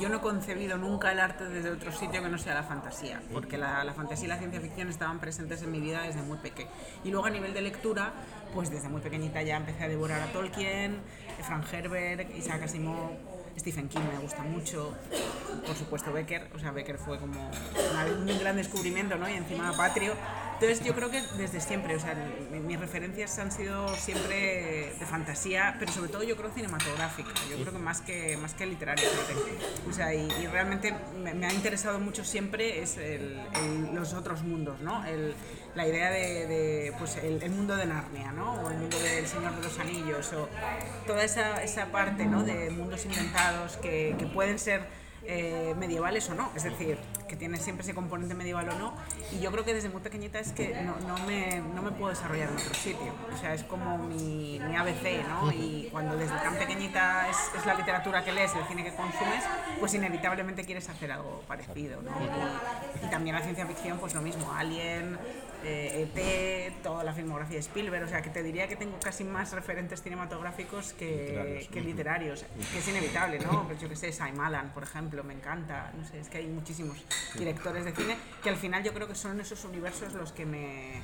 yo 0.00 0.08
no 0.08 0.18
he 0.18 0.20
concebido 0.20 0.76
nunca 0.76 1.12
el 1.12 1.20
arte 1.20 1.44
desde 1.44 1.70
otro 1.70 1.92
sitio 1.92 2.22
que 2.22 2.28
no 2.28 2.38
sea 2.38 2.54
la 2.54 2.62
fantasía, 2.62 3.20
porque 3.32 3.58
la, 3.58 3.84
la 3.84 3.94
fantasía 3.94 4.26
y 4.26 4.28
la 4.28 4.38
ciencia 4.38 4.60
ficción 4.60 4.88
estaban 4.88 5.20
presentes 5.20 5.62
en 5.62 5.72
mi 5.72 5.80
vida 5.80 6.02
desde 6.02 6.22
muy 6.22 6.38
pequeña. 6.38 6.70
Y 7.04 7.10
luego 7.10 7.26
a 7.26 7.30
nivel 7.30 7.54
de 7.54 7.62
lectura, 7.62 8.12
pues 8.54 8.70
desde 8.70 8.88
muy 8.88 9.00
pequeñita 9.00 9.42
ya 9.42 9.56
empecé 9.56 9.84
a 9.84 9.88
devorar 9.88 10.20
a 10.20 10.26
Tolkien, 10.32 11.00
Frank 11.42 11.64
Herbert, 11.72 12.34
Isaac 12.36 12.62
Asimov, 12.62 13.10
Stephen 13.60 13.90
King 13.90 14.00
me 14.10 14.18
gusta 14.20 14.42
mucho, 14.42 14.94
por 15.66 15.76
supuesto 15.76 16.10
Becker, 16.14 16.48
o 16.54 16.58
sea, 16.58 16.70
Becker 16.70 16.96
fue 16.96 17.18
como 17.18 17.50
un 18.26 18.38
gran 18.38 18.56
descubrimiento, 18.56 19.16
¿no? 19.16 19.28
Y 19.28 19.34
encima 19.34 19.76
patrio. 19.76 20.14
Entonces 20.60 20.84
yo 20.84 20.94
creo 20.94 21.10
que 21.10 21.22
desde 21.38 21.58
siempre, 21.58 21.96
o 21.96 21.98
sea, 21.98 22.14
mis 22.50 22.78
referencias 22.78 23.38
han 23.38 23.50
sido 23.50 23.88
siempre 23.96 24.92
de 24.98 25.06
fantasía, 25.06 25.76
pero 25.78 25.90
sobre 25.90 26.10
todo 26.10 26.22
yo 26.22 26.36
creo 26.36 26.50
cinematográfica, 26.50 27.30
yo 27.48 27.56
creo 27.56 27.72
que 27.72 27.78
más 27.78 28.02
que, 28.02 28.36
más 28.36 28.52
que 28.52 28.66
literaria. 28.66 29.08
O 29.88 29.92
sea, 29.94 30.12
y, 30.12 30.28
realmente 30.48 30.94
me, 31.16 31.46
ha 31.46 31.52
interesado 31.54 31.98
mucho 31.98 32.26
siempre 32.26 32.82
es 32.82 32.98
el, 32.98 33.40
los 33.94 34.12
otros 34.12 34.42
mundos, 34.42 34.78
¿no? 34.80 35.02
El, 35.06 35.34
la 35.74 35.88
idea 35.88 36.10
de, 36.10 36.46
de 36.46 36.94
pues 36.98 37.16
el, 37.16 37.42
el, 37.42 37.50
mundo 37.52 37.74
de 37.74 37.86
Narnia, 37.86 38.30
¿no? 38.32 38.60
O 38.60 38.70
el 38.70 38.76
mundo 38.76 38.98
del 38.98 39.26
Señor 39.26 39.56
de 39.56 39.62
los 39.62 39.78
Anillos, 39.78 40.30
o 40.34 40.46
toda 41.06 41.24
esa, 41.24 41.62
esa 41.62 41.86
parte, 41.86 42.26
¿no? 42.26 42.42
De 42.42 42.68
mundos 42.68 43.06
inventados 43.06 43.78
que, 43.78 44.14
que 44.18 44.26
pueden 44.26 44.58
ser 44.58 44.82
eh, 45.24 45.74
medievales 45.78 46.28
o 46.30 46.34
no. 46.34 46.50
Es 46.56 46.64
decir, 46.64 46.98
que 47.30 47.36
tiene 47.36 47.58
siempre 47.58 47.84
ese 47.84 47.94
componente 47.94 48.34
medieval 48.34 48.68
o 48.70 48.78
no. 48.78 48.94
Y 49.30 49.38
yo 49.38 49.52
creo 49.52 49.64
que 49.64 49.72
desde 49.72 49.88
muy 49.88 50.00
pequeñita 50.00 50.40
es 50.40 50.50
que 50.50 50.82
no, 50.82 50.96
no, 51.06 51.16
me, 51.26 51.62
no 51.74 51.80
me 51.80 51.92
puedo 51.92 52.10
desarrollar 52.10 52.48
en 52.48 52.56
otro 52.56 52.74
sitio. 52.74 53.14
O 53.32 53.38
sea, 53.38 53.54
es 53.54 53.62
como 53.62 53.98
mi, 53.98 54.60
mi 54.66 54.74
ABC, 54.74 55.24
¿no? 55.28 55.52
Y 55.52 55.88
cuando 55.92 56.16
desde 56.16 56.34
tan 56.34 56.56
pequeñita 56.56 57.30
es, 57.30 57.36
es, 57.56 57.64
la 57.64 57.74
literatura 57.74 58.24
que 58.24 58.32
lees, 58.32 58.52
el 58.56 58.64
cine 58.64 58.82
que 58.82 58.92
consumes, 58.94 59.44
pues 59.78 59.94
inevitablemente 59.94 60.64
quieres 60.64 60.88
hacer 60.88 61.12
algo 61.12 61.42
parecido, 61.46 62.02
¿no? 62.02 62.10
Y, 62.10 63.06
y 63.06 63.10
también 63.10 63.36
la 63.36 63.42
ciencia 63.42 63.64
ficción, 63.64 63.98
pues 63.98 64.12
lo 64.12 64.22
mismo, 64.22 64.52
Alien, 64.52 65.16
eh, 65.62 66.08
ET, 66.14 66.82
toda 66.82 67.04
la 67.04 67.12
filmografía 67.12 67.56
de 67.56 67.60
Spielberg, 67.60 68.04
o 68.04 68.08
sea 68.08 68.22
que 68.22 68.30
te 68.30 68.42
diría 68.42 68.66
que 68.66 68.76
tengo 68.76 68.98
casi 68.98 69.24
más 69.24 69.52
referentes 69.52 70.02
cinematográficos 70.02 70.94
que 70.94 71.08
literarios, 71.10 71.68
que, 71.68 71.80
literarios, 71.80 72.44
que 72.72 72.78
es 72.78 72.88
inevitable, 72.88 73.38
¿no? 73.40 73.66
Pues 73.66 73.80
yo 73.80 73.88
que 73.88 73.96
sé, 73.96 74.10
Shyamalan, 74.10 74.72
por 74.72 74.84
ejemplo, 74.84 75.22
me 75.22 75.34
encanta, 75.34 75.92
no 75.96 76.04
sé, 76.06 76.20
es 76.20 76.28
que 76.28 76.38
hay 76.38 76.46
muchísimos 76.46 76.96
directores 77.36 77.84
de 77.84 77.92
cine 77.92 78.16
que 78.42 78.50
al 78.50 78.56
final 78.56 78.82
yo 78.82 78.92
creo 78.92 79.08
que 79.08 79.14
son 79.14 79.40
esos 79.40 79.64
universos 79.64 80.12
los 80.14 80.32
que 80.32 80.46
me, 80.46 81.02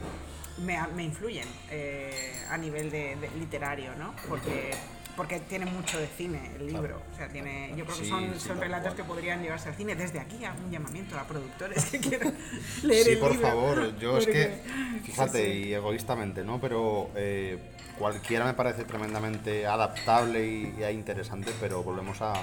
me, 0.59 0.79
me 0.95 1.05
influyen 1.05 1.49
eh, 1.71 2.45
a 2.51 2.57
nivel 2.57 2.91
de, 2.91 3.17
de 3.17 3.31
literario, 3.39 3.95
¿no? 3.97 4.15
Porque 4.29 4.73
porque 5.17 5.41
tiene 5.41 5.65
mucho 5.65 5.99
de 5.99 6.07
cine 6.07 6.53
el 6.57 6.67
libro. 6.67 7.01
O 7.13 7.17
sea, 7.17 7.29
tiene, 7.29 7.73
yo 7.75 7.87
creo 7.87 7.99
que 7.99 8.05
son, 8.05 8.35
sí, 8.35 8.41
son 8.49 8.61
relatos 8.61 8.95
que 8.95 9.03
podrían 9.03 9.43
llevarse 9.43 9.71
al 9.71 9.75
cine. 9.75 9.95
Desde 9.97 10.21
aquí 10.21 10.45
a 10.45 10.53
un 10.53 10.71
llamamiento 10.71 11.19
a 11.19 11.25
productores 11.25 11.87
que 11.87 11.99
quieran 11.99 12.35
leer 12.83 13.05
sí, 13.05 13.11
el 13.13 13.19
por 13.19 13.33
libro. 13.33 13.49
favor. 13.49 13.99
Yo 13.99 14.19
es 14.19 14.27
que, 14.27 14.61
fíjate, 15.05 15.55
y 15.55 15.73
egoístamente, 15.75 16.45
¿no? 16.45 16.61
Pero 16.61 17.11
eh, 17.17 17.59
cualquiera 17.99 18.45
me 18.45 18.53
parece 18.53 18.85
tremendamente 18.85 19.67
adaptable 19.67 20.47
y, 20.47 20.75
y 20.79 20.85
interesante, 20.85 21.51
pero 21.61 21.83
volvemos 21.83 22.21
a 22.21 22.35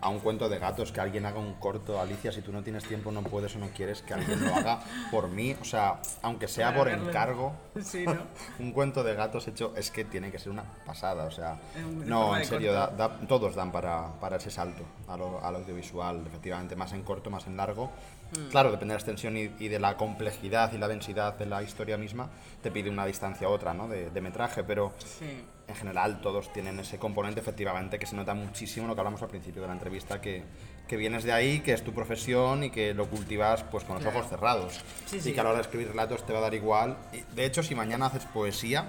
a 0.00 0.08
un 0.08 0.20
cuento 0.20 0.48
de 0.48 0.58
gatos, 0.58 0.92
que 0.92 1.00
alguien 1.00 1.26
haga 1.26 1.38
un 1.38 1.54
corto, 1.54 2.00
Alicia, 2.00 2.30
si 2.30 2.40
tú 2.40 2.52
no 2.52 2.62
tienes 2.62 2.84
tiempo, 2.84 3.10
no 3.10 3.22
puedes 3.22 3.54
o 3.56 3.58
no 3.58 3.68
quieres 3.70 4.02
que 4.02 4.14
alguien 4.14 4.44
lo 4.44 4.54
haga 4.54 4.80
por 5.10 5.28
mí, 5.28 5.56
o 5.60 5.64
sea, 5.64 6.00
aunque 6.22 6.46
sea 6.46 6.74
por 6.74 6.88
encargo, 6.88 7.52
sí, 7.82 8.04
¿no? 8.06 8.18
un 8.60 8.72
cuento 8.72 9.02
de 9.02 9.14
gatos 9.14 9.48
hecho 9.48 9.72
es 9.76 9.90
que 9.90 10.04
tiene 10.04 10.30
que 10.30 10.38
ser 10.38 10.52
una 10.52 10.62
pasada, 10.86 11.24
o 11.24 11.30
sea, 11.30 11.58
no, 12.04 12.36
en 12.36 12.44
serio, 12.44 12.72
da, 12.72 12.88
da, 12.88 13.18
todos 13.26 13.54
dan 13.54 13.72
para, 13.72 14.12
para 14.20 14.36
ese 14.36 14.50
salto 14.50 14.84
al 15.08 15.56
audiovisual, 15.56 16.24
efectivamente, 16.26 16.76
más 16.76 16.92
en 16.92 17.02
corto, 17.02 17.30
más 17.30 17.46
en 17.46 17.56
largo. 17.56 17.90
Mm. 18.32 18.50
Claro, 18.50 18.70
depende 18.70 18.92
de 18.92 18.96
la 18.96 19.00
extensión 19.00 19.36
y, 19.36 19.50
y, 19.58 19.68
de 19.68 19.78
la 19.78 19.96
complejidad 19.96 20.72
y 20.74 20.78
la 20.78 20.86
densidad 20.86 21.38
de 21.38 21.46
la 21.46 21.62
historia 21.62 21.96
misma, 21.96 22.28
te 22.62 22.70
pide 22.70 22.90
una 22.90 23.06
distancia 23.06 23.48
u 23.48 23.52
otra, 23.52 23.72
¿no? 23.72 23.88
De, 23.88 24.10
de 24.10 24.20
metraje, 24.20 24.62
pero 24.64 24.92
sí. 24.98 25.44
En 25.68 25.74
general 25.74 26.20
todos 26.22 26.50
tienen 26.52 26.80
ese 26.80 26.98
componente 26.98 27.40
efectivamente 27.40 27.98
que 27.98 28.06
se 28.06 28.16
nota 28.16 28.32
muchísimo 28.34 28.86
lo 28.86 28.94
que 28.94 29.00
hablamos 29.02 29.20
al 29.22 29.28
principio 29.28 29.60
de 29.62 29.68
la 29.68 29.74
entrevista, 29.74 30.20
que, 30.20 30.42
que 30.88 30.96
vienes 30.96 31.24
de 31.24 31.32
ahí, 31.32 31.60
que 31.60 31.74
es 31.74 31.84
tu 31.84 31.92
profesión 31.92 32.64
y 32.64 32.70
que 32.70 32.94
lo 32.94 33.06
cultivas 33.08 33.62
pues 33.64 33.84
con 33.84 33.94
los 33.96 34.02
Claro. 34.02 34.18
ojos 34.18 34.30
cerrados. 34.30 34.80
Sí, 35.06 35.18
y 35.18 35.20
sí. 35.20 35.32
que 35.34 35.40
a 35.40 35.42
la 35.44 35.50
hora 35.50 35.58
de 35.58 35.62
escribir 35.64 35.88
relatos 35.88 36.24
te 36.24 36.32
va 36.32 36.38
a 36.38 36.42
dar 36.42 36.54
igual. 36.54 36.96
Y, 37.12 37.20
de 37.34 37.44
hecho, 37.44 37.62
si 37.62 37.74
mañana 37.74 38.06
haces 38.06 38.24
poesía, 38.24 38.88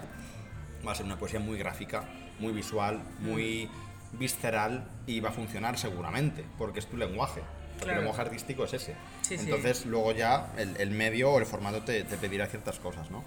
va 0.88 0.94
a 0.94 0.96
ser 0.96 1.06
una 1.06 1.20
poesía 1.20 1.40
muy 1.42 1.58
gráfica, 1.58 2.06
muy 2.40 2.54
visual, 2.54 3.02
muy 3.20 3.70
visceral 4.14 4.88
y 5.06 5.20
va 5.20 5.30
a 5.30 5.34
funcionar 5.34 5.78
seguramente, 5.78 6.46
porque 6.58 6.80
es 6.80 6.88
tu 6.88 6.96
lenguaje. 6.98 7.42
El 7.80 7.84
Claro. 7.84 8.00
lenguaje 8.00 8.22
artístico 8.22 8.64
es 8.66 8.74
ese. 8.74 8.96
Sí. 9.22 9.36
Entonces, 9.36 9.86
luego 9.86 10.12
ya 10.14 10.52
el, 10.58 10.76
el 10.78 10.92
medio 10.92 11.32
o 11.32 11.40
el 11.40 11.46
formato 11.46 11.82
te, 11.82 12.04
te 12.04 12.18
pedirá 12.18 12.48
ciertas 12.48 12.80
cosas, 12.80 13.10
¿no? 13.12 13.24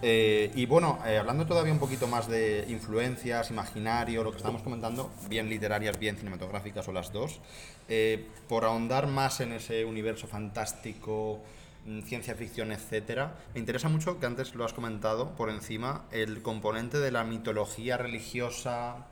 Eh, 0.00 0.52
y 0.54 0.66
bueno, 0.66 1.00
eh, 1.04 1.18
hablando 1.18 1.44
todavía 1.44 1.72
un 1.72 1.80
poquito 1.80 2.06
más 2.06 2.28
de 2.28 2.64
influencias, 2.68 3.50
imaginario, 3.50 4.22
lo 4.22 4.30
que 4.30 4.36
estábamos 4.36 4.62
comentando, 4.62 5.10
bien 5.28 5.48
literarias, 5.48 5.98
bien 5.98 6.16
cinematográficas 6.16 6.86
o 6.86 6.92
las 6.92 7.12
dos, 7.12 7.40
eh, 7.88 8.28
por 8.48 8.64
ahondar 8.64 9.08
más 9.08 9.40
en 9.40 9.52
ese 9.52 9.84
universo 9.84 10.28
fantástico, 10.28 11.40
mm, 11.84 12.02
ciencia 12.02 12.36
ficción, 12.36 12.70
etcétera, 12.70 13.34
me 13.54 13.60
interesa 13.60 13.88
mucho 13.88 14.20
que 14.20 14.26
antes 14.26 14.54
lo 14.54 14.64
has 14.64 14.72
comentado 14.72 15.30
por 15.34 15.50
encima, 15.50 16.04
el 16.12 16.42
componente 16.42 16.98
de 16.98 17.10
la 17.10 17.24
mitología 17.24 17.96
religiosa, 17.96 19.08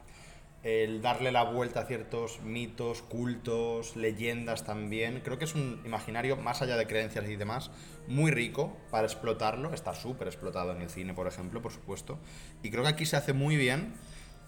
el 0.63 1.01
darle 1.01 1.31
la 1.31 1.45
vuelta 1.45 1.81
a 1.81 1.85
ciertos 1.87 2.41
mitos, 2.43 3.03
cultos, 3.03 3.97
leyendas 3.97 4.65
también. 4.65 5.21
Creo 5.23 5.39
que 5.39 5.45
es 5.45 5.55
un 5.55 5.81
imaginario, 5.85 6.37
más 6.37 6.63
allá 6.63 6.77
de 6.77 6.87
creencias 6.87 7.29
y 7.29 7.37
demás, 7.37 7.71
muy 8.09 8.31
rico 8.31 8.77
para 8.91 9.07
explotarlo. 9.07 9.73
Está 9.73 9.95
súper 9.95 10.27
explotado 10.29 10.73
en 10.73 10.83
el 10.83 10.91
cine, 10.91 11.15
por 11.15 11.27
ejemplo, 11.27 11.63
por 11.63 11.73
supuesto. 11.73 12.19
Y 12.63 12.71
creo 12.71 12.83
que 12.83 12.91
aquí 12.91 13.07
se 13.07 13.17
hace 13.17 13.33
muy 13.33 13.57
bien 13.57 13.95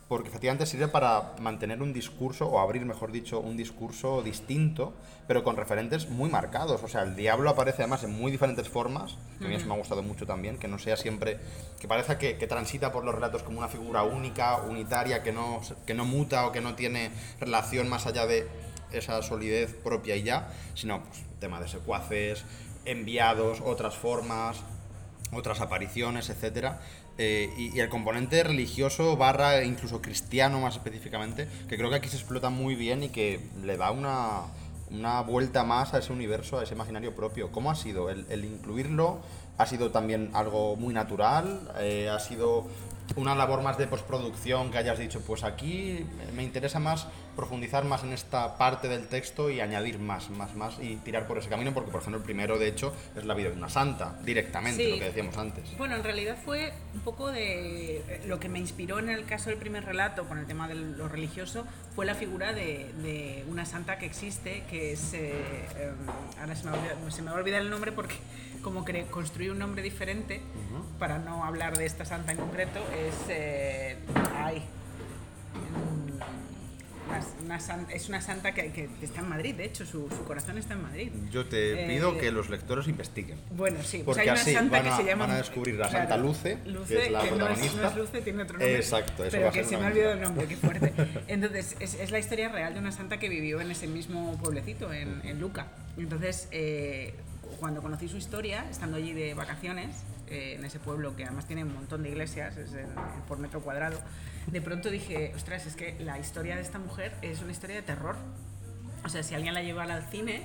porque 0.09 0.29
efectivamente 0.29 0.65
sirve 0.65 0.89
para 0.89 1.35
mantener 1.39 1.83
un 1.83 1.93
discurso, 1.93 2.49
o 2.49 2.61
abrir, 2.61 2.85
mejor 2.87 3.13
dicho, 3.13 3.41
un 3.41 3.59
discurso 3.59 4.23
distinto, 4.23 4.95
pero 5.27 5.45
con 5.45 5.57
referentes 5.57 6.09
muy 6.09 6.31
marcados. 6.31 6.83
O 6.83 6.89
sea, 6.89 7.03
el 7.03 7.15
diablo 7.15 7.51
aparece 7.51 7.83
además 7.83 8.05
en 8.05 8.13
muy 8.13 8.33
diferentes 8.33 8.71
formas, 8.71 9.19
que 9.39 9.45
a 9.45 9.49
mí 9.49 9.55
eso 9.55 9.67
me 9.67 9.75
ha 9.75 9.77
gustado 9.77 10.03
mucho 10.03 10.27
también, 10.27 10.57
que 10.57 10.67
no 10.67 10.79
sea 10.79 10.97
siempre, 10.97 11.39
que 11.79 11.87
parezca 11.87 12.19
que, 12.19 12.39
que 12.39 12.47
transita 12.47 12.91
por 12.91 13.05
los 13.05 13.15
relatos 13.15 13.43
como 13.43 13.59
una 13.59 13.69
figura 13.69 14.03
única, 14.03 14.57
unitaria, 14.63 15.23
que 15.23 15.33
no, 15.33 15.61
que 15.87 15.93
no 15.93 16.07
muta 16.07 16.47
o 16.47 16.53
que 16.53 16.63
no 16.63 16.75
tiene 16.75 17.11
relación 17.39 17.89
más 17.91 18.07
allá 18.07 18.27
de 18.27 18.49
esa 18.93 19.23
solidez 19.23 19.75
propia 19.75 20.17
y 20.17 20.23
ya, 20.23 20.49
sino 20.75 21.03
pues, 21.03 21.23
tema 21.39 21.61
de 21.61 21.69
secuaces, 21.69 22.45
enviados, 22.87 23.61
otras 23.61 23.95
formas, 23.95 24.63
otras 25.33 25.61
apariciones, 25.61 26.31
etcétera. 26.31 26.81
Eh, 27.19 27.53
y, 27.57 27.81
el 27.81 27.89
componente 27.89 28.43
religioso 28.45 29.17
barra 29.17 29.65
incluso 29.65 30.01
cristiano 30.01 30.61
más 30.61 30.77
específicamente, 30.77 31.49
que 31.69 31.77
creo 31.77 31.91
que 31.91 31.97
aquí 31.97 32.09
se 32.09 32.17
explota 32.17 32.51
muy 32.51 32.77
bien 32.77 33.03
y 33.03 33.09
que 33.09 33.41
le 33.65 33.77
da 33.77 33.91
una, 33.91 34.43
una 34.91 35.21
vuelta 35.23 35.65
más 35.65 35.95
a 35.95 35.99
ese 35.99 36.13
universo, 36.13 36.59
a 36.59 36.63
ese 36.63 36.75
imaginario 36.75 37.15
propio. 37.15 37.51
¿Cómo 37.51 37.71
ha 37.71 37.75
sido 37.75 38.11
el, 38.11 38.25
el 38.31 38.45
incluirlo? 38.45 39.19
¿Ha 39.59 39.67
sido 39.67 39.91
también 39.91 40.31
algo 40.35 40.77
muy 40.77 40.95
natural? 40.95 41.73
Eh, 41.81 42.09
¿Ha 42.09 42.21
sido 42.21 42.69
una 43.17 43.35
labor 43.35 43.63
más 43.63 43.79
de 43.79 43.87
postproducción 43.87 44.71
que 44.71 44.79
hayas 44.79 44.99
dicho, 44.99 45.21
pues 45.27 45.43
aquí 45.43 46.05
me 46.35 46.43
interesa 46.43 46.79
más 46.79 47.07
profundizar 47.35 47.85
más 47.85 48.03
en 48.05 48.13
esta 48.13 48.59
parte 48.59 48.89
del 48.89 49.07
texto 49.09 49.49
y 49.51 49.61
añadir 49.61 49.99
más, 49.99 50.29
más, 50.31 50.55
más 50.55 50.77
y 50.81 50.97
tirar 50.97 51.27
por 51.27 51.39
ese 51.39 51.49
camino, 51.49 51.73
porque 51.73 51.91
por 51.91 52.01
ejemplo 52.01 52.19
el 52.19 52.25
primero 52.25 52.59
de 52.59 52.69
hecho 52.69 52.93
es 53.17 53.25
la 53.25 53.35
vida 53.35 53.51
de 53.51 53.57
una 53.57 53.69
santa, 53.69 54.19
directamente, 54.25 54.85
Sí. 54.85 54.91
lo 54.93 54.99
que 54.99 55.05
decíamos 55.05 55.37
antes. 55.39 55.77
Bueno, 55.79 55.97
en 55.97 56.05
realidad 56.05 56.37
fue 56.45 56.73
un 56.95 57.01
poco 57.01 57.31
de 57.33 57.99
eh, 57.99 58.23
lo 58.27 58.39
que 58.41 58.49
me 58.49 58.59
inspiró 58.59 58.99
en 58.99 59.09
el 59.09 59.25
caso 59.25 59.51
del 59.51 59.59
primer 59.59 59.85
relato 59.85 60.25
con 60.29 60.39
el 60.39 60.47
tema 60.47 60.69
de 60.69 60.75
lo 60.75 61.09
religioso 61.09 61.65
fue 61.95 62.07
la 62.07 62.15
figura 62.15 62.53
de, 62.53 62.93
de 63.03 63.45
una 63.49 63.65
santa 63.67 63.99
que 63.99 64.07
existe 64.07 64.65
que 64.71 64.93
es 64.93 65.15
eh, 65.15 65.33
eh, 65.77 65.93
ahora 66.41 66.55
se 66.57 66.65
me, 66.65 66.73
olvida- 66.73 67.11
se 67.11 67.23
me 67.23 67.31
va 67.31 67.37
a 67.37 67.41
olvidar 67.41 67.63
el 67.63 67.71
nombre 67.71 67.93
porque 67.93 68.15
como 68.63 68.85
que 68.85 69.05
construí 69.07 69.49
un 69.49 69.59
nombre 69.59 69.83
diferente 69.83 70.41
para 70.99 71.19
no 71.19 71.45
hablar 71.45 71.77
de 71.79 71.87
esta 71.87 72.05
santa 72.05 72.33
en 72.33 72.39
concreto 72.39 72.81
es 72.97 73.15
eh, 73.29 73.97
ay, 74.37 74.63
mm, 75.55 76.19
una- 77.09 77.25
una 77.45 77.61
san- 77.61 77.87
es 77.91 78.09
una 78.09 78.21
santa 78.21 78.53
que, 78.53 78.71
que 78.73 78.89
está 79.03 79.21
en 79.21 79.29
Madrid 79.31 79.55
de 79.55 79.65
hecho 79.65 79.87
su, 79.87 80.09
su 80.11 80.25
corazón 80.25 80.59
está 80.59 80.75
en 80.75 80.83
Madrid 80.83 81.11
Yo 81.31 81.47
te 81.47 81.85
Eh, 81.85 81.87
pido 81.89 82.19
que 82.19 82.31
los 82.31 82.51
lectores 82.51 82.87
investiguen. 82.89 83.39
Bueno, 83.51 83.83
sí, 83.83 84.03
pues 84.05 84.19
hay 84.19 84.29
una 84.29 84.41
así 84.41 84.53
santa 84.53 84.79
van 84.83 84.87
a- 84.87 84.97
que 84.97 85.03
se 85.03 85.09
llama. 85.09 85.27
van 85.27 85.35
a 85.37 85.39
descubrir 85.39 85.75
la 85.77 85.89
Claro, 85.89 86.09
Santa 86.09 86.17
Luce, 86.19 86.59
que 86.89 87.05
es 87.07 87.11
la 87.11 87.19
no 87.21 87.25
es, 87.25 87.31
protagonista. 87.31 87.83
no 87.83 87.89
es 87.89 87.97
Luce, 87.97 88.21
tiene 88.23 88.43
otro 88.43 88.59
nombre. 88.59 88.77
Exacto, 88.77 89.23
eso 89.25 89.31
pero 89.31 89.43
va 89.45 89.49
a 89.49 89.53
que 89.53 89.59
ser 89.61 89.69
se 89.71 89.77
me 89.79 89.85
ha 89.85 89.89
olvidado 89.89 90.13
el 90.15 90.21
nombre, 90.21 90.47
qué 90.47 90.57
fuerte. 90.57 90.93
Entonces, 91.29 91.77
es, 91.81 91.95
es 91.95 92.11
la 92.11 92.19
historia 92.19 92.49
real 92.51 92.75
de 92.75 92.81
una 92.81 92.93
santa 92.93 93.19
que 93.19 93.29
vivió 93.29 93.61
en 93.61 93.71
ese 93.71 93.87
mismo 93.87 94.37
pueblecito, 94.43 94.93
en, 94.93 95.21
en 95.25 95.41
Luca. 95.41 95.69
Entonces, 95.97 96.49
eh, 96.51 97.15
cuando 97.59 97.83
conocí 97.83 98.09
su 98.09 98.17
historia, 98.17 98.65
estando 98.71 98.97
allí 98.97 99.13
de 99.13 99.35
vacaciones, 99.35 99.97
eh, 100.29 100.55
en 100.59 100.65
ese 100.65 100.79
pueblo 100.79 101.17
que 101.17 101.25
además 101.25 101.47
tiene 101.47 101.65
un 101.65 101.75
montón 101.75 102.03
de 102.03 102.11
iglesias 102.11 102.57
es 102.57 102.71
por 103.27 103.39
metro 103.39 103.61
cuadrado, 103.61 103.99
de 104.47 104.63
pronto 104.63 104.91
dije, 104.91 105.33
ostras, 105.35 105.67
es 105.67 105.77
que 105.77 105.97
la 106.01 106.19
historia 106.19 106.57
de 106.57 106.63
esta 106.63 106.79
mujer 106.79 107.15
es 107.23 107.41
una 107.41 107.53
historia 107.53 107.77
de 107.77 107.83
terror. 107.83 108.17
O 109.05 109.09
sea, 109.09 109.23
si 109.23 109.35
alguien 109.35 109.55
la 109.55 109.63
lleva 109.63 109.85
al 109.85 110.03
cine, 110.05 110.43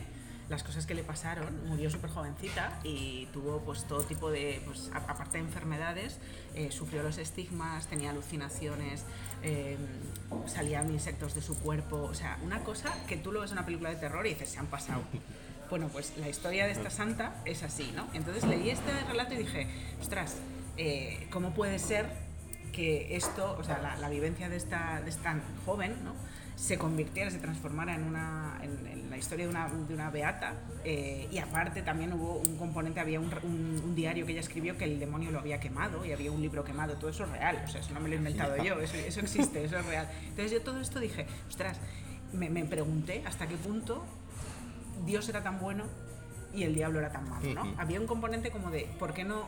las 0.50 0.64
cosas 0.64 0.86
que 0.86 0.94
le 0.94 1.04
pasaron, 1.04 1.68
murió 1.68 1.90
súper 1.90 2.10
jovencita 2.10 2.80
y 2.84 3.28
tuvo 3.32 3.62
pues 3.62 3.86
todo 3.86 4.02
tipo 4.02 4.30
de, 4.30 4.62
pues 4.66 4.92
aparte 4.94 5.38
de 5.38 5.46
enfermedades, 5.46 6.20
eh, 6.54 6.70
sufrió 6.72 7.02
los 7.02 7.18
estigmas, 7.18 7.88
tenía 7.88 8.10
alucinaciones, 8.10 9.06
eh, 9.42 9.78
salían 10.48 10.92
insectos 10.92 11.34
de 11.34 11.42
su 11.42 11.58
cuerpo, 11.58 12.04
o 12.04 12.14
sea, 12.14 12.38
una 12.44 12.60
cosa 12.64 12.94
que 13.08 13.18
tú 13.18 13.32
lo 13.32 13.42
ves 13.42 13.52
en 13.52 13.58
una 13.58 13.66
película 13.66 13.90
de 13.90 13.96
terror 13.96 14.26
y 14.28 14.30
dices, 14.30 14.50
se 14.50 14.60
han 14.60 14.68
pasado. 14.68 15.02
Bueno, 15.70 15.88
pues 15.92 16.14
la 16.18 16.30
historia 16.30 16.66
de 16.66 16.72
esta 16.72 16.90
santa 16.90 17.36
es 17.46 17.64
así, 17.64 17.92
¿no? 17.96 18.08
Entonces 18.14 18.44
leí 18.46 18.70
este 18.70 18.92
relato 19.08 19.34
y 19.34 19.38
dije, 19.38 19.68
ostras, 20.02 20.36
eh, 20.78 21.28
¿cómo 21.32 21.54
puede 21.54 21.80
ser 21.80 22.06
que 22.72 23.16
esto, 23.16 23.56
o 23.60 23.64
sea, 23.64 23.80
la, 23.80 23.96
la 23.98 24.10
vivencia 24.10 24.50
de 24.50 24.58
esta, 24.58 25.02
de 25.02 25.10
esta 25.10 25.40
joven, 25.66 25.96
¿no? 26.04 26.14
se 26.56 26.78
convirtiera, 26.78 27.32
se 27.32 27.40
transformara 27.40 27.96
en, 27.96 28.04
una, 28.04 28.60
en, 28.62 28.86
en 28.86 29.10
la 29.10 29.18
historia 29.18 29.46
de 29.46 29.50
una, 29.52 29.68
de 29.70 29.94
una 29.96 30.12
beata 30.12 30.54
eh, 30.86 31.28
y 31.32 31.40
aparte 31.40 31.82
también 31.82 32.14
hubo 32.14 32.36
un 32.48 32.58
componente, 32.58 33.00
había 33.00 33.20
un, 33.20 33.32
un- 33.42 33.82
un 33.84 33.96
diario 33.96 34.24
que 34.28 34.34
ella 34.34 34.42
escribió 34.42 34.78
que 34.78 34.84
el 34.86 35.00
demonio 35.00 35.32
lo 35.32 35.40
había 35.40 35.60
quemado 35.60 36.06
y 36.06 36.12
había 36.12 36.32
un 36.32 36.42
libro 36.44 36.64
quemado, 36.64 36.94
todo 36.98 37.10
eso 37.10 37.24
es 37.24 37.32
real, 37.32 37.60
o 37.66 37.68
sea, 37.68 37.82
eso 37.82 37.92
no 37.96 38.00
me 38.00 38.08
lo 38.08 38.14
he 38.16 38.18
inventado 38.20 38.56
yo, 38.64 38.80
eso, 38.80 38.96
eso 38.96 39.20
existe, 39.22 39.64
eso 39.66 39.80
es 39.80 39.86
real. 39.88 40.08
Entonces 40.30 40.52
yo 40.52 40.62
todo 40.62 40.80
esto 40.80 41.00
dije, 41.00 41.26
ostras, 41.50 41.80
me, 42.34 42.52
me 42.52 42.66
pregunté 42.66 43.24
hasta 43.26 43.48
qué 43.48 43.56
punto 43.58 44.06
Dios 45.06 45.28
era 45.30 45.44
tan 45.44 45.60
bueno 45.60 45.86
y 46.54 46.64
el 46.64 46.76
diablo 46.76 47.00
era 47.00 47.12
tan 47.12 47.30
malo, 47.30 47.54
¿no? 47.54 47.76
Había 47.78 48.00
un 48.00 48.08
componente 48.08 48.52
como 48.52 48.70
de, 48.70 48.88
¿por 49.00 49.14
qué 49.14 49.24
no 49.24 49.48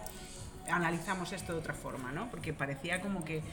analizamos 0.69 1.31
esto 1.33 1.53
de 1.53 1.59
otra 1.59 1.73
forma, 1.73 2.11
¿no? 2.11 2.29
Porque 2.31 2.53
parecía 2.53 3.01
como 3.01 3.23
que 3.23 3.43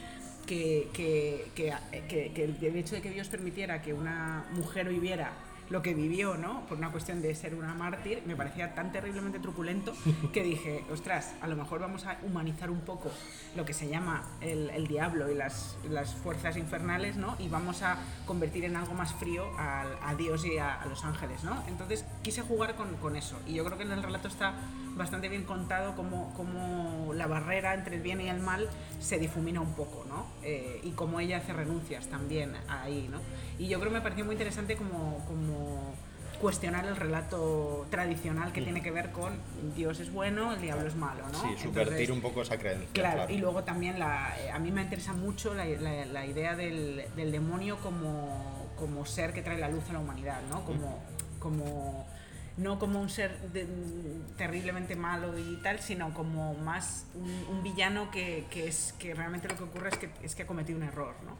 que, 0.45 0.89
que, 0.93 1.51
que, 1.55 2.31
que, 2.33 2.43
el 2.43 2.75
hecho 2.75 2.95
de 2.95 3.01
que 3.01 3.11
Dios 3.11 3.27
permitiera 3.29 3.81
que 3.81 3.93
una 3.93 4.45
mujer 4.51 4.89
viviera 4.89 5.31
lo 5.73 5.81
que 5.81 5.95
vivió, 5.95 6.37
¿no? 6.37 6.67
Por 6.67 6.77
una 6.77 6.91
cuestión 6.91 7.19
de 7.23 7.33
ser 7.33 7.55
una 7.55 7.73
mártir, 7.73 8.21
me 8.27 8.35
parecía 8.35 8.75
tan 8.75 8.91
terriblemente 8.91 9.39
truculento 9.39 9.91
que 10.31 10.43
dije, 10.43 10.85
ostras, 10.91 11.33
a 11.41 11.47
lo 11.47 11.55
mejor 11.55 11.79
vamos 11.79 12.05
a 12.05 12.19
humanizar 12.21 12.69
un 12.69 12.81
poco 12.81 13.09
lo 13.55 13.65
que 13.65 13.73
se 13.73 13.89
llama 13.89 14.21
el, 14.39 14.85
diablo 14.85 15.31
y 15.31 15.33
las, 15.33 15.75
fuerzas 16.21 16.57
infernales, 16.57 17.17
¿no? 17.17 17.35
Y 17.39 17.49
vamos 17.49 17.81
a 17.81 17.97
convertir 18.27 18.65
en 18.65 18.75
algo 18.75 18.93
más 18.93 19.15
frío 19.15 19.47
a, 19.57 20.13
Dios 20.15 20.45
y 20.45 20.59
a, 20.59 20.85
los 20.87 21.03
ángeles, 21.05 21.43
¿no? 21.43 21.63
Entonces 21.67 22.05
quise 22.21 22.43
jugar 22.43 22.75
con, 22.75 23.15
eso 23.15 23.39
y 23.47 23.55
yo 23.55 23.65
creo 23.65 23.77
que 23.77 23.83
en 23.83 23.93
el 23.93 24.03
relato 24.03 24.27
está 24.27 24.53
bastante 24.95 25.29
bien 25.29 25.43
contado 25.43 25.95
cómo, 25.95 26.33
cómo 26.35 27.13
la 27.13 27.27
barrera 27.27 27.73
entre 27.73 27.95
el 27.95 28.01
bien 28.01 28.21
y 28.21 28.29
el 28.29 28.39
mal 28.39 28.69
se 28.99 29.17
difumina 29.17 29.61
un 29.61 29.73
poco, 29.73 30.05
¿no? 30.07 30.27
Eh, 30.43 30.81
y 30.83 30.91
cómo 30.91 31.19
ella 31.19 31.37
hace 31.37 31.53
renuncias 31.53 32.07
también 32.07 32.53
ahí, 32.67 33.07
¿no? 33.11 33.19
Y 33.57 33.67
yo 33.67 33.79
creo 33.79 33.91
que 33.91 33.97
me 33.97 34.01
pareció 34.01 34.25
muy 34.25 34.33
interesante 34.35 34.75
como, 34.75 35.23
como 35.27 35.93
cuestionar 36.43 36.85
el 36.85 36.95
relato 36.95 37.87
tradicional 37.89 38.51
que 38.51 38.61
tiene 38.61 38.81
que 38.81 38.91
ver 38.91 39.11
con 39.11 39.39
Dios 39.75 39.99
es 39.99 40.11
bueno, 40.11 40.53
el 40.53 40.61
diablo 40.61 40.87
es 40.87 40.95
malo, 40.95 41.23
¿no? 41.31 41.41
Sí, 41.41 41.47
subvertir 41.57 41.77
Entonces, 41.77 42.09
un 42.09 42.21
poco 42.21 42.41
esa 42.41 42.57
creencia. 42.57 42.89
Claro, 42.91 43.15
claro, 43.15 43.33
y 43.33 43.37
luego 43.37 43.63
también 43.63 43.97
la, 43.97 44.35
a 44.53 44.59
mí 44.59 44.71
me 44.71 44.81
interesa 44.81 45.13
mucho 45.13 45.53
la, 45.53 45.65
la, 45.65 46.05
la 46.05 46.25
idea 46.25 46.55
del, 46.55 47.05
del, 47.15 47.31
demonio 47.31 47.77
como, 47.77 48.69
como 48.77 49.05
ser 49.05 49.31
que 49.33 49.41
trae 49.41 49.57
la 49.57 49.69
luz 49.69 49.89
a 49.89 49.93
la 49.93 49.99
humanidad, 49.99 50.41
¿no? 50.49 50.65
Como, 50.65 51.01
como 51.39 52.05
no 52.57 52.77
como 52.79 53.01
un 53.01 53.09
ser 53.09 53.37
terriblemente 54.37 54.95
malo 54.95 55.37
y 55.37 55.57
tal, 55.57 55.79
sino 55.79 56.13
como 56.13 56.53
más 56.53 57.05
un, 57.15 57.29
un 57.49 57.63
villano 57.63 58.11
que, 58.11 58.45
que, 58.51 58.67
es 58.67 58.93
que 58.99 59.13
realmente 59.13 59.47
lo 59.47 59.57
que 59.57 59.63
ocurre 59.63 59.89
es 59.89 59.97
que, 59.97 60.09
es 60.21 60.35
que 60.35 60.43
ha 60.43 60.47
cometido 60.47 60.77
un 60.77 60.83
error, 60.83 61.15
¿no? 61.25 61.37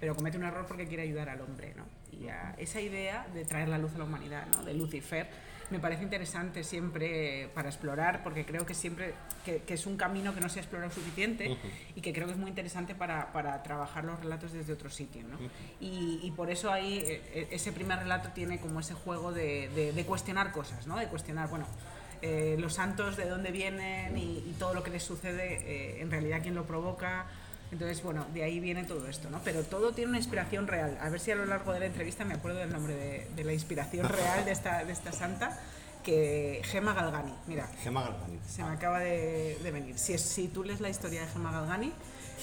Pero 0.00 0.14
comete 0.14 0.36
un 0.36 0.44
error 0.44 0.66
porque 0.66 0.86
quiere 0.86 1.04
ayudar 1.04 1.28
al 1.28 1.40
hombre, 1.40 1.74
¿no? 1.76 1.84
Y 2.12 2.28
a 2.28 2.54
esa 2.58 2.80
idea 2.80 3.26
de 3.32 3.44
traer 3.44 3.68
la 3.68 3.78
luz 3.78 3.94
a 3.94 3.98
la 3.98 4.04
humanidad, 4.04 4.46
¿no? 4.54 4.64
De 4.64 4.74
Lucifer, 4.74 5.28
me 5.70 5.78
parece 5.78 6.02
interesante 6.02 6.64
siempre 6.64 7.48
para 7.54 7.68
explorar, 7.68 8.22
porque 8.22 8.44
creo 8.44 8.64
que 8.64 8.74
siempre 8.74 9.14
que, 9.44 9.62
que 9.62 9.74
es 9.74 9.86
un 9.86 9.96
camino 9.96 10.34
que 10.34 10.40
no 10.40 10.48
se 10.48 10.58
ha 10.58 10.62
explorado 10.62 10.90
suficiente 10.92 11.48
uh 11.48 11.52
-huh. 11.52 11.70
y 11.96 12.00
que 12.00 12.12
creo 12.12 12.26
que 12.26 12.32
es 12.32 12.38
muy 12.38 12.50
interesante 12.50 12.94
para, 12.94 13.32
para 13.32 13.62
trabajar 13.62 14.04
los 14.04 14.18
relatos 14.20 14.52
desde 14.52 14.72
otro 14.72 14.90
sitio. 14.90 15.22
¿no? 15.22 15.36
Uh 15.36 15.40
-huh. 15.40 15.50
y, 15.80 16.20
y, 16.22 16.30
por 16.32 16.50
eso 16.50 16.70
ahí 16.70 16.98
eh, 17.04 17.48
ese 17.50 17.72
primer 17.72 17.98
relato 17.98 18.30
tiene 18.30 18.58
como 18.60 18.80
ese 18.80 18.94
juego 18.94 19.32
de, 19.32 19.68
de, 19.70 19.92
de 19.92 20.04
cuestionar 20.04 20.52
cosas, 20.52 20.86
¿no? 20.86 20.96
de 20.96 21.06
cuestionar, 21.06 21.48
bueno, 21.48 21.66
eh, 22.22 22.56
los 22.58 22.74
santos 22.74 23.16
de 23.16 23.28
dónde 23.28 23.50
vienen 23.50 24.16
y, 24.16 24.38
y, 24.38 24.56
todo 24.58 24.72
lo 24.72 24.82
que 24.82 24.90
les 24.90 25.02
sucede, 25.02 25.60
eh, 25.66 26.00
en 26.00 26.10
realidad 26.10 26.40
quién 26.42 26.54
lo 26.54 26.64
provoca. 26.64 27.26
Entonces, 27.72 28.02
bueno, 28.02 28.26
de 28.32 28.44
ahí 28.44 28.60
viene 28.60 28.84
todo 28.84 29.08
esto, 29.08 29.28
¿no? 29.28 29.40
Pero 29.44 29.62
todo 29.64 29.92
tiene 29.92 30.10
una 30.10 30.18
inspiración 30.18 30.66
real. 30.66 30.96
A 31.00 31.08
ver 31.08 31.20
si 31.20 31.30
a 31.32 31.34
lo 31.34 31.46
largo 31.46 31.72
de 31.72 31.80
la 31.80 31.86
entrevista 31.86 32.24
me 32.24 32.34
acuerdo 32.34 32.58
del 32.58 32.70
nombre 32.70 32.94
de, 32.94 33.28
de 33.34 33.44
la 33.44 33.52
inspiración 33.52 34.08
real 34.08 34.44
de 34.44 34.52
esta, 34.52 34.84
de 34.84 34.92
esta 34.92 35.12
santa, 35.12 35.58
que 36.04 36.60
Gema 36.64 36.94
Galgani. 36.94 37.34
Mira, 37.48 37.66
Gema 37.82 38.02
Galgani. 38.02 38.38
Se 38.48 38.62
me 38.62 38.70
acaba 38.70 39.00
de, 39.00 39.58
de 39.60 39.70
venir. 39.72 39.98
Si, 39.98 40.16
si 40.18 40.46
tú 40.48 40.62
lees 40.62 40.80
la 40.80 40.88
historia 40.88 41.22
de 41.22 41.26
Gema 41.26 41.50
Galgani, 41.50 41.92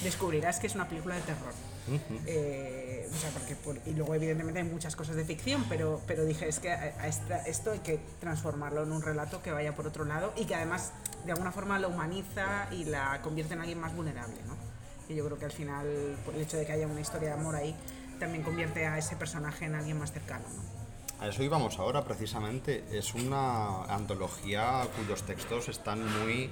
descubrirás 0.04 0.60
que 0.60 0.68
es 0.68 0.76
una 0.76 0.90
película 0.90 1.16
de 1.16 1.22
terror. 1.22 1.54
Uh 1.88 1.92
-huh. 1.92 2.22
eh, 2.28 3.10
o 3.12 3.16
sea, 3.16 3.30
porque 3.32 3.56
por, 3.56 3.78
y 3.86 3.92
luego 3.92 4.16
evidentemente 4.16 4.60
hay 4.60 4.66
muchas 4.66 4.96
cosas 4.96 5.16
de 5.16 5.26
ficción, 5.26 5.66
pero, 5.70 6.02
pero 6.08 6.26
dije, 6.26 6.48
es 6.48 6.60
que 6.60 6.72
a 6.72 7.08
esta, 7.08 7.38
esto 7.46 7.72
hay 7.72 7.80
que 7.80 8.00
transformarlo 8.20 8.84
en 8.84 8.92
un 8.92 9.02
relato 9.02 9.42
que 9.42 9.52
vaya 9.52 9.76
por 9.76 9.88
otro 9.88 10.04
lado 10.06 10.34
y 10.36 10.46
que 10.46 10.56
además 10.56 10.92
de 11.26 11.32
alguna 11.32 11.52
forma 11.52 11.80
lo 11.80 11.90
humaniza 11.90 12.68
y 12.72 12.86
la 12.86 13.22
convierte 13.22 13.54
en 13.54 13.62
alguien 13.62 13.80
más 13.80 13.96
vulnerable, 13.96 14.38
¿no? 14.48 14.73
Y 15.14 15.18
yo 15.18 15.26
creo 15.26 15.38
que 15.38 15.46
al 15.46 15.52
final, 15.52 15.86
por 16.26 16.34
el 16.34 16.42
hecho 16.42 16.58
de 16.58 16.66
que 16.66 16.72
haya 16.72 16.88
una 16.88 17.00
historia 17.00 17.30
de 17.30 17.40
amor 17.40 17.56
ahí, 17.56 17.76
también 18.20 18.44
convierte 18.44 18.88
a 18.88 18.98
ese 18.98 19.16
personaje 19.16 19.66
en 19.66 19.76
alguien 19.76 20.00
más 20.00 20.12
cercano, 20.12 20.46
¿no? 20.50 20.84
A 21.24 21.28
eso 21.28 21.44
íbamos 21.44 21.78
ahora, 21.78 22.04
precisamente. 22.04 22.84
Es 22.92 23.14
una 23.14 23.84
antología 23.84 24.82
cuyos 24.98 25.22
textos 25.24 25.70
están 25.70 26.00
muy 26.20 26.50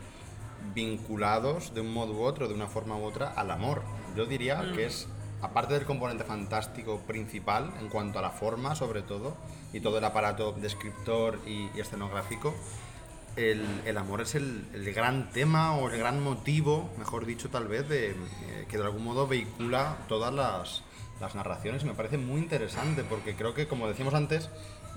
vinculados 0.75 1.73
de 1.73 1.81
un 1.81 1.91
modo 1.91 2.13
u 2.13 2.21
otro, 2.21 2.47
de 2.47 2.53
una 2.53 2.67
forma 2.67 2.95
u 2.95 3.03
otra, 3.03 3.31
al 3.31 3.49
amor. 3.49 3.81
Yo 4.15 4.25
diría 4.25 4.61
mm. 4.61 4.75
que 4.75 4.85
es, 4.85 5.07
aparte 5.41 5.73
del 5.73 5.85
componente 5.85 6.23
fantástico 6.23 6.99
principal, 6.99 7.73
en 7.81 7.89
cuanto 7.89 8.19
a 8.19 8.21
la 8.21 8.29
forma 8.29 8.75
sobre 8.75 9.01
todo, 9.01 9.35
y 9.73 9.79
todo 9.79 9.97
el 9.97 10.05
aparato 10.05 10.53
descriptor 10.53 11.39
y, 11.47 11.69
y 11.75 11.79
escenográfico, 11.79 12.53
el, 13.35 13.97
amor 13.97 14.21
es 14.21 14.35
el, 14.35 14.65
gran 14.93 15.31
tema 15.31 15.75
o 15.75 15.89
el 15.89 15.97
gran 15.97 16.21
motivo, 16.23 16.89
mejor 16.97 17.25
dicho 17.25 17.49
tal 17.49 17.67
vez, 17.67 17.87
de, 17.87 18.11
eh, 18.11 18.15
que 18.69 18.77
de 18.77 18.83
algún 18.83 19.03
modo 19.03 19.27
vehicula 19.27 19.97
todas 20.07 20.33
las, 20.33 20.83
las 21.19 21.35
narraciones. 21.35 21.83
Me 21.83 21.93
parece 21.93 22.17
muy 22.17 22.41
interesante 22.41 23.03
porque 23.03 23.35
creo 23.35 23.53
que, 23.53 23.67
como 23.67 23.87
decíamos 23.87 24.13
antes, 24.13 24.49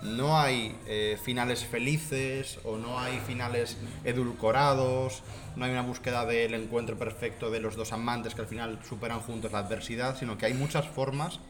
no 0.03 0.39
hay 0.39 0.76
eh, 0.87 1.18
finales 1.22 1.64
felices 1.64 2.59
o 2.64 2.76
no 2.76 2.99
hay 2.99 3.18
finales 3.20 3.78
edulcorados, 4.05 5.22
no 5.57 5.64
hay 5.64 5.70
una 5.70 5.82
búsqueda 5.82 6.26
del 6.26 6.55
encuentro 6.55 6.99
perfecto 6.99 7.51
de 7.51 7.61
los 7.61 7.76
dos 7.76 7.93
amantes 7.93 8.35
que 8.35 8.43
al 8.43 8.47
final 8.47 8.78
superan 8.89 9.20
juntos 9.20 9.53
la 9.53 9.61
adversidad, 9.61 10.18
sino 10.18 10.37
que 10.37 10.47
hay 10.47 10.55
muchas 10.55 10.87
formas 10.87 11.41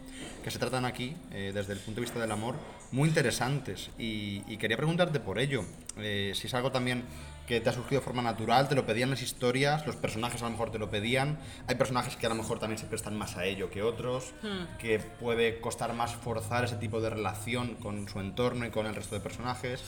que 0.43 0.51
se 0.51 0.59
tratan 0.59 0.85
aquí, 0.85 1.17
eh, 1.33 1.53
desde 1.55 1.73
el 1.73 1.79
punto 1.79 2.01
de 2.01 2.07
vista 2.07 2.21
del 2.21 2.31
amor, 2.31 2.55
muy 2.93 3.09
interesantes. 3.09 3.91
Y, 3.99 4.43
y 4.47 4.57
quería 4.57 4.77
preguntarte 4.77 5.21
por 5.21 5.39
ello, 5.39 5.65
eh, 5.99 6.33
si 6.35 6.47
es 6.47 6.55
algo 6.55 6.71
también 6.71 7.05
que 7.47 7.61
te 7.61 7.69
ha 7.69 7.73
surgido 7.73 8.01
de 8.01 8.05
forma 8.05 8.23
natural, 8.23 8.69
te 8.69 8.75
lo 8.75 8.87
pedían 8.87 9.11
las 9.11 9.23
historias, 9.23 9.87
los 9.87 9.97
personajes 9.97 10.41
a 10.43 10.47
lo 10.47 10.53
mejor 10.53 10.71
te 10.71 10.79
lo 10.79 10.91
pedían, 10.91 11.39
hay 11.67 11.75
personajes 11.75 12.17
que 12.17 12.27
a 12.27 12.31
lo 12.31 12.35
mejor 12.35 12.59
también 12.59 12.79
se 12.79 12.87
prestan 12.87 13.17
más 13.17 13.37
a 13.37 13.45
ello 13.45 13.71
que 13.71 13.83
otros, 13.83 14.33
hmm. 14.43 14.79
que 14.79 14.99
puede 14.99 15.61
costar 15.61 15.93
más 15.93 16.15
forzar 16.15 16.65
ese 16.65 16.77
tipo 16.77 17.01
de 17.01 17.11
relación 17.11 17.75
con 17.75 18.09
su 18.09 18.21
entorno 18.21 18.67
y 18.67 18.71
con 18.71 18.87
el 18.87 18.95
resto 18.95 19.15
de 19.15 19.21
personajes. 19.21 19.83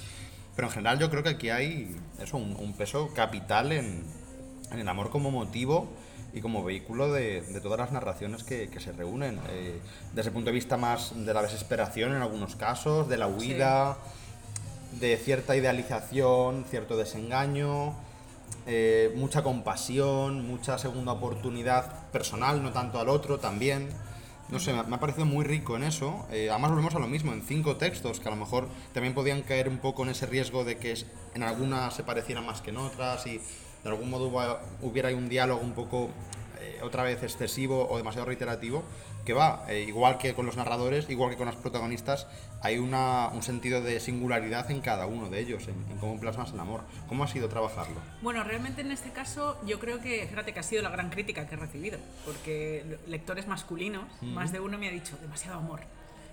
Pero 0.55 0.69
en 0.69 0.75
general 0.75 0.99
yo 0.99 1.11
creo 1.11 1.23
que 1.23 1.31
aquí 1.31 1.51
hay 1.51 1.97
eso, 2.21 2.37
un, 2.37 2.57
un 2.57 2.75
peso 2.75 3.13
capital 3.15 3.73
en, 3.73 4.05
en 4.71 4.79
el 4.79 4.89
amor 4.89 5.11
como 5.11 5.31
motivo 5.31 5.89
y 6.37 6.43
como 6.43 6.63
vehículo 6.63 7.11
de, 7.11 7.41
de 7.41 7.61
todas 7.63 7.79
las 7.79 7.93
narraciones 7.93 8.45
que, 8.45 8.69
que 8.69 8.79
se 8.79 8.93
reúnen. 8.93 9.41
Eh, 9.49 9.81
desde 10.13 10.29
el 10.29 10.35
punto 10.35 10.51
de 10.51 10.55
vista 10.55 10.77
más 10.77 11.13
de 11.25 11.33
la 11.33 11.41
desesperación 11.41 12.15
en 12.15 12.21
algunos 12.21 12.57
casos, 12.57 13.09
de 13.09 13.17
la 13.17 13.27
huida, 13.27 13.97
sí. 14.93 14.99
de 15.01 15.17
cierta 15.17 15.57
idealización, 15.57 16.67
cierto 16.69 16.99
desengaño, 16.99 17.95
eh, 18.67 19.15
mucha 19.17 19.43
compasión, 19.43 20.47
mucha 20.47 20.77
segunda 20.77 21.13
oportunidad 21.13 22.11
personal, 22.11 22.63
no 22.63 22.71
tanto 22.71 23.01
al 23.01 23.09
otro 23.09 23.39
también. 23.39 23.89
No 24.51 24.61
sé, 24.61 24.75
me 24.75 24.95
ha 24.95 25.01
parecido 25.01 25.25
muy 25.25 25.43
rico 25.43 25.75
en 25.77 25.85
eso. 25.85 26.27
Eh, 26.31 26.51
además 26.51 26.71
volvemos 26.71 26.95
a 26.95 26.99
lo 26.99 27.09
mismo, 27.09 27.33
en 27.33 27.43
cinco 27.43 27.77
textos 27.77 28.21
que 28.21 28.29
a 28.29 28.31
lo 28.31 28.37
mejor 28.37 28.69
también 28.93 29.15
podían 29.15 29.41
caer 29.41 29.71
un 29.71 29.79
poco 29.79 30.03
en 30.03 30.11
ese 30.11 30.27
riesgo 30.27 30.65
de 30.65 30.77
que 30.77 30.95
en 31.35 31.43
algunas 31.43 31.95
se 31.95 32.05
parecieran 32.05 32.45
más 32.45 32.61
que 32.61 32.71
en 32.71 32.77
otras 32.77 33.27
y 33.27 33.41
de 33.87 33.93
algún 33.93 34.11
modo 34.11 34.61
hubiera 34.83 35.11
un 35.11 35.29
diálogo 35.29 35.61
un 35.61 35.73
poco 35.73 36.11
eh, 36.61 36.81
otra 36.83 37.05
vez 37.05 37.23
excesivo 37.23 37.89
o 37.89 37.97
demasiado 37.97 38.27
reiterativo, 38.27 38.83
que 39.25 39.33
va, 39.33 39.65
eh, 39.69 39.85
igual 39.87 40.19
que 40.19 40.35
con 40.35 40.47
los 40.47 40.57
narradores, 40.57 41.09
igual 41.09 41.31
que 41.31 41.37
con 41.37 41.47
los 41.47 41.57
protagonistas, 41.57 42.27
hay 42.63 42.79
una, 42.79 43.29
un 43.29 43.43
sentido 43.43 43.81
de 43.81 44.01
singularidad 44.01 44.71
en 44.71 44.81
cada 44.81 45.07
uno 45.07 45.29
de 45.29 45.41
ellos, 45.41 45.69
en, 45.69 45.75
en, 45.91 45.99
cómo 45.99 46.19
plasmas 46.19 46.53
el 46.53 46.61
amor. 46.61 46.83
¿Cómo 47.09 47.25
ha 47.25 47.29
sido 47.29 47.49
trabajarlo? 47.49 47.97
Bueno, 48.23 48.43
realmente 48.43 48.81
en 48.81 48.91
este 48.91 49.11
caso 49.11 49.61
yo 49.67 49.79
creo 49.79 50.01
que, 50.01 50.27
fíjate 50.27 50.53
que 50.53 50.61
ha 50.61 50.65
sido 50.65 50.83
la 50.83 50.91
gran 50.91 51.11
crítica 51.11 51.47
que 51.47 51.55
he 51.55 51.59
recibido, 51.59 51.99
porque 52.25 52.99
lectores 53.07 53.47
masculinos, 53.47 54.05
mm. 54.21 54.35
más 54.35 54.51
de 54.51 54.61
uno 54.61 54.79
me 54.79 54.89
ha 54.89 54.93
dicho, 54.93 55.17
demasiado 55.21 55.59
amor. 55.59 55.81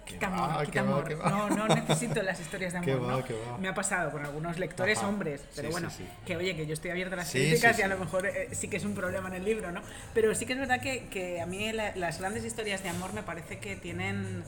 Quita 0.05 0.27
amor, 0.27 0.49
va, 0.49 0.65
quita 0.65 0.79
amor. 0.81 1.21
Va, 1.21 1.29
no, 1.29 1.49
no 1.49 1.67
necesito 1.67 2.21
las 2.23 2.39
historias 2.39 2.73
de 2.73 2.79
amor. 2.79 3.01
Va, 3.01 3.17
¿no? 3.17 3.57
Me 3.59 3.67
ha 3.67 3.73
pasado 3.73 4.11
con 4.11 4.25
algunos 4.25 4.59
lectores 4.59 4.97
Ajá. 4.97 5.07
hombres, 5.07 5.41
pero 5.55 5.69
sí, 5.69 5.71
bueno, 5.71 5.89
sí, 5.89 5.97
sí. 5.97 6.09
que 6.25 6.35
oye, 6.35 6.55
que 6.55 6.65
yo 6.65 6.73
estoy 6.73 6.91
abierta 6.91 7.15
a 7.15 7.17
las 7.17 7.31
críticas 7.31 7.77
y 7.79 7.81
a 7.81 7.87
lo 7.87 7.97
mejor 7.97 8.25
eh, 8.25 8.49
sí 8.51 8.67
que 8.67 8.77
es 8.77 8.85
un 8.85 8.95
problema 8.95 9.29
en 9.29 9.35
el 9.35 9.45
libro, 9.45 9.71
¿no? 9.71 9.81
Pero 10.13 10.33
sí 10.35 10.45
que 10.45 10.53
es 10.53 10.59
verdad 10.59 10.81
que, 10.81 11.07
que 11.07 11.41
a 11.41 11.45
mí 11.45 11.71
la, 11.71 11.95
las 11.95 12.19
grandes 12.19 12.43
historias 12.43 12.83
de 12.83 12.89
amor 12.89 13.13
me 13.13 13.23
parece 13.23 13.59
que 13.59 13.75
tienen 13.75 14.43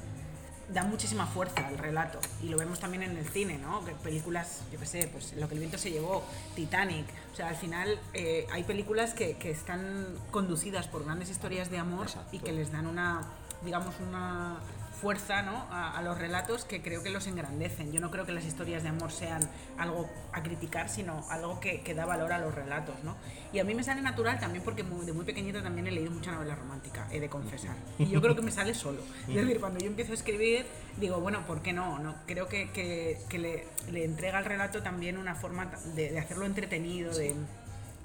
dan 0.70 0.90
muchísima 0.90 1.28
fuerza 1.28 1.68
al 1.68 1.78
relato 1.78 2.20
y 2.42 2.50
lo 2.50 2.58
vemos 2.58 2.80
también 2.80 3.04
en 3.04 3.18
el 3.18 3.28
cine, 3.28 3.58
¿no? 3.58 3.84
Que 3.86 3.92
películas, 3.92 4.62
yo 4.72 4.80
qué 4.80 4.86
sé, 4.86 5.10
pues 5.12 5.34
Lo 5.34 5.48
que 5.48 5.54
el 5.54 5.60
viento 5.60 5.78
se 5.78 5.92
llevó, 5.92 6.24
Titanic, 6.56 7.06
o 7.32 7.36
sea, 7.36 7.50
al 7.50 7.56
final 7.56 8.00
eh, 8.14 8.48
hay 8.52 8.64
películas 8.64 9.14
que, 9.14 9.38
que, 9.38 9.52
están 9.52 10.08
conducidas 10.32 10.88
por 10.88 11.06
grandes 11.06 11.30
historias 11.30 11.70
de 11.70 11.78
amor 11.78 12.08
Exacto. 12.08 12.36
y 12.36 12.40
que 12.40 12.52
les 12.52 12.72
dan 12.72 12.88
una, 12.88 13.24
digamos, 13.64 13.96
una 14.00 14.58
fuerza 15.06 15.44
¿no? 15.44 15.68
a, 15.70 16.02
los 16.02 16.18
relatos 16.18 16.66
que 16.66 16.82
creo 16.82 17.04
que 17.04 17.12
los 17.12 17.28
engrandecen. 17.28 17.92
Yo 17.92 18.02
no 18.02 18.10
creo 18.10 18.26
que 18.26 18.32
las 18.32 18.44
historias 18.44 18.82
de 18.82 18.90
amor 18.90 19.12
sean 19.12 19.48
algo 19.78 20.10
a 20.34 20.42
criticar, 20.42 20.90
sino 20.90 21.24
algo 21.30 21.60
que, 21.60 21.94
da 21.94 22.08
valor 22.08 22.34
a 22.34 22.40
los 22.40 22.56
relatos. 22.56 22.96
¿no? 23.04 23.16
Y 23.54 23.60
a 23.60 23.64
mí 23.64 23.76
me 23.76 23.84
sale 23.84 24.02
natural 24.02 24.40
también 24.40 24.64
porque 24.64 24.82
de 24.82 25.14
muy 25.14 25.24
pequeñita 25.24 25.62
también 25.62 25.86
he 25.86 25.92
leído 25.92 26.10
mucha 26.10 26.32
novela 26.32 26.56
romántica, 26.56 27.08
he 27.12 27.20
de 27.20 27.30
confesar. 27.30 27.76
Y 28.00 28.08
yo 28.08 28.20
creo 28.20 28.36
que 28.36 28.42
me 28.42 28.50
sale 28.50 28.74
solo. 28.74 29.04
Es 29.28 29.36
decir, 29.36 29.60
cuando 29.60 29.78
yo 29.78 29.86
empiezo 29.86 30.14
a 30.14 30.16
escribir, 30.16 30.66
digo, 30.98 31.20
bueno, 31.20 31.46
¿por 31.46 31.62
qué 31.62 31.72
no? 31.72 32.00
no? 32.00 32.16
Creo 32.26 32.48
que 32.48 33.22
le, 33.30 33.68
le, 33.92 34.06
entrega 34.06 34.40
al 34.40 34.46
relato 34.46 34.82
también 34.82 35.20
una 35.20 35.36
forma 35.36 35.68
de, 35.94 36.14
de 36.14 36.20
hacerlo 36.20 36.48
entretenido, 36.48 37.14
de 37.14 37.36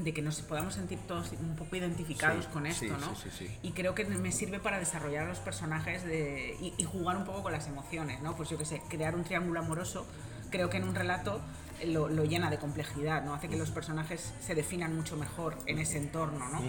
de 0.02 0.14
que 0.14 0.22
nos 0.22 0.40
podamos 0.42 0.74
sentir 0.74 0.98
todos 1.06 1.32
un 1.32 1.56
poco 1.56 1.76
identificados 1.76 2.46
con 2.46 2.66
esto, 2.66 2.96
¿no? 2.98 3.14
y 3.62 3.72
creo 3.72 3.94
que 3.94 4.04
me 4.04 4.32
sirve 4.32 4.58
para 4.58 4.78
desarrollar 4.78 5.26
los 5.26 5.38
personajes 5.38 6.04
de, 6.04 6.56
y, 6.60 6.84
jugar 6.84 7.16
un 7.16 7.24
poco 7.24 7.42
con 7.42 7.52
las 7.52 7.66
emociones, 7.68 8.20
¿no? 8.20 8.34
Pues 8.36 8.48
yo 8.48 8.58
qué 8.58 8.64
sé, 8.64 8.82
crear 8.88 9.14
un 9.14 9.24
triángulo 9.24 9.60
amoroso, 9.60 10.06
creo 10.50 10.70
que 10.70 10.78
en 10.78 10.84
un 10.84 10.94
relato 10.94 11.40
lo, 11.86 12.08
lo, 12.08 12.24
llena 12.24 12.50
de 12.50 12.58
complejidad, 12.58 13.24
¿no? 13.24 13.34
Hace 13.34 13.48
que 13.48 13.56
los 13.56 13.70
personajes 13.70 14.32
se 14.40 14.54
definan 14.54 14.94
mucho 14.94 15.16
mejor 15.16 15.56
en 15.66 15.78
ese 15.78 15.98
entorno, 15.98 16.48
¿no? 16.48 16.62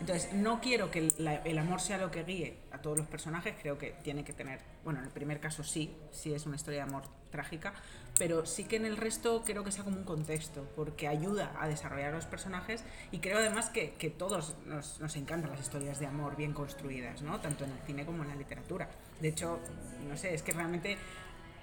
Entonces, 0.00 0.32
no 0.32 0.60
quiero 0.60 0.90
que 0.90 0.98
el, 1.00 1.40
el, 1.44 1.58
amor 1.58 1.80
sea 1.80 1.98
lo 1.98 2.10
que 2.10 2.22
guíe 2.22 2.58
a 2.72 2.78
todos 2.78 2.98
los 2.98 3.06
personajes, 3.06 3.54
creo 3.60 3.78
que 3.78 3.94
tiene 4.02 4.24
que 4.24 4.32
tener, 4.32 4.60
bueno, 4.84 5.00
en 5.00 5.06
el 5.06 5.10
primer 5.10 5.40
caso 5.40 5.64
sí, 5.64 5.94
sí 6.12 6.32
es 6.32 6.46
una 6.46 6.56
historia 6.56 6.84
de 6.84 6.90
amor 6.90 7.02
trágica, 7.30 7.74
pero 8.18 8.44
sí 8.46 8.64
que 8.64 8.76
en 8.76 8.84
el 8.84 8.96
resto 8.96 9.42
creo 9.44 9.64
que 9.64 9.72
sea 9.72 9.84
como 9.84 9.96
un 9.96 10.04
contexto, 10.04 10.68
porque 10.74 11.08
ayuda 11.08 11.54
a 11.60 11.68
desarrollar 11.68 12.12
los 12.12 12.26
personajes 12.26 12.84
y 13.12 13.18
creo 13.18 13.38
además 13.38 13.70
que, 13.70 13.94
que 13.94 14.10
todos 14.10 14.56
nos, 14.66 15.00
nos, 15.00 15.16
encantan 15.16 15.50
las 15.50 15.60
historias 15.60 15.98
de 16.00 16.06
amor 16.06 16.36
bien 16.36 16.52
construidas, 16.52 17.22
¿no? 17.22 17.40
Tanto 17.40 17.64
en 17.64 17.72
el 17.72 17.78
cine 17.86 18.04
como 18.04 18.22
en 18.22 18.30
la 18.30 18.34
literatura. 18.34 18.88
De 19.20 19.28
hecho, 19.28 19.60
no 20.08 20.16
sé, 20.16 20.34
es 20.34 20.42
que 20.42 20.52
realmente 20.52 20.98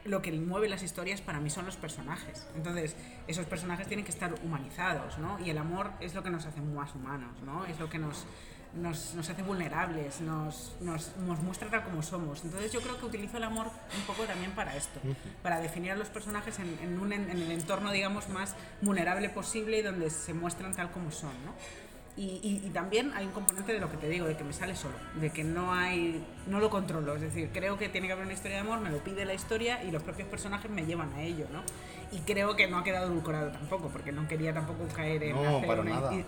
lo 0.05 0.21
que 0.21 0.31
mueve 0.31 0.69
las 0.69 0.83
historias 0.83 1.21
para 1.21 1.39
mí 1.39 1.49
son 1.49 1.65
los 1.65 1.75
personajes. 1.75 2.47
Entonces, 2.55 2.95
esos 3.27 3.45
personajes 3.47 3.87
tienen 3.87 4.05
que 4.05 4.11
estar 4.11 4.33
humanizados, 4.43 5.17
¿no? 5.17 5.39
Y 5.39 5.49
el 5.49 5.57
amor 5.57 5.91
es 5.99 6.13
lo 6.13 6.23
que 6.23 6.29
nos 6.29 6.45
hace 6.45 6.61
más 6.61 6.93
humanos, 6.95 7.41
¿no? 7.43 7.65
Es 7.65 7.79
lo 7.79 7.89
que 7.89 7.97
nos, 7.97 8.25
nos, 8.75 9.13
nos 9.13 9.29
hace 9.29 9.43
vulnerables, 9.43 10.21
nos, 10.21 10.75
nos, 10.81 11.15
nos, 11.17 11.39
muestra 11.39 11.69
tal 11.69 11.83
como 11.83 12.01
somos. 12.01 12.43
Entonces, 12.43 12.71
yo 12.71 12.81
creo 12.81 12.99
que 12.99 13.05
utilizo 13.05 13.37
el 13.37 13.43
amor 13.43 13.67
un 13.67 14.03
poco 14.05 14.23
también 14.23 14.51
para 14.51 14.75
esto, 14.75 14.99
para 15.41 15.59
definir 15.59 15.91
a 15.91 15.95
los 15.95 16.09
personajes 16.09 16.59
en, 16.59 16.77
en, 16.81 16.99
un, 16.99 17.13
en 17.13 17.29
el 17.29 17.51
entorno, 17.51 17.91
digamos, 17.91 18.29
más 18.29 18.55
vulnerable 18.81 19.29
posible 19.29 19.79
y 19.79 19.81
donde 19.81 20.09
se 20.09 20.33
muestran 20.33 20.73
tal 20.73 20.91
como 20.91 21.11
son, 21.11 21.33
¿no? 21.45 21.53
Y, 22.17 22.39
y, 22.41 22.69
también 22.69 23.11
hay 23.13 23.25
un 23.25 23.33
componente 23.33 23.73
de 23.73 23.79
lo 23.81 23.91
que 23.91 23.97
te 23.97 24.07
digo, 24.07 24.25
de 24.25 24.37
que 24.37 24.45
me 24.45 24.53
sale 24.53 24.73
solo, 24.73 24.95
de 25.15 25.31
que 25.31 25.43
no 25.43 25.73
hay, 25.73 26.23
no 26.47 26.61
lo 26.61 26.69
controlo, 26.69 27.13
es 27.15 27.21
decir, 27.21 27.49
creo 27.51 27.77
que 27.77 27.89
tiene 27.89 28.07
que 28.07 28.13
haber 28.13 28.23
una 28.23 28.33
historia 28.33 28.55
de 28.55 28.61
amor, 28.61 28.79
me 28.79 28.89
lo 28.89 28.99
pide 28.99 29.25
la 29.25 29.33
historia 29.33 29.83
y 29.83 29.91
los 29.91 30.01
propios 30.01 30.29
personajes 30.29 30.71
me 30.71 30.85
llevan 30.85 31.11
a 31.13 31.23
ello, 31.23 31.45
¿no? 31.51 31.61
Y 32.13 32.19
creo 32.19 32.55
que 32.55 32.67
no 32.67 32.77
ha 32.77 32.83
quedado 32.85 33.07
edulcorado 33.07 33.51
tampoco, 33.51 33.89
porque 33.89 34.13
no 34.13 34.25
quería 34.29 34.53
tampoco 34.53 34.87
caer 34.95 35.23
en 35.23 35.35
hacer 35.35 35.79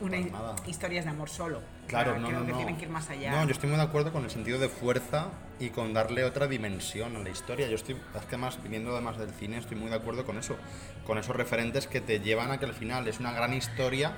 una, 0.01 0.17
historias 0.65 1.05
de 1.05 1.11
amor 1.11 1.29
solo. 1.29 1.61
Claro, 1.87 2.19
no, 2.19 2.27
creo 2.27 2.41
no, 2.41 2.47
que 2.47 2.53
tienen 2.53 2.75
que 2.75 2.83
ir 2.83 2.89
más 2.89 3.09
allá. 3.09 3.31
No, 3.31 3.45
yo 3.45 3.51
estoy 3.51 3.69
muy 3.69 3.77
de 3.77 3.85
acuerdo 3.85 4.11
con 4.11 4.25
el 4.25 4.29
sentido 4.29 4.59
de 4.59 4.67
fuerza 4.67 5.27
y 5.59 5.69
con 5.69 5.93
darle 5.93 6.25
otra 6.25 6.47
dimensión 6.47 7.15
a 7.15 7.19
la 7.19 7.29
historia. 7.29 7.69
Yo 7.69 7.75
estoy, 7.75 7.95
es 7.95 8.25
que 8.25 8.35
más, 8.35 8.61
viviendo 8.61 8.91
además 8.91 9.17
del 9.17 9.29
cine, 9.29 9.57
estoy 9.57 9.77
muy 9.77 9.89
de 9.89 9.95
acuerdo 9.95 10.25
con 10.25 10.37
eso, 10.37 10.57
con 11.05 11.17
esos 11.17 11.33
referentes 11.33 11.87
que 11.87 12.01
te 12.01 12.19
llevan 12.19 12.51
a 12.51 12.59
que 12.59 12.65
al 12.65 12.73
final 12.73 13.07
es 13.07 13.21
una 13.21 13.31
gran 13.31 13.53
historia 13.53 14.17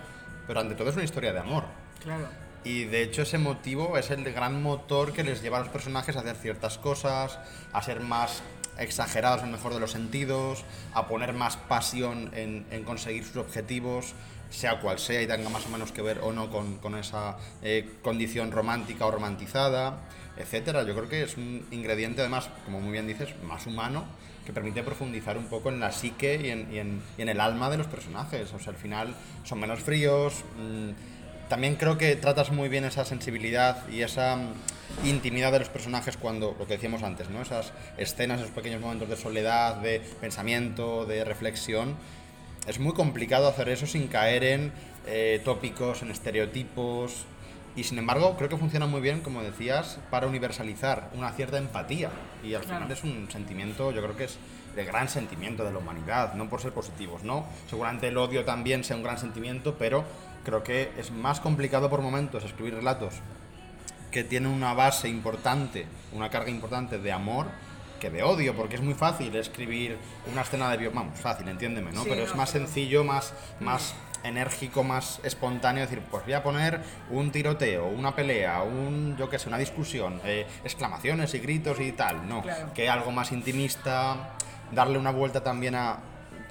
pero 0.50 0.62
ante 0.62 0.74
todo 0.74 0.90
es 0.90 0.96
una 0.96 1.06
historia 1.06 1.32
de 1.32 1.38
amor. 1.38 1.64
Claro. 2.02 2.28
Y 2.64 2.86
de 2.86 3.04
hecho 3.04 3.22
ese 3.22 3.38
motivo 3.38 4.00
es 4.00 4.10
el 4.10 4.24
gran 4.34 4.64
motor 4.64 5.14
que 5.14 5.24
les 5.24 5.44
lleva 5.44 5.58
a 5.58 5.60
los 5.60 5.70
personajes 5.70 6.16
a 6.16 6.22
hacer 6.22 6.36
ciertas 6.38 6.80
cosas, 6.80 7.38
a 7.72 7.84
ser 7.84 8.00
más 8.00 8.42
exagerados 8.80 9.42
en 9.42 9.50
el 9.50 9.52
mejor 9.52 9.76
de 9.76 9.80
los 9.80 9.92
sentidos, 9.92 10.66
a 10.96 11.08
poner 11.08 11.34
más 11.34 11.56
pasión 11.56 12.32
en, 12.34 12.66
en 12.72 12.84
conseguir 12.84 13.26
sus 13.26 13.38
objetivos, 13.38 14.16
sea 14.50 14.80
cual 14.80 14.98
sea 14.98 15.22
y 15.22 15.28
tenga 15.28 15.50
más 15.50 15.68
o 15.68 15.70
menos 15.70 15.92
que 15.92 16.02
ver 16.02 16.18
o 16.24 16.34
no 16.34 16.50
con, 16.50 16.80
con 16.80 16.98
esa 16.98 17.38
eh, 17.62 17.88
condición 18.02 18.52
romántica 18.52 19.06
o 19.06 19.12
romantizada, 19.12 20.00
etcétera. 20.36 20.82
Yo 20.82 20.96
creo 20.96 21.10
que 21.10 21.22
es 21.22 21.38
un 21.38 21.64
ingrediente 21.70 22.22
además, 22.22 22.50
como 22.66 22.80
muy 22.80 22.94
bien 22.94 23.06
dices, 23.06 23.30
más 23.44 23.68
humano 23.68 24.06
que 24.50 24.54
permite 24.54 24.82
profundizar 24.82 25.38
un 25.38 25.46
poco 25.46 25.70
en 25.70 25.80
la 25.80 25.92
psique 25.92 26.42
y 26.44 26.50
en, 26.50 26.74
y 26.74 26.80
en, 26.80 27.00
y 27.20 27.22
en 27.22 27.30
el 27.30 27.40
alma 27.40 27.70
de 27.70 27.78
los 27.78 27.86
personajes. 27.86 28.52
O 28.52 28.58
sea, 28.58 28.74
al 28.74 28.80
final 28.80 29.14
son 29.44 29.60
menos 29.60 29.82
fríos. 29.82 30.44
Mmm, 30.58 30.90
también 31.50 31.76
creo 31.76 32.00
que 32.00 32.16
tratas 32.16 32.52
muy 32.52 32.68
bien 32.68 32.84
esa 32.84 33.06
sensibilidad 33.06 33.88
y 33.90 34.02
esa 34.02 34.38
mm, 34.38 35.06
intimidad 35.06 35.52
de 35.52 35.60
los 35.60 35.70
personajes 35.70 36.18
cuando, 36.18 36.56
lo 36.58 36.66
que 36.66 36.74
decíamos 36.74 37.04
antes, 37.04 37.30
¿no? 37.30 37.44
Esas 37.44 37.74
escenas, 37.98 38.40
esos 38.40 38.52
pequeños 38.52 38.82
momentos 38.82 39.08
de 39.08 39.18
soledad, 39.18 39.76
de 39.76 40.02
pensamiento, 40.20 41.06
de 41.06 41.24
reflexión. 41.24 41.96
Es 42.66 42.80
muy 42.80 42.94
complicado 42.94 43.48
hacer 43.48 43.70
eso 43.70 43.86
sin 43.86 44.08
caer 44.08 44.44
en 44.44 44.72
eh, 45.06 45.42
tópicos, 45.46 46.02
en 46.02 46.10
estereotipos, 46.10 47.28
y 47.80 47.84
sin 47.86 47.98
embargo, 47.98 48.36
creo 48.36 48.50
que 48.50 48.58
funciona 48.58 48.88
muy 48.88 49.00
bien, 49.00 49.22
como 49.22 49.42
decías, 49.42 50.00
para 50.10 50.28
universalizar 50.28 51.10
una 51.14 51.32
cierta 51.32 51.58
empatía. 51.58 52.10
Y 52.44 52.54
al 52.54 52.64
claro. 52.64 52.80
final 52.80 52.92
es 52.92 53.04
un 53.06 53.32
sentimiento, 53.32 53.94
yo 53.94 54.02
creo 54.02 54.18
que 54.18 54.26
es 54.26 54.38
el 54.76 54.86
gran 54.86 55.08
sentimiento 55.08 55.64
de 55.64 55.72
la 55.72 55.78
humanidad, 55.78 56.34
no 56.34 56.50
por 56.50 56.60
ser 56.60 56.74
positivos, 56.74 57.24
¿no? 57.24 57.46
Seguramente 57.70 58.10
el 58.10 58.18
odio 58.18 58.44
también 58.44 58.84
sea 58.84 58.98
un 58.98 59.04
gran 59.04 59.18
sentimiento, 59.18 59.78
pero 59.80 60.04
creo 60.44 60.62
que 60.62 60.92
es 60.98 61.12
más 61.12 61.40
complicado 61.40 61.90
por 61.90 62.02
momentos 62.02 62.44
escribir 62.44 62.76
relatos 62.76 63.14
que 64.12 64.26
tienen 64.26 64.52
una 64.52 64.74
base 64.74 65.08
importante, 65.08 65.88
una 66.12 66.30
carga 66.30 66.50
importante 66.50 66.98
de 66.98 67.14
amor 67.14 67.46
que 68.02 68.10
de 68.10 68.24
odio, 68.24 68.56
porque 68.56 68.76
es 68.76 68.82
muy 68.82 68.94
fácil 68.94 69.34
escribir 69.38 69.98
una 70.30 70.42
escena 70.42 70.70
de 70.70 70.76
bio... 70.76 70.92
Vamos, 70.92 71.18
fácil, 71.18 71.48
entiéndeme, 71.48 71.94
¿no? 71.94 72.04
Sí, 72.04 72.10
pero 72.10 72.26
no, 72.26 72.28
es 72.28 72.36
más 72.36 72.52
pero... 72.52 72.66
sencillo, 72.66 73.06
más, 73.06 73.34
más 73.62 73.94
enérgico, 74.24 74.84
más 74.84 75.20
espontáneo, 75.24 75.84
decir, 75.84 76.02
pues 76.10 76.24
voy 76.24 76.34
a 76.34 76.44
poner 76.44 76.82
un 77.10 77.32
tiroteo, 77.32 77.88
una 77.88 78.16
pelea, 78.16 78.62
un, 78.62 79.16
yo 79.18 79.30
qué 79.30 79.40
sé, 79.40 79.48
una 79.48 79.58
discusión, 79.58 80.22
eh, 80.24 80.46
exclamaciones 80.64 81.34
y 81.34 81.40
gritos 81.40 81.80
y 81.80 81.92
tal, 81.92 82.28
no, 82.28 82.42
claro. 82.42 82.74
que 82.74 82.90
algo 82.90 83.12
más 83.12 83.32
intimista, 83.32 84.36
darle 84.72 84.98
una 84.98 85.12
vuelta 85.12 85.42
también 85.44 85.76
a 85.76 86.00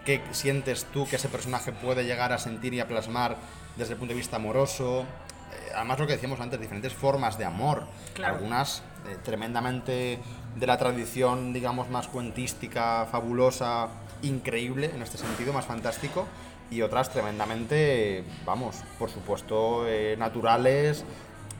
qué 0.05 0.23
sientes 0.31 0.87
tú 0.87 1.07
que 1.07 1.17
ese 1.17 1.29
personaje 1.29 1.73
puede 1.73 2.05
llegar 2.05 2.33
a 2.33 2.39
sentir 2.39 2.75
y 2.75 2.81
a 2.81 2.89
plasmar 2.89 3.37
desde 3.77 3.93
el 3.93 3.99
punto 3.99 4.15
de 4.15 4.19
vista 4.19 4.37
amoroso, 4.37 5.03
eh, 5.03 5.73
además 5.75 5.99
lo 5.99 6.07
que 6.07 6.15
decíamos 6.15 6.41
antes, 6.41 6.61
diferentes 6.61 6.93
formas 6.93 7.39
de 7.39 7.45
amor, 7.45 7.87
claro. 8.15 8.37
algunas 8.37 8.83
eh, 9.09 9.17
tremendamente 9.23 10.19
de 10.57 10.67
la 10.67 10.77
tradición, 10.79 11.53
digamos, 11.53 11.89
más 11.91 12.09
cuentística, 12.09 13.07
fabulosa, 13.11 13.89
increíble 14.23 14.91
en 14.95 15.03
este 15.03 15.19
sentido, 15.19 15.53
más 15.53 15.67
fantástico, 15.67 16.27
y 16.71 16.83
otras 16.83 17.11
tremendamente, 17.11 18.25
vamos, 18.45 18.77
por 18.99 19.11
supuesto, 19.11 19.87
eh, 19.87 20.17
naturales, 20.19 21.05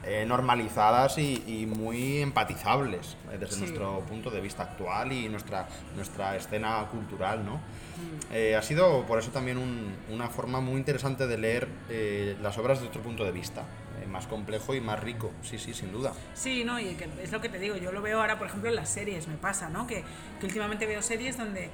eh, 0.05 0.25
normalizadas 0.25 1.17
y, 1.17 1.43
y, 1.45 1.65
muy 1.65 2.21
empatizables 2.21 3.17
eh, 3.31 3.37
desde 3.37 3.55
sí. 3.55 3.59
nuestro 3.61 3.99
punto 4.01 4.29
de 4.29 4.39
vista 4.39 4.63
actual 4.63 5.11
y 5.11 5.27
nuestra, 5.27 5.67
nuestra 5.95 6.35
escena 6.37 6.87
cultural, 6.89 7.45
¿no? 7.45 7.55
Mm. 7.55 8.33
Eh, 8.33 8.55
ha 8.55 8.61
sido 8.61 9.05
por 9.05 9.19
eso 9.19 9.31
también 9.31 9.57
un, 9.57 9.93
una 10.09 10.29
forma 10.29 10.61
muy 10.61 10.77
interesante 10.77 11.27
de 11.27 11.37
leer 11.37 11.67
eh, 11.89 12.37
las 12.41 12.57
obras 12.57 12.79
desde 12.79 12.89
otro 12.89 13.01
punto 13.01 13.25
de 13.25 13.31
vista, 13.31 13.63
eh, 14.01 14.07
más 14.07 14.27
complejo 14.27 14.75
y 14.75 14.81
más 14.81 14.99
rico, 14.99 15.31
sí, 15.41 15.57
sí, 15.57 15.73
sin 15.73 15.91
duda. 15.91 16.13
Sí, 16.33 16.63
no, 16.63 16.79
y 16.79 16.95
que 16.95 17.09
es 17.21 17.31
lo 17.31 17.41
que 17.41 17.49
te 17.49 17.59
digo, 17.59 17.75
yo 17.75 17.91
lo 17.91 18.01
veo 18.01 18.21
ahora, 18.21 18.37
por 18.37 18.47
ejemplo, 18.47 18.69
en 18.69 18.75
las 18.75 18.89
series, 18.89 19.27
me 19.27 19.35
pasa, 19.35 19.69
¿no? 19.69 19.87
Que, 19.87 20.03
que 20.39 20.45
últimamente 20.45 20.85
veo 20.85 21.01
series 21.01 21.37
donde 21.37 21.69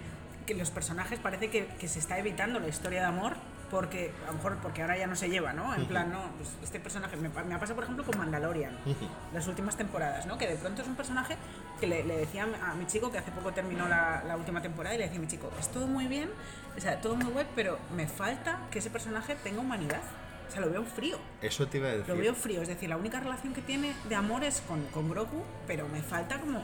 que 0.45 0.53
los 0.53 0.69
personajes 0.71 1.19
parece 1.19 1.49
que, 1.49 1.67
que, 1.79 1.87
se 1.87 1.99
está 1.99 2.17
evitando 2.19 2.59
la 2.59 2.67
historia 2.67 3.01
de 3.01 3.07
amor 3.07 3.33
porque 3.71 4.11
a 4.23 4.27
lo 4.27 4.33
mejor 4.33 4.57
porque 4.61 4.81
ahora 4.81 4.97
ya 4.97 5.07
no 5.07 5.15
se 5.15 5.29
lleva, 5.29 5.51
¿no? 5.53 5.73
En 5.73 5.81
uh 5.81 5.83
-huh. 5.83 5.87
plan, 5.87 6.11
no, 6.11 6.21
pues 6.37 6.55
este 6.63 6.79
personaje 6.79 7.17
me, 7.17 7.29
me, 7.29 7.55
ha 7.55 7.59
pasado 7.59 7.75
por 7.75 7.83
ejemplo 7.83 8.05
con 8.05 8.17
Mandalorian, 8.17 8.73
uh 8.85 8.89
-huh. 8.89 9.09
las 9.33 9.47
últimas 9.47 9.75
temporadas, 9.75 10.25
¿no? 10.27 10.37
Que 10.37 10.47
de 10.47 10.55
pronto 10.55 10.81
es 10.81 10.87
un 10.87 10.95
personaje 10.95 11.35
que 11.79 11.87
le, 11.87 12.03
le 12.03 12.17
decía 12.17 12.47
a 12.63 12.75
mi 12.75 12.85
chico 12.85 13.11
que 13.11 13.17
hace 13.17 13.31
poco 13.31 13.51
terminó 13.51 13.87
la, 13.87 14.23
la, 14.25 14.37
última 14.37 14.61
temporada 14.61 14.95
y 14.95 14.99
le 14.99 15.05
decía 15.05 15.17
a 15.17 15.21
mi 15.21 15.27
chico, 15.27 15.51
es 15.59 15.69
todo 15.69 15.87
muy 15.87 16.07
bien, 16.07 16.29
o 16.77 16.79
sea, 16.79 17.01
todo 17.01 17.15
muy 17.15 17.31
web, 17.33 17.47
pero 17.55 17.79
me 17.95 18.07
falta 18.07 18.59
que 18.71 18.79
ese 18.79 18.89
personaje 18.89 19.35
tenga 19.43 19.59
humanidad. 19.59 20.01
O 20.47 20.51
sea, 20.51 20.61
lo 20.61 20.69
veo 20.69 20.83
frío. 20.83 21.17
Eso 21.41 21.67
te 21.67 21.79
iba 21.79 21.87
a 21.87 21.91
decir. 21.91 22.07
Lo 22.07 22.21
veo 22.21 22.35
frío, 22.35 22.61
es 22.61 22.67
decir, 22.67 22.87
la 22.87 22.97
única 22.97 23.19
relación 23.19 23.53
que 23.53 23.61
tiene 23.61 23.95
de 24.07 24.15
amor 24.15 24.43
es 24.43 24.61
con, 24.61 24.85
con 24.87 25.09
Grogu, 25.09 25.43
pero 25.65 25.87
me 25.87 26.03
falta 26.03 26.39
como 26.39 26.63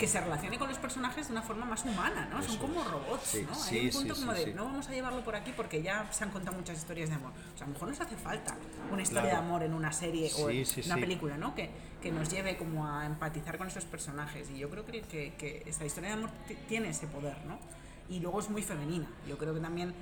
que 0.00 0.08
se 0.08 0.18
relacione 0.18 0.58
con 0.58 0.66
los 0.66 0.78
personajes 0.78 1.26
de 1.26 1.32
una 1.32 1.42
forma 1.42 1.66
más 1.66 1.84
humana, 1.84 2.26
¿no? 2.30 2.40
Eso. 2.40 2.52
Son 2.52 2.58
como 2.58 2.82
robots, 2.82 3.22
sí, 3.22 3.46
¿no? 3.46 3.54
Sí, 3.54 3.78
Hay 3.78 3.86
un 3.86 3.92
punto 3.92 4.14
sí, 4.14 4.20
como 4.22 4.32
de, 4.32 4.54
no 4.54 4.64
vamos 4.64 4.88
a 4.88 4.92
llevarlo 4.92 5.22
por 5.22 5.36
aquí 5.36 5.52
porque 5.54 5.82
ya 5.82 6.10
se 6.10 6.24
han 6.24 6.30
contado 6.30 6.56
muchas 6.56 6.78
historias 6.78 7.10
de 7.10 7.16
amor. 7.16 7.32
O 7.32 7.58
sea, 7.58 7.66
a 7.66 7.68
lo 7.68 7.74
mejor 7.74 7.88
nos 7.90 8.00
hace 8.00 8.16
falta 8.16 8.56
una 8.90 9.02
historia 9.02 9.24
claro. 9.24 9.36
de 9.36 9.46
amor 9.46 9.62
en 9.62 9.74
una 9.74 9.92
serie 9.92 10.30
o 10.38 10.48
en 10.48 10.66
una 10.86 10.96
película, 10.96 11.36
¿no? 11.36 11.54
Que, 11.54 11.68
que 12.00 12.10
nos 12.10 12.30
lleve 12.30 12.56
como 12.56 12.88
a 12.88 13.04
empatizar 13.04 13.58
con 13.58 13.68
esos 13.68 13.84
personajes. 13.84 14.48
Y 14.48 14.58
yo 14.58 14.70
creo 14.70 14.86
que, 14.86 15.02
que, 15.02 15.34
que 15.34 15.64
esa 15.66 15.84
historia 15.84 16.08
de 16.08 16.14
amor 16.14 16.30
tiene 16.66 16.88
ese 16.88 17.06
poder, 17.06 17.36
¿no? 17.44 17.58
Y 18.08 18.20
luego 18.20 18.40
es 18.40 18.48
muy 18.48 18.62
femenina. 18.62 19.06
Yo 19.28 19.36
creo 19.36 19.52
que 19.52 19.60
también 19.60 19.94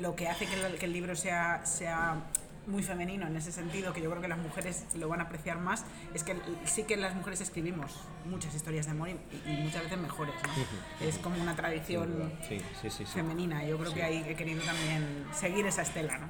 lo 0.00 0.16
que 0.16 0.28
hace 0.28 0.46
que 0.46 0.54
el, 0.64 0.78
que 0.78 0.86
el 0.86 0.94
libro 0.94 1.14
sea, 1.14 1.66
sea 1.66 2.24
muy 2.66 2.82
femenino 2.82 3.26
en 3.26 3.36
ese 3.36 3.52
sentido, 3.52 3.92
que 3.92 4.00
yo 4.00 4.10
creo 4.10 4.22
que 4.22 4.28
las 4.28 4.38
mujeres 4.38 4.84
lo 4.96 5.08
van 5.08 5.20
a 5.20 5.24
apreciar 5.24 5.58
más, 5.58 5.84
es 6.14 6.22
que 6.22 6.36
sí 6.64 6.84
que 6.84 6.96
las 6.96 7.14
mujeres 7.14 7.40
escribimos 7.40 7.92
muchas 8.24 8.54
historias 8.54 8.86
de 8.86 8.92
amor 8.92 9.08
y, 9.10 9.16
muchas 9.62 9.84
veces 9.84 9.98
mejores. 9.98 10.34
¿no? 10.42 11.06
Es 11.06 11.18
como 11.18 11.40
una 11.40 11.56
tradición 11.56 12.32
sí, 12.48 12.60
sí, 12.80 12.90
sí, 12.90 13.04
femenina. 13.04 13.64
Yo 13.64 13.78
creo 13.78 13.92
que 13.92 14.02
ahí 14.02 14.24
he 14.28 14.34
querido 14.34 14.62
también 14.62 15.26
seguir 15.34 15.66
esa 15.66 15.82
estela. 15.82 16.18
¿no? 16.18 16.28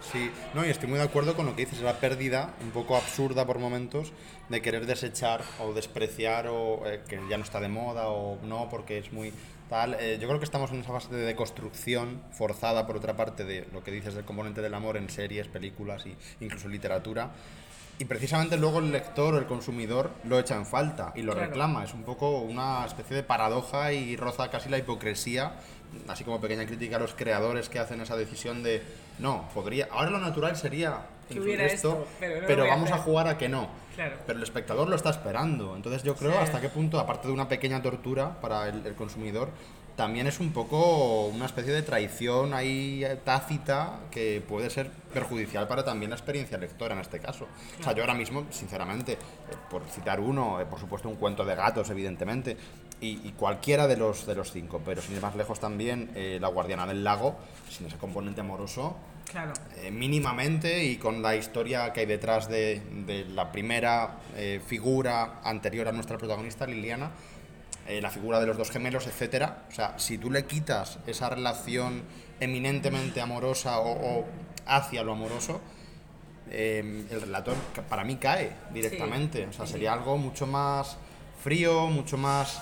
Sí, 0.00 0.30
no, 0.54 0.64
y 0.64 0.70
estoy 0.70 0.88
muy 0.88 0.98
de 0.98 1.04
acuerdo 1.04 1.36
con 1.36 1.46
lo 1.46 1.54
que 1.54 1.66
dices, 1.66 1.80
la 1.80 1.98
pérdida 1.98 2.54
un 2.62 2.70
poco 2.70 2.96
absurda 2.96 3.46
por 3.46 3.58
momentos 3.58 4.12
de 4.48 4.62
querer 4.62 4.86
desechar 4.86 5.42
o 5.60 5.72
despreciar 5.72 6.46
o 6.48 6.86
eh, 6.86 7.02
que 7.08 7.20
ya 7.28 7.38
no 7.38 7.44
está 7.44 7.60
de 7.60 7.68
moda 7.68 8.08
o 8.08 8.38
no 8.42 8.68
porque 8.68 8.98
es 8.98 9.12
muy 9.12 9.32
eh, 9.98 10.18
yo 10.20 10.28
creo 10.28 10.38
que 10.38 10.44
estamos 10.44 10.70
en 10.70 10.80
esa 10.80 10.92
fase 10.92 11.14
de 11.14 11.24
deconstrucción 11.24 12.20
forzada, 12.30 12.86
por 12.86 12.96
otra 12.96 13.16
parte, 13.16 13.44
de 13.44 13.66
lo 13.72 13.82
que 13.82 13.90
dices 13.90 14.14
del 14.14 14.24
componente 14.24 14.60
del 14.60 14.74
amor 14.74 14.96
en 14.96 15.08
series, 15.08 15.48
películas 15.48 16.04
e 16.04 16.14
incluso 16.40 16.68
literatura. 16.68 17.30
Y 17.98 18.04
precisamente 18.04 18.56
luego 18.56 18.80
el 18.80 18.90
lector 18.90 19.34
o 19.34 19.38
el 19.38 19.46
consumidor 19.46 20.10
lo 20.24 20.38
echa 20.38 20.56
en 20.56 20.66
falta 20.66 21.12
y 21.14 21.22
lo 21.22 21.34
reclama. 21.34 21.84
Es 21.84 21.94
un 21.94 22.02
poco 22.02 22.40
una 22.40 22.84
especie 22.84 23.16
de 23.16 23.22
paradoja 23.22 23.92
y 23.92 24.16
roza 24.16 24.50
casi 24.50 24.68
la 24.68 24.78
hipocresía, 24.78 25.52
así 26.08 26.24
como 26.24 26.40
pequeña 26.40 26.66
crítica 26.66 26.96
a 26.96 26.98
los 26.98 27.14
creadores 27.14 27.68
que 27.68 27.78
hacen 27.78 28.00
esa 28.00 28.16
decisión 28.16 28.62
de, 28.62 28.82
no, 29.18 29.48
podría, 29.54 29.88
ahora 29.90 30.10
lo 30.10 30.18
natural 30.18 30.56
sería 30.56 31.06
que 31.30 31.40
hubiera 31.40 31.66
esto, 31.66 32.06
pero, 32.20 32.66
vamos 32.66 32.90
a, 32.90 32.98
jugar 32.98 33.28
a 33.28 33.38
que 33.38 33.48
no. 33.48 33.68
Pero 33.96 34.38
el 34.38 34.42
espectador 34.42 34.88
lo 34.88 34.96
está 34.96 35.10
esperando. 35.10 35.76
Entonces 35.76 36.02
yo 36.02 36.14
creo 36.14 36.38
hasta 36.38 36.60
qué 36.60 36.68
punto, 36.68 36.98
aparte 36.98 37.28
de 37.28 37.34
una 37.34 37.48
pequeña 37.48 37.82
tortura 37.82 38.40
para 38.40 38.68
el, 38.68 38.94
consumidor, 38.94 39.50
también 39.96 40.26
es 40.26 40.40
un 40.40 40.52
poco 40.52 41.26
una 41.26 41.44
especie 41.44 41.72
de 41.72 41.82
traición 41.82 42.54
ahí 42.54 43.04
eh, 43.04 43.18
tácita 43.22 44.00
que 44.10 44.42
puede 44.46 44.70
ser 44.70 44.90
perjudicial 45.12 45.68
para 45.68 45.84
también 45.84 46.10
la 46.10 46.16
experiencia 46.16 46.56
lectora 46.56 46.94
en 46.94 47.00
este 47.00 47.18
caso. 47.18 47.46
O 47.78 47.82
sea, 47.82 47.92
yo 47.92 48.02
ahora 48.02 48.14
mismo, 48.14 48.46
sinceramente, 48.50 49.12
eh, 49.12 49.16
por 49.70 49.84
citar 49.84 50.18
uno, 50.18 50.60
eh, 50.60 50.64
por 50.64 50.80
supuesto 50.80 51.10
un 51.10 51.16
cuento 51.16 51.44
de 51.44 51.54
gatos, 51.54 51.90
evidentemente, 51.90 52.56
y, 53.02 53.32
cualquiera 53.32 53.86
de 53.88 53.96
los, 53.96 54.26
de 54.26 54.34
los 54.34 54.52
cinco, 54.52 54.80
pero 54.84 55.02
sin 55.02 55.16
ir 55.16 55.22
más 55.22 55.34
lejos 55.36 55.58
también, 55.58 56.10
La 56.40 56.48
Guardiana 56.48 56.86
del 56.86 57.02
Lago, 57.02 57.36
sin 57.68 57.86
ese 57.86 57.96
componente 57.96 58.40
amoroso, 58.40 58.96
Claro. 59.32 59.54
Eh, 59.78 59.90
mínimamente 59.90 60.84
y 60.84 60.96
con 60.96 61.22
la 61.22 61.34
historia 61.34 61.90
que 61.92 62.00
hay 62.00 62.06
detrás 62.06 62.48
de, 62.48 62.82
la 63.30 63.50
primera 63.50 64.18
eh, 64.36 64.60
figura 64.64 65.40
anterior 65.42 65.88
a 65.88 65.92
nuestra 65.92 66.18
protagonista, 66.18 66.66
Liliana, 66.66 67.10
eh, 67.88 68.02
la 68.02 68.10
figura 68.10 68.40
de 68.40 68.46
los 68.46 68.58
dos 68.58 68.70
gemelos, 68.70 69.06
etcétera. 69.06 69.64
O 69.70 69.74
sea, 69.74 69.98
si 69.98 70.18
tú 70.18 70.30
le 70.30 70.44
quitas 70.44 70.98
esa 71.06 71.30
relación 71.30 72.02
eminentemente 72.40 73.22
amorosa 73.22 73.80
o, 73.80 74.26
hacia 74.66 75.02
lo 75.02 75.12
amoroso, 75.12 75.60
el 76.50 77.06
relator 77.08 77.54
para 77.88 78.04
mí 78.04 78.16
cae 78.16 78.52
directamente. 78.74 79.46
O 79.46 79.52
sea, 79.54 79.66
sería 79.66 79.94
algo 79.94 80.18
mucho 80.18 80.46
más 80.46 80.98
frío, 81.42 81.86
mucho 81.86 82.18
más 82.18 82.60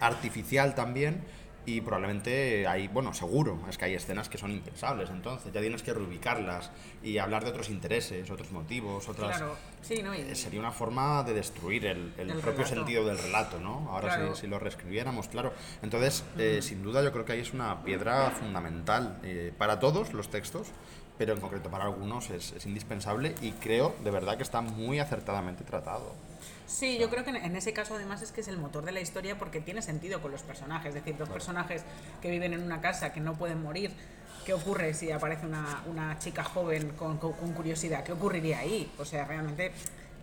artificial 0.00 0.74
también 0.74 1.22
y 1.66 1.80
probablemente 1.82 2.66
hay, 2.66 2.88
bueno, 2.88 3.12
seguro, 3.12 3.60
es 3.68 3.76
que 3.76 3.84
hay 3.84 3.94
escenas 3.94 4.28
que 4.28 4.38
son 4.38 4.50
impensables, 4.50 5.10
entonces 5.10 5.52
ya 5.52 5.60
tienes 5.60 5.82
que 5.82 5.92
reubicarlas 5.92 6.70
y 7.02 7.18
hablar 7.18 7.44
de 7.44 7.50
otros 7.50 7.68
intereses, 7.68 8.30
otros 8.30 8.50
motivos, 8.50 9.08
otras... 9.08 9.36
Claro. 9.36 9.56
Sí, 9.82 10.02
¿no? 10.02 10.12
Eh, 10.12 10.34
sería 10.34 10.60
una 10.60 10.72
forma 10.72 11.22
de 11.22 11.34
destruir 11.34 11.86
el, 11.86 12.12
el, 12.18 12.32
propio 12.38 12.66
sentido 12.66 13.04
del 13.04 13.18
relato, 13.18 13.60
¿no? 13.60 13.88
Ahora 13.90 14.34
si, 14.34 14.46
lo 14.46 14.58
reescribiéramos, 14.58 15.28
claro. 15.28 15.52
Entonces, 15.82 16.24
eh, 16.38 16.60
sin 16.62 16.82
duda 16.82 17.02
yo 17.02 17.12
creo 17.12 17.24
que 17.24 17.32
ahí 17.32 17.40
es 17.40 17.52
una 17.52 17.82
piedra 17.82 18.30
fundamental 18.30 19.18
eh, 19.22 19.52
para 19.56 19.78
todos 19.80 20.12
los 20.12 20.28
textos, 20.28 20.68
pero 21.18 21.34
en 21.34 21.40
concreto 21.40 21.70
para 21.70 21.84
algunos 21.84 22.30
es, 22.30 22.52
es 22.52 22.66
indispensable 22.66 23.34
y 23.42 23.52
creo 23.52 23.94
de 24.02 24.10
verdad 24.10 24.36
que 24.36 24.42
está 24.42 24.60
muy 24.60 24.98
acertadamente 24.98 25.64
tratado. 25.64 26.14
Sí, 26.70 26.98
yo 26.98 27.10
creo 27.10 27.24
que 27.24 27.30
en 27.30 27.56
ese 27.56 27.72
caso 27.72 27.96
además 27.96 28.22
es 28.22 28.30
que 28.30 28.42
es 28.42 28.48
el 28.48 28.56
motor 28.56 28.84
de 28.84 28.92
la 28.92 29.00
historia 29.00 29.36
porque 29.36 29.60
tiene 29.60 29.82
sentido 29.82 30.22
con 30.22 30.30
los 30.30 30.42
personajes, 30.42 30.90
es 30.90 30.94
decir, 30.94 31.16
dos 31.16 31.28
personajes 31.28 31.82
que 32.22 32.30
viven 32.30 32.52
en 32.52 32.62
una 32.62 32.80
casa 32.80 33.12
que 33.12 33.20
no 33.20 33.34
pueden 33.34 33.60
morir. 33.60 33.90
¿Qué 34.46 34.54
ocurre 34.54 34.94
si 34.94 35.10
aparece 35.10 35.46
una, 35.46 35.82
una 35.86 36.16
chica 36.20 36.44
joven 36.44 36.90
con, 36.90 37.18
con, 37.18 37.52
curiosidad? 37.54 38.04
¿Qué 38.04 38.12
ocurriría 38.12 38.60
ahí? 38.60 38.90
O 38.98 39.04
sea, 39.04 39.24
realmente 39.24 39.72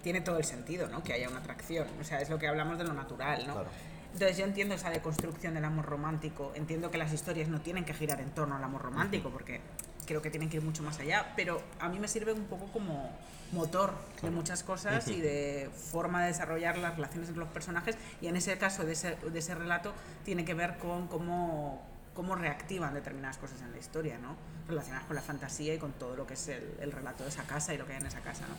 tiene 0.02 0.22
todo 0.22 0.38
el 0.38 0.46
sentido, 0.46 0.88
¿no? 0.88 1.04
Que 1.04 1.14
haya 1.14 1.28
una 1.28 1.40
atracción. 1.40 1.86
O 2.00 2.04
sea, 2.06 2.22
es 2.22 2.30
lo 2.30 2.40
que 2.40 2.48
hablamos 2.48 2.78
de 2.78 2.86
lo 2.86 2.94
natural, 2.94 3.46
¿no? 3.46 3.66
Entonces 4.14 4.38
yo 4.38 4.46
entiendo 4.46 4.74
esa 4.74 4.90
deconstrucción 4.90 5.54
del 5.54 5.66
amor 5.66 5.86
romántico, 5.86 6.54
entiendo 6.56 6.90
que 6.90 6.98
las 6.98 7.12
historias 7.12 7.50
no 7.50 7.60
tienen 7.60 7.84
que 7.84 7.94
girar 7.94 8.22
en 8.22 8.32
torno 8.32 8.56
al 8.56 8.64
amor 8.64 8.84
romántico, 8.84 9.30
porque 9.30 9.60
creo 10.08 10.22
que 10.22 10.32
tienen 10.32 10.50
que 10.50 10.58
ir 10.58 10.64
mucho 10.64 10.82
más 10.82 11.00
allá, 11.00 11.34
pero 11.36 11.62
a 11.80 11.90
mí 11.90 12.00
me 12.00 12.08
sirve 12.08 12.34
un 12.34 12.46
poco 12.46 12.66
como 12.72 13.12
motor 13.52 13.94
de 14.22 14.30
muchas 14.32 14.64
cosas 14.64 15.08
y 15.08 15.22
de 15.22 15.70
forma 15.92 16.22
de 16.22 16.28
desarrollar 16.28 16.78
las 16.78 16.96
relaciones 16.96 17.30
entre 17.30 17.44
los 17.44 17.54
personajes 17.54 17.96
y 18.22 18.28
en 18.28 18.36
ese 18.36 18.58
caso 18.58 18.84
de 18.84 18.94
ese, 18.94 19.16
de 19.16 19.40
ese 19.40 19.56
relato 19.56 19.94
tiene 20.26 20.44
que 20.44 20.54
ver 20.54 20.78
con 20.78 21.08
cómo, 21.08 21.86
cómo 22.14 22.36
reactivan 22.36 22.94
determinadas 22.94 23.38
cosas 23.38 23.62
en 23.62 23.72
la 23.72 23.78
historia, 23.78 24.18
¿no? 24.18 24.36
relacionadas 24.68 25.06
con 25.06 25.16
la 25.16 25.22
fantasía 25.22 25.74
y 25.74 25.78
con 25.78 25.94
todo 25.94 26.16
lo 26.16 26.28
que 26.28 26.34
es 26.34 26.48
el, 26.50 26.76
el, 26.82 26.92
relato 26.92 27.24
de 27.24 27.30
esa 27.30 27.44
casa 27.44 27.74
y 27.74 27.78
lo 27.78 27.86
que 27.86 27.94
hay 27.94 28.00
en 28.00 28.08
esa 28.08 28.20
casa. 28.20 28.46
¿no? 28.48 28.56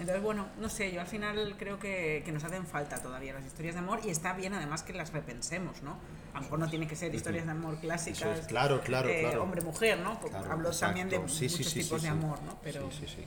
Entonces, 0.00 0.22
bueno, 0.22 0.48
no 0.58 0.70
sé, 0.70 0.90
yo 0.92 1.00
al 1.02 1.06
final 1.06 1.56
creo 1.58 1.78
que, 1.78 2.22
que, 2.24 2.32
nos 2.32 2.42
hacen 2.42 2.66
falta 2.66 3.02
todavía 3.02 3.34
las 3.34 3.44
historias 3.44 3.74
de 3.74 3.80
amor 3.80 4.00
y 4.02 4.08
está 4.08 4.32
bien 4.32 4.54
además 4.54 4.82
que 4.82 4.94
las 4.94 5.12
repensemos, 5.12 5.82
¿no? 5.82 5.98
A 6.32 6.38
lo 6.38 6.42
mejor 6.42 6.58
no 6.58 6.70
tiene 6.70 6.88
que 6.88 6.96
ser 6.96 7.14
historias 7.14 7.44
de 7.44 7.50
amor 7.50 7.78
clásicas. 7.80 8.46
claro, 8.46 8.80
claro, 8.80 9.10
eh, 9.10 9.20
claro. 9.20 9.42
Hombre-mujer, 9.42 9.98
¿no? 9.98 10.18
Hablo 10.50 10.70
también 10.70 11.10
de 11.10 11.18
muchos 11.18 11.74
tipos 11.74 12.02
de 12.02 12.08
amor, 12.08 12.40
¿no? 12.42 12.58
Pero, 12.62 12.90
sí, 12.90 13.06
sí, 13.06 13.16
sí. 13.16 13.24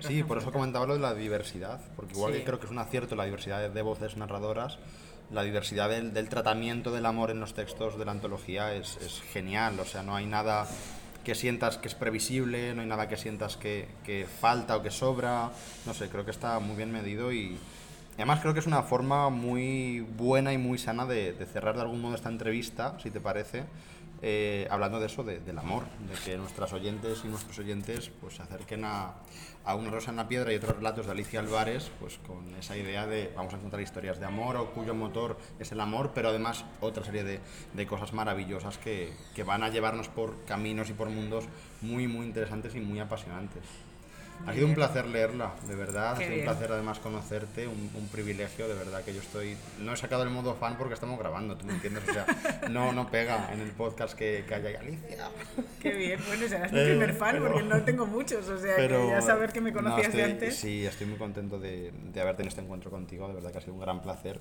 Sí, 0.00 0.22
por 0.22 0.38
eso 0.38 0.52
comentaba 0.52 0.86
lo 0.86 0.94
de 0.94 1.00
la 1.00 1.12
diversidad, 1.12 1.80
porque 1.96 2.14
igual 2.14 2.40
creo 2.44 2.58
que 2.58 2.66
es 2.66 2.72
un 2.72 2.78
acierto 2.78 3.14
la 3.16 3.24
diversidad 3.24 3.68
de 3.68 3.82
voces 3.82 4.16
narradoras, 4.16 4.78
la 5.30 5.42
diversidad 5.42 5.90
del, 5.90 6.28
tratamiento 6.28 6.92
del 6.92 7.04
amor 7.04 7.30
en 7.30 7.40
los 7.40 7.52
textos 7.52 7.98
de 7.98 8.04
la 8.04 8.12
antología 8.12 8.74
es, 8.74 8.96
es, 8.98 9.20
genial, 9.32 9.78
o 9.80 9.84
sea, 9.84 10.02
no 10.02 10.14
hay 10.14 10.26
nada 10.26 10.66
que 11.24 11.34
sientas 11.34 11.78
que 11.78 11.88
es 11.88 11.94
previsible, 11.94 12.74
no 12.74 12.82
hay 12.82 12.88
nada 12.88 13.08
que 13.08 13.16
sientas 13.16 13.56
que, 13.56 13.86
que 14.04 14.26
falta 14.26 14.76
o 14.76 14.82
que 14.82 14.90
sobra, 14.90 15.50
no 15.86 15.94
sé, 15.94 16.08
creo 16.08 16.24
que 16.24 16.30
está 16.30 16.58
muy 16.58 16.76
bien 16.76 16.92
medido 16.92 17.32
y, 17.32 17.56
además 18.14 18.40
creo 18.40 18.52
que 18.52 18.60
es 18.60 18.66
una 18.66 18.82
forma 18.82 19.30
muy 19.30 20.00
buena 20.00 20.52
y 20.52 20.58
muy 20.58 20.78
sana 20.78 21.06
de, 21.06 21.32
de 21.32 21.46
cerrar 21.46 21.76
de 21.76 21.82
algún 21.82 22.00
modo 22.00 22.14
esta 22.14 22.28
entrevista, 22.28 22.96
si 23.02 23.10
te 23.10 23.20
parece, 23.20 23.64
eh, 24.22 24.68
hablando 24.70 25.00
de 25.00 25.06
eso, 25.06 25.24
del 25.24 25.58
amor, 25.58 25.82
de 26.08 26.14
que 26.24 26.38
nuestras 26.38 26.72
oyentes 26.72 27.22
y 27.24 27.28
nuestros 27.28 27.58
oyentes 27.58 28.10
pues, 28.20 28.36
se 28.36 28.42
acerquen 28.42 28.84
a, 28.84 29.14
Una 29.66 29.90
rosa 29.90 30.10
en 30.10 30.16
la 30.16 30.28
piedra 30.28 30.52
y 30.52 30.56
otros 30.56 30.76
relatos 30.76 31.06
de 31.06 31.12
Alicia 31.12 31.40
Álvarez, 31.40 31.90
pues 32.00 32.18
con 32.26 32.54
esa 32.54 32.76
idea 32.76 33.06
de 33.06 33.32
vamos 33.36 33.52
a 33.52 33.56
encontrar 33.56 33.82
historias 33.82 34.18
de 34.20 34.26
amor 34.26 34.56
o 34.56 34.70
cuyo 34.70 34.94
motor 34.94 35.36
es 35.58 35.72
el 35.72 35.80
amor, 35.80 36.12
pero 36.14 36.28
además 36.28 36.64
otra 36.80 37.04
serie 37.04 37.24
de, 37.24 37.40
de 37.74 37.86
cosas 37.86 38.12
maravillosas 38.12 38.78
que, 38.78 39.12
que 39.34 39.42
van 39.42 39.62
a 39.62 39.68
llevarnos 39.68 40.08
por 40.08 40.44
caminos 40.44 40.88
y 40.90 40.92
por 40.92 41.10
mundos 41.10 41.44
muy, 41.80 42.06
muy 42.06 42.26
interesantes 42.26 42.74
y 42.74 42.80
muy 42.80 43.00
apasionantes. 43.00 43.64
Ha 44.46 44.54
sido 44.54 44.66
un 44.66 44.74
placer 44.74 45.06
leerla, 45.06 45.52
de 45.68 45.76
verdad. 45.76 46.12
ha 46.12 46.16
sido 46.16 46.34
un 46.34 46.42
placer 46.42 46.72
además 46.72 46.98
conocerte, 46.98 47.68
un, 47.68 48.08
privilegio, 48.10 48.68
de 48.68 48.74
verdad, 48.74 49.02
que 49.04 49.14
yo 49.14 49.20
estoy... 49.20 49.56
No 49.78 49.92
he 49.92 49.96
sacado 49.96 50.22
el 50.24 50.30
modo 50.30 50.54
fan 50.54 50.76
porque 50.76 50.94
estamos 50.94 51.18
grabando, 51.18 51.56
¿tú 51.56 51.64
me 51.64 51.74
entiendes? 51.74 52.02
O 52.08 52.12
sea, 52.12 52.26
no, 52.68 52.92
no 52.92 53.10
pega 53.10 53.50
en 53.52 53.60
el 53.60 53.70
podcast 53.70 54.14
que, 54.14 54.44
que 54.46 54.54
haya 54.54 54.80
Alicia. 54.80 55.30
Qué 55.80 55.90
bien, 55.92 56.20
bueno, 56.26 56.48
serás 56.48 56.72
mi 56.72 56.80
eh, 56.80 56.86
primer 56.86 57.14
fan 57.14 57.38
porque 57.40 57.62
no 57.62 57.82
tengo 57.82 58.06
muchos, 58.06 58.48
o 58.48 58.58
sea, 58.58 58.76
que 58.76 58.88
ya 58.88 59.22
saber 59.22 59.52
que 59.52 59.60
me 59.60 59.72
conocías 59.72 60.12
de 60.12 60.24
antes. 60.24 60.56
Sí, 60.56 60.84
estoy 60.84 61.06
muy 61.06 61.18
contento 61.18 61.58
de, 61.58 61.92
de 62.12 62.20
haber 62.20 62.36
tenido 62.36 62.48
este 62.48 62.60
encuentro 62.60 62.90
contigo, 62.90 63.28
de 63.28 63.34
verdad 63.34 63.52
que 63.52 63.58
ha 63.58 63.60
sido 63.60 63.74
un 63.74 63.80
gran 63.80 64.02
placer. 64.02 64.40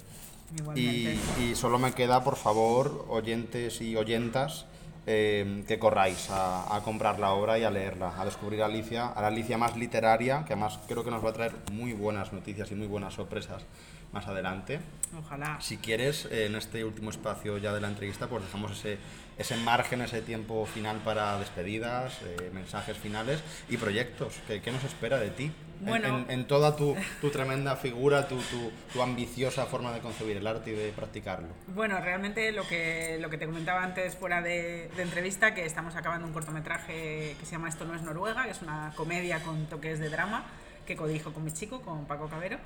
Y, 0.75 1.19
y 1.39 1.55
solo 1.55 1.79
me 1.79 1.93
queda, 1.93 2.23
por 2.23 2.35
favor, 2.35 3.05
oyentes 3.09 3.81
y 3.81 3.95
oyentas, 3.95 4.65
eh, 5.07 5.63
que 5.67 5.79
corráis 5.79 6.29
a, 6.29 6.79
comprar 6.83 7.19
la 7.19 7.31
obra 7.31 7.57
y 7.57 7.63
a 7.63 7.71
leerla, 7.71 8.13
a 8.19 8.25
descubrir 8.25 8.61
a 8.61 8.65
Alicia, 8.65 9.07
a 9.07 9.21
la 9.21 9.27
Alicia 9.27 9.57
más 9.57 9.75
literaria, 9.75 10.43
que 10.45 10.53
además 10.53 10.79
creo 10.87 11.03
que 11.03 11.11
nos 11.11 11.23
va 11.23 11.29
a 11.29 11.33
traer 11.33 11.53
muy 11.71 11.93
buenas 11.93 12.33
noticias 12.33 12.71
y 12.71 12.75
muy 12.75 12.87
buenas 12.87 13.13
sorpresas 13.13 13.63
más 14.11 14.27
adelante. 14.27 14.79
Ojalá. 15.17 15.59
Si 15.59 15.77
quieres, 15.77 16.27
en 16.31 16.55
este 16.55 16.85
último 16.85 17.09
espacio 17.09 17.57
ya 17.57 17.73
de 17.73 17.81
la 17.81 17.89
entrevista, 17.89 18.27
pues 18.27 18.43
dejamos 18.43 18.71
ese, 18.71 18.97
ese 19.37 19.57
margen, 19.57 20.01
ese 20.01 20.21
tiempo 20.21 20.65
final 20.65 20.97
para 20.99 21.37
despedidas, 21.37 22.19
eh, 22.23 22.49
mensajes 22.53 22.97
finales 22.97 23.41
y 23.69 23.77
proyectos. 23.77 24.35
¿Qué, 24.47 24.61
¿Qué, 24.61 24.71
nos 24.71 24.83
espera 24.83 25.17
de 25.19 25.31
ti? 25.31 25.51
Bueno, 25.81 26.25
en, 26.29 26.45
toda 26.45 26.75
tu, 26.75 26.95
tu, 27.19 27.31
tremenda 27.31 27.75
figura, 27.75 28.27
tu, 28.27 28.37
tu, 28.37 28.71
tu, 28.93 29.01
ambiciosa 29.01 29.65
forma 29.65 29.91
de 29.91 29.99
concebir 29.99 30.37
el 30.37 30.45
arte 30.45 30.71
y 30.71 30.75
de 30.75 30.91
practicarlo. 30.91 31.47
Bueno, 31.67 31.99
realmente 31.99 32.51
lo 32.51 32.67
que, 32.67 33.17
lo 33.19 33.31
que 33.31 33.39
te 33.39 33.47
comentaba 33.47 33.83
antes 33.83 34.15
fuera 34.15 34.43
de, 34.43 34.91
de 34.95 35.01
entrevista, 35.01 35.55
que 35.55 35.65
estamos 35.65 35.95
acabando 35.95 36.27
un 36.27 36.33
cortometraje 36.33 37.35
que 37.39 37.45
se 37.45 37.53
llama 37.53 37.67
Esto 37.67 37.85
no 37.85 37.95
es 37.95 38.03
Noruega, 38.03 38.43
que 38.43 38.51
es 38.51 38.61
una 38.61 38.93
comedia 38.95 39.39
con 39.39 39.65
toques 39.65 39.99
de 39.99 40.09
drama 40.09 40.45
que 40.85 40.95
codijo 40.95 41.33
con 41.33 41.43
mi 41.43 41.51
chico, 41.51 41.81
con 41.81 42.05
Paco 42.05 42.27
Cabero. 42.27 42.57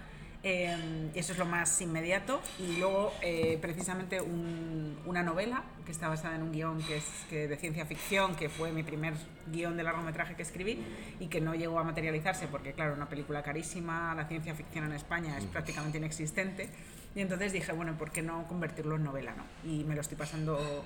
Eh, 0.48 1.10
eso 1.16 1.32
es 1.32 1.40
lo 1.40 1.46
más 1.46 1.82
inmediato. 1.82 2.40
Y 2.60 2.78
luego, 2.78 3.12
eh, 3.24 3.58
precisamente, 3.60 4.22
una 4.22 5.24
novela 5.24 5.64
que 5.88 5.92
está 5.92 6.08
basada 6.08 6.36
en 6.36 6.44
un 6.44 6.52
guion 6.52 6.78
que 6.84 6.98
es 6.98 7.06
que 7.32 7.48
de 7.48 7.58
ciencia 7.58 7.88
ficción, 7.88 8.36
que 8.36 8.48
fue 8.48 8.72
mi 8.72 8.84
primer 8.84 9.16
guion 9.48 9.76
de 9.76 9.82
largometraje 9.82 10.36
que 10.36 10.44
escribí 10.44 10.86
y 11.20 11.30
que 11.30 11.42
no 11.42 11.56
llegó 11.56 11.80
a 11.80 11.84
materializarse 11.84 12.48
porque, 12.48 12.74
claro, 12.74 12.94
una 12.94 13.10
película 13.10 13.42
carísima, 13.42 14.14
la 14.14 14.28
ciencia 14.28 14.54
ficción 14.54 14.86
en 14.86 14.92
España 14.92 15.36
es 15.36 15.46
prácticamente 15.46 15.98
inexistente. 15.98 16.70
Y 17.16 17.22
entonces 17.22 17.52
dije, 17.52 17.72
bueno, 17.72 17.98
¿por 17.98 18.12
qué 18.12 18.22
no 18.22 18.48
convertirlo 18.48 18.98
en 18.98 19.04
novela? 19.04 19.34
¿no? 19.36 19.46
Y 19.68 19.84
me 19.84 19.96
lo 19.96 20.02
estoy 20.02 20.16
pasando 20.16 20.86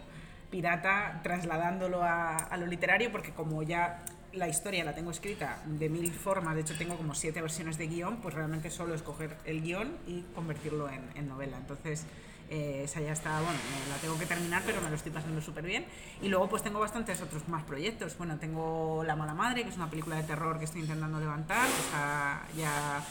pirata, 0.49 1.19
trasladándolo 1.21 2.01
a, 2.01 2.37
a 2.37 2.55
lo 2.55 2.65
literario, 2.65 3.11
porque 3.11 3.31
como 3.31 3.61
ya 3.61 4.05
la 4.33 4.47
historia 4.47 4.83
la 4.83 4.93
tengo 4.93 5.11
escrita 5.11 5.61
de 5.65 5.89
mil 5.89 6.11
formas, 6.11 6.55
de 6.55 6.61
hecho 6.61 6.75
tengo 6.77 6.95
como 6.97 7.15
siete 7.15 7.41
versiones 7.41 7.77
de 7.77 7.87
guion, 7.87 8.17
pues 8.17 8.33
realmente 8.33 8.69
solo 8.69 8.93
escoger 8.93 9.37
el 9.45 9.61
guion 9.61 9.97
y 10.07 10.21
convertirlo 10.35 10.89
en, 10.89 11.27
novela. 11.27 11.57
Entonces, 11.57 12.05
eh, 12.49 12.81
esa 12.83 13.01
ya 13.01 13.11
está, 13.11 13.39
bueno, 13.41 13.59
la 13.89 13.97
tengo 13.97 14.17
que 14.17 14.25
terminar, 14.25 14.63
pero 14.65 14.81
me 14.81 14.89
lo 14.89 14.95
estoy 14.95 15.11
pasando 15.11 15.41
súper 15.41 15.65
bien. 15.65 15.85
Y 16.21 16.27
luego 16.27 16.49
pues 16.49 16.63
tengo 16.63 16.79
bastantes 16.79 17.21
otros 17.21 17.47
más 17.47 17.63
proyectos. 17.63 18.17
Bueno, 18.17 18.37
tengo 18.39 19.03
La 19.05 19.15
Mala 19.15 19.33
Madre, 19.33 19.63
que 19.63 19.69
es 19.69 19.75
una 19.75 19.89
película 19.89 20.15
de 20.15 20.23
terror 20.23 20.57
que 20.57 20.65
estoy 20.65 20.81
intentando 20.81 21.19
levantar, 21.19 21.67
que 21.67 21.79
está 21.79 22.47
ya 22.57 23.03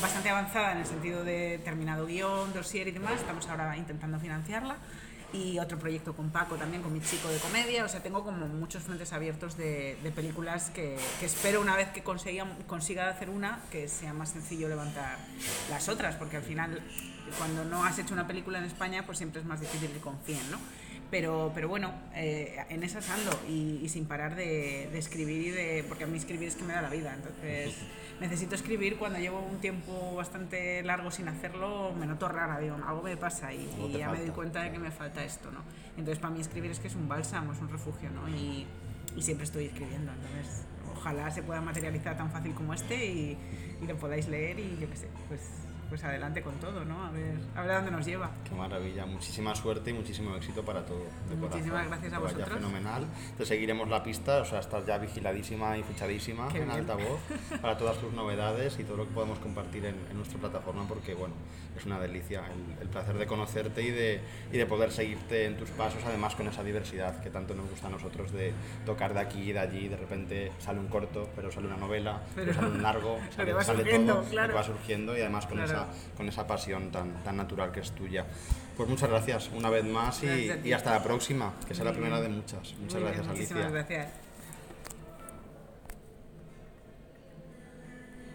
bastante 0.00 0.30
avanzada 0.30 0.72
en 0.72 0.78
el 0.78 0.86
sentido 0.86 1.24
de 1.24 1.60
terminado 1.64 2.06
guion, 2.06 2.52
dossier 2.52 2.88
y 2.88 2.92
demás. 2.92 3.14
Estamos 3.14 3.48
ahora 3.48 3.76
intentando 3.76 4.18
financiarla 4.18 4.76
y 5.34 5.58
otro 5.58 5.78
proyecto 5.78 6.14
con 6.14 6.30
Paco 6.30 6.54
también, 6.54 6.82
con 6.82 6.92
mi 6.92 7.00
chico 7.00 7.28
de 7.28 7.38
comedia. 7.38 7.84
O 7.84 7.88
sea, 7.88 8.00
tengo 8.00 8.22
como 8.24 8.46
muchos 8.46 8.84
frentes 8.84 9.12
abiertos 9.12 9.56
de, 9.56 9.98
películas 10.14 10.70
que, 10.70 10.96
que, 11.18 11.26
espero 11.26 11.60
una 11.60 11.76
vez 11.76 11.88
que 11.88 12.02
consiga, 12.02 12.46
consiga 12.66 13.08
hacer 13.10 13.28
una, 13.28 13.60
que 13.70 13.88
sea 13.88 14.14
más 14.14 14.30
sencillo 14.30 14.68
levantar 14.68 15.18
las 15.70 15.88
otras, 15.88 16.14
porque 16.14 16.36
al 16.36 16.44
final 16.44 16.80
cuando 17.38 17.64
no 17.64 17.84
has 17.84 17.98
hecho 17.98 18.14
una 18.14 18.26
película 18.26 18.58
en 18.58 18.64
España, 18.64 19.04
pues 19.04 19.18
siempre 19.18 19.40
es 19.40 19.46
más 19.46 19.60
difícil 19.60 19.90
que 19.90 19.98
confíen, 19.98 20.50
¿no? 20.50 20.58
Pero, 21.10 21.52
pero 21.54 21.68
bueno, 21.68 21.92
eh, 22.14 22.56
en 22.70 22.82
esas 22.82 23.08
ando 23.08 23.30
y, 23.48 23.88
sin 23.88 24.06
parar 24.06 24.34
de, 24.34 24.88
de, 24.90 24.98
escribir 24.98 25.46
y 25.46 25.50
de... 25.50 25.84
porque 25.86 26.04
a 26.04 26.06
mí 26.06 26.18
escribir 26.18 26.48
es 26.48 26.56
que 26.56 26.64
me 26.64 26.72
da 26.72 26.82
la 26.82 26.90
vida, 26.90 27.14
entonces 27.14 27.76
necesito 28.20 28.54
escribir 28.54 28.96
cuando 28.96 29.18
llevo 29.18 29.40
un 29.40 29.60
tiempo 29.60 30.14
bastante 30.16 30.82
largo 30.82 31.10
sin 31.10 31.28
hacerlo, 31.28 31.92
me 31.98 32.06
noto 32.06 32.28
rara, 32.28 32.58
digo, 32.58 32.76
algo 32.86 33.02
me 33.02 33.16
pasa 33.16 33.52
y, 33.52 33.68
y 33.78 33.98
ya 33.98 34.10
me 34.10 34.18
doy 34.18 34.30
cuenta 34.30 34.62
de 34.62 34.72
que 34.72 34.78
me 34.78 34.90
falta 34.90 35.24
esto, 35.24 35.50
¿no? 35.52 35.60
Entonces 35.96 36.18
para 36.18 36.34
mí 36.34 36.40
escribir 36.40 36.70
es 36.70 36.80
que 36.80 36.88
es 36.88 36.96
un 36.96 37.08
bálsamo, 37.08 37.52
es 37.52 37.60
un 37.60 37.68
refugio, 37.68 38.10
¿no? 38.10 38.28
Y, 38.28 38.66
y 39.16 39.22
siempre 39.22 39.44
estoy 39.44 39.66
escribiendo, 39.66 40.12
entonces 40.12 40.64
ojalá 40.96 41.30
se 41.30 41.42
pueda 41.42 41.60
materializar 41.60 42.16
tan 42.16 42.30
fácil 42.30 42.54
como 42.54 42.74
este 42.74 43.06
y, 43.06 43.38
y 43.80 43.86
lo 43.86 43.96
podáis 43.96 44.26
leer 44.26 44.58
y 44.58 44.78
yo 44.80 44.88
qué 44.88 44.96
sé, 44.96 45.08
pues 45.28 45.40
pues 45.88 46.02
adelante 46.04 46.42
con 46.42 46.54
todo, 46.54 46.84
¿no? 46.84 47.04
A 47.04 47.10
ver, 47.10 47.36
a 47.54 47.62
ver 47.62 47.70
a 47.70 47.74
dónde 47.76 47.90
nos 47.90 48.06
lleva. 48.06 48.30
Qué 48.48 48.54
maravilla, 48.54 49.06
muchísima 49.06 49.54
suerte 49.54 49.90
y 49.90 49.92
muchísimo 49.92 50.34
éxito 50.36 50.64
para 50.64 50.84
todo. 50.84 51.04
De 51.28 51.36
Muchísimas 51.36 51.86
gracias 51.86 52.12
a 52.12 52.18
vosotros. 52.18 52.48
Fenomenal. 52.48 53.06
Te 53.36 53.46
seguiremos 53.46 53.88
la 53.88 54.02
pista, 54.02 54.42
o 54.42 54.44
sea, 54.44 54.60
estás 54.60 54.86
ya 54.86 54.98
vigiladísima 54.98 55.76
y 55.78 55.82
fichadísima 55.82 56.48
en 56.54 56.70
altavoz 56.70 57.20
para 57.60 57.76
todas 57.76 57.98
tus 57.98 58.12
novedades 58.12 58.78
y 58.78 58.84
todo 58.84 58.98
lo 58.98 59.08
que 59.08 59.14
podemos 59.14 59.38
compartir 59.38 59.84
en, 59.86 59.96
nuestra 60.14 60.38
plataforma, 60.38 60.86
porque 60.88 61.14
bueno, 61.14 61.34
es 61.76 61.86
una 61.86 61.98
delicia 61.98 62.42
el, 62.80 62.88
placer 62.88 63.16
de 63.16 63.26
conocerte 63.26 63.82
y 63.82 63.90
de, 63.90 64.20
y 64.52 64.58
de 64.58 64.66
poder 64.66 64.92
seguirte 64.92 65.46
en 65.46 65.56
tus 65.56 65.70
pasos, 65.70 66.00
además 66.06 66.34
con 66.34 66.46
esa 66.46 66.62
diversidad 66.62 67.20
que 67.22 67.30
tanto 67.30 67.54
nos 67.54 67.68
gusta 67.68 67.88
a 67.88 67.90
nosotros 67.90 68.32
de 68.32 68.52
tocar 68.86 69.14
de 69.14 69.20
aquí 69.20 69.50
y 69.50 69.52
de 69.52 69.58
allí, 69.58 69.88
de 69.88 69.96
repente 69.96 70.52
sale 70.58 70.78
un 70.78 70.88
corto, 70.88 71.28
pero 71.34 71.50
sale 71.50 71.66
una 71.66 71.76
novela, 71.76 72.22
pero, 72.34 72.54
sale 72.54 72.68
un 72.68 72.82
largo, 72.82 73.18
sale, 73.36 73.52
va 73.52 73.64
sale 73.64 73.84
todo, 73.84 74.24
claro. 74.24 74.54
va 74.54 74.62
surgiendo 74.62 75.16
y 75.16 75.20
además 75.20 75.46
con 75.46 75.60
esa 75.60 75.86
con 76.16 76.28
esa 76.28 76.46
pasión 76.46 76.90
tan, 76.90 77.22
tan 77.24 77.36
natural 77.36 77.72
que 77.72 77.80
es 77.80 77.90
tuya. 77.92 78.24
Pues 78.76 78.88
muchas 78.88 79.08
gracias 79.08 79.50
una 79.54 79.70
vez 79.70 79.84
más 79.84 80.22
y, 80.22 80.50
y 80.64 80.72
hasta 80.72 80.92
la 80.92 81.02
próxima, 81.02 81.52
que 81.66 81.74
sea 81.74 81.84
la 81.84 81.92
primera 81.92 82.20
de 82.20 82.28
muchas. 82.28 82.74
Muchas 82.74 83.00
Muy 83.00 83.02
gracias, 83.02 83.26
bien, 83.26 83.36
Alicia. 83.36 83.70
Gracias. 83.70 84.23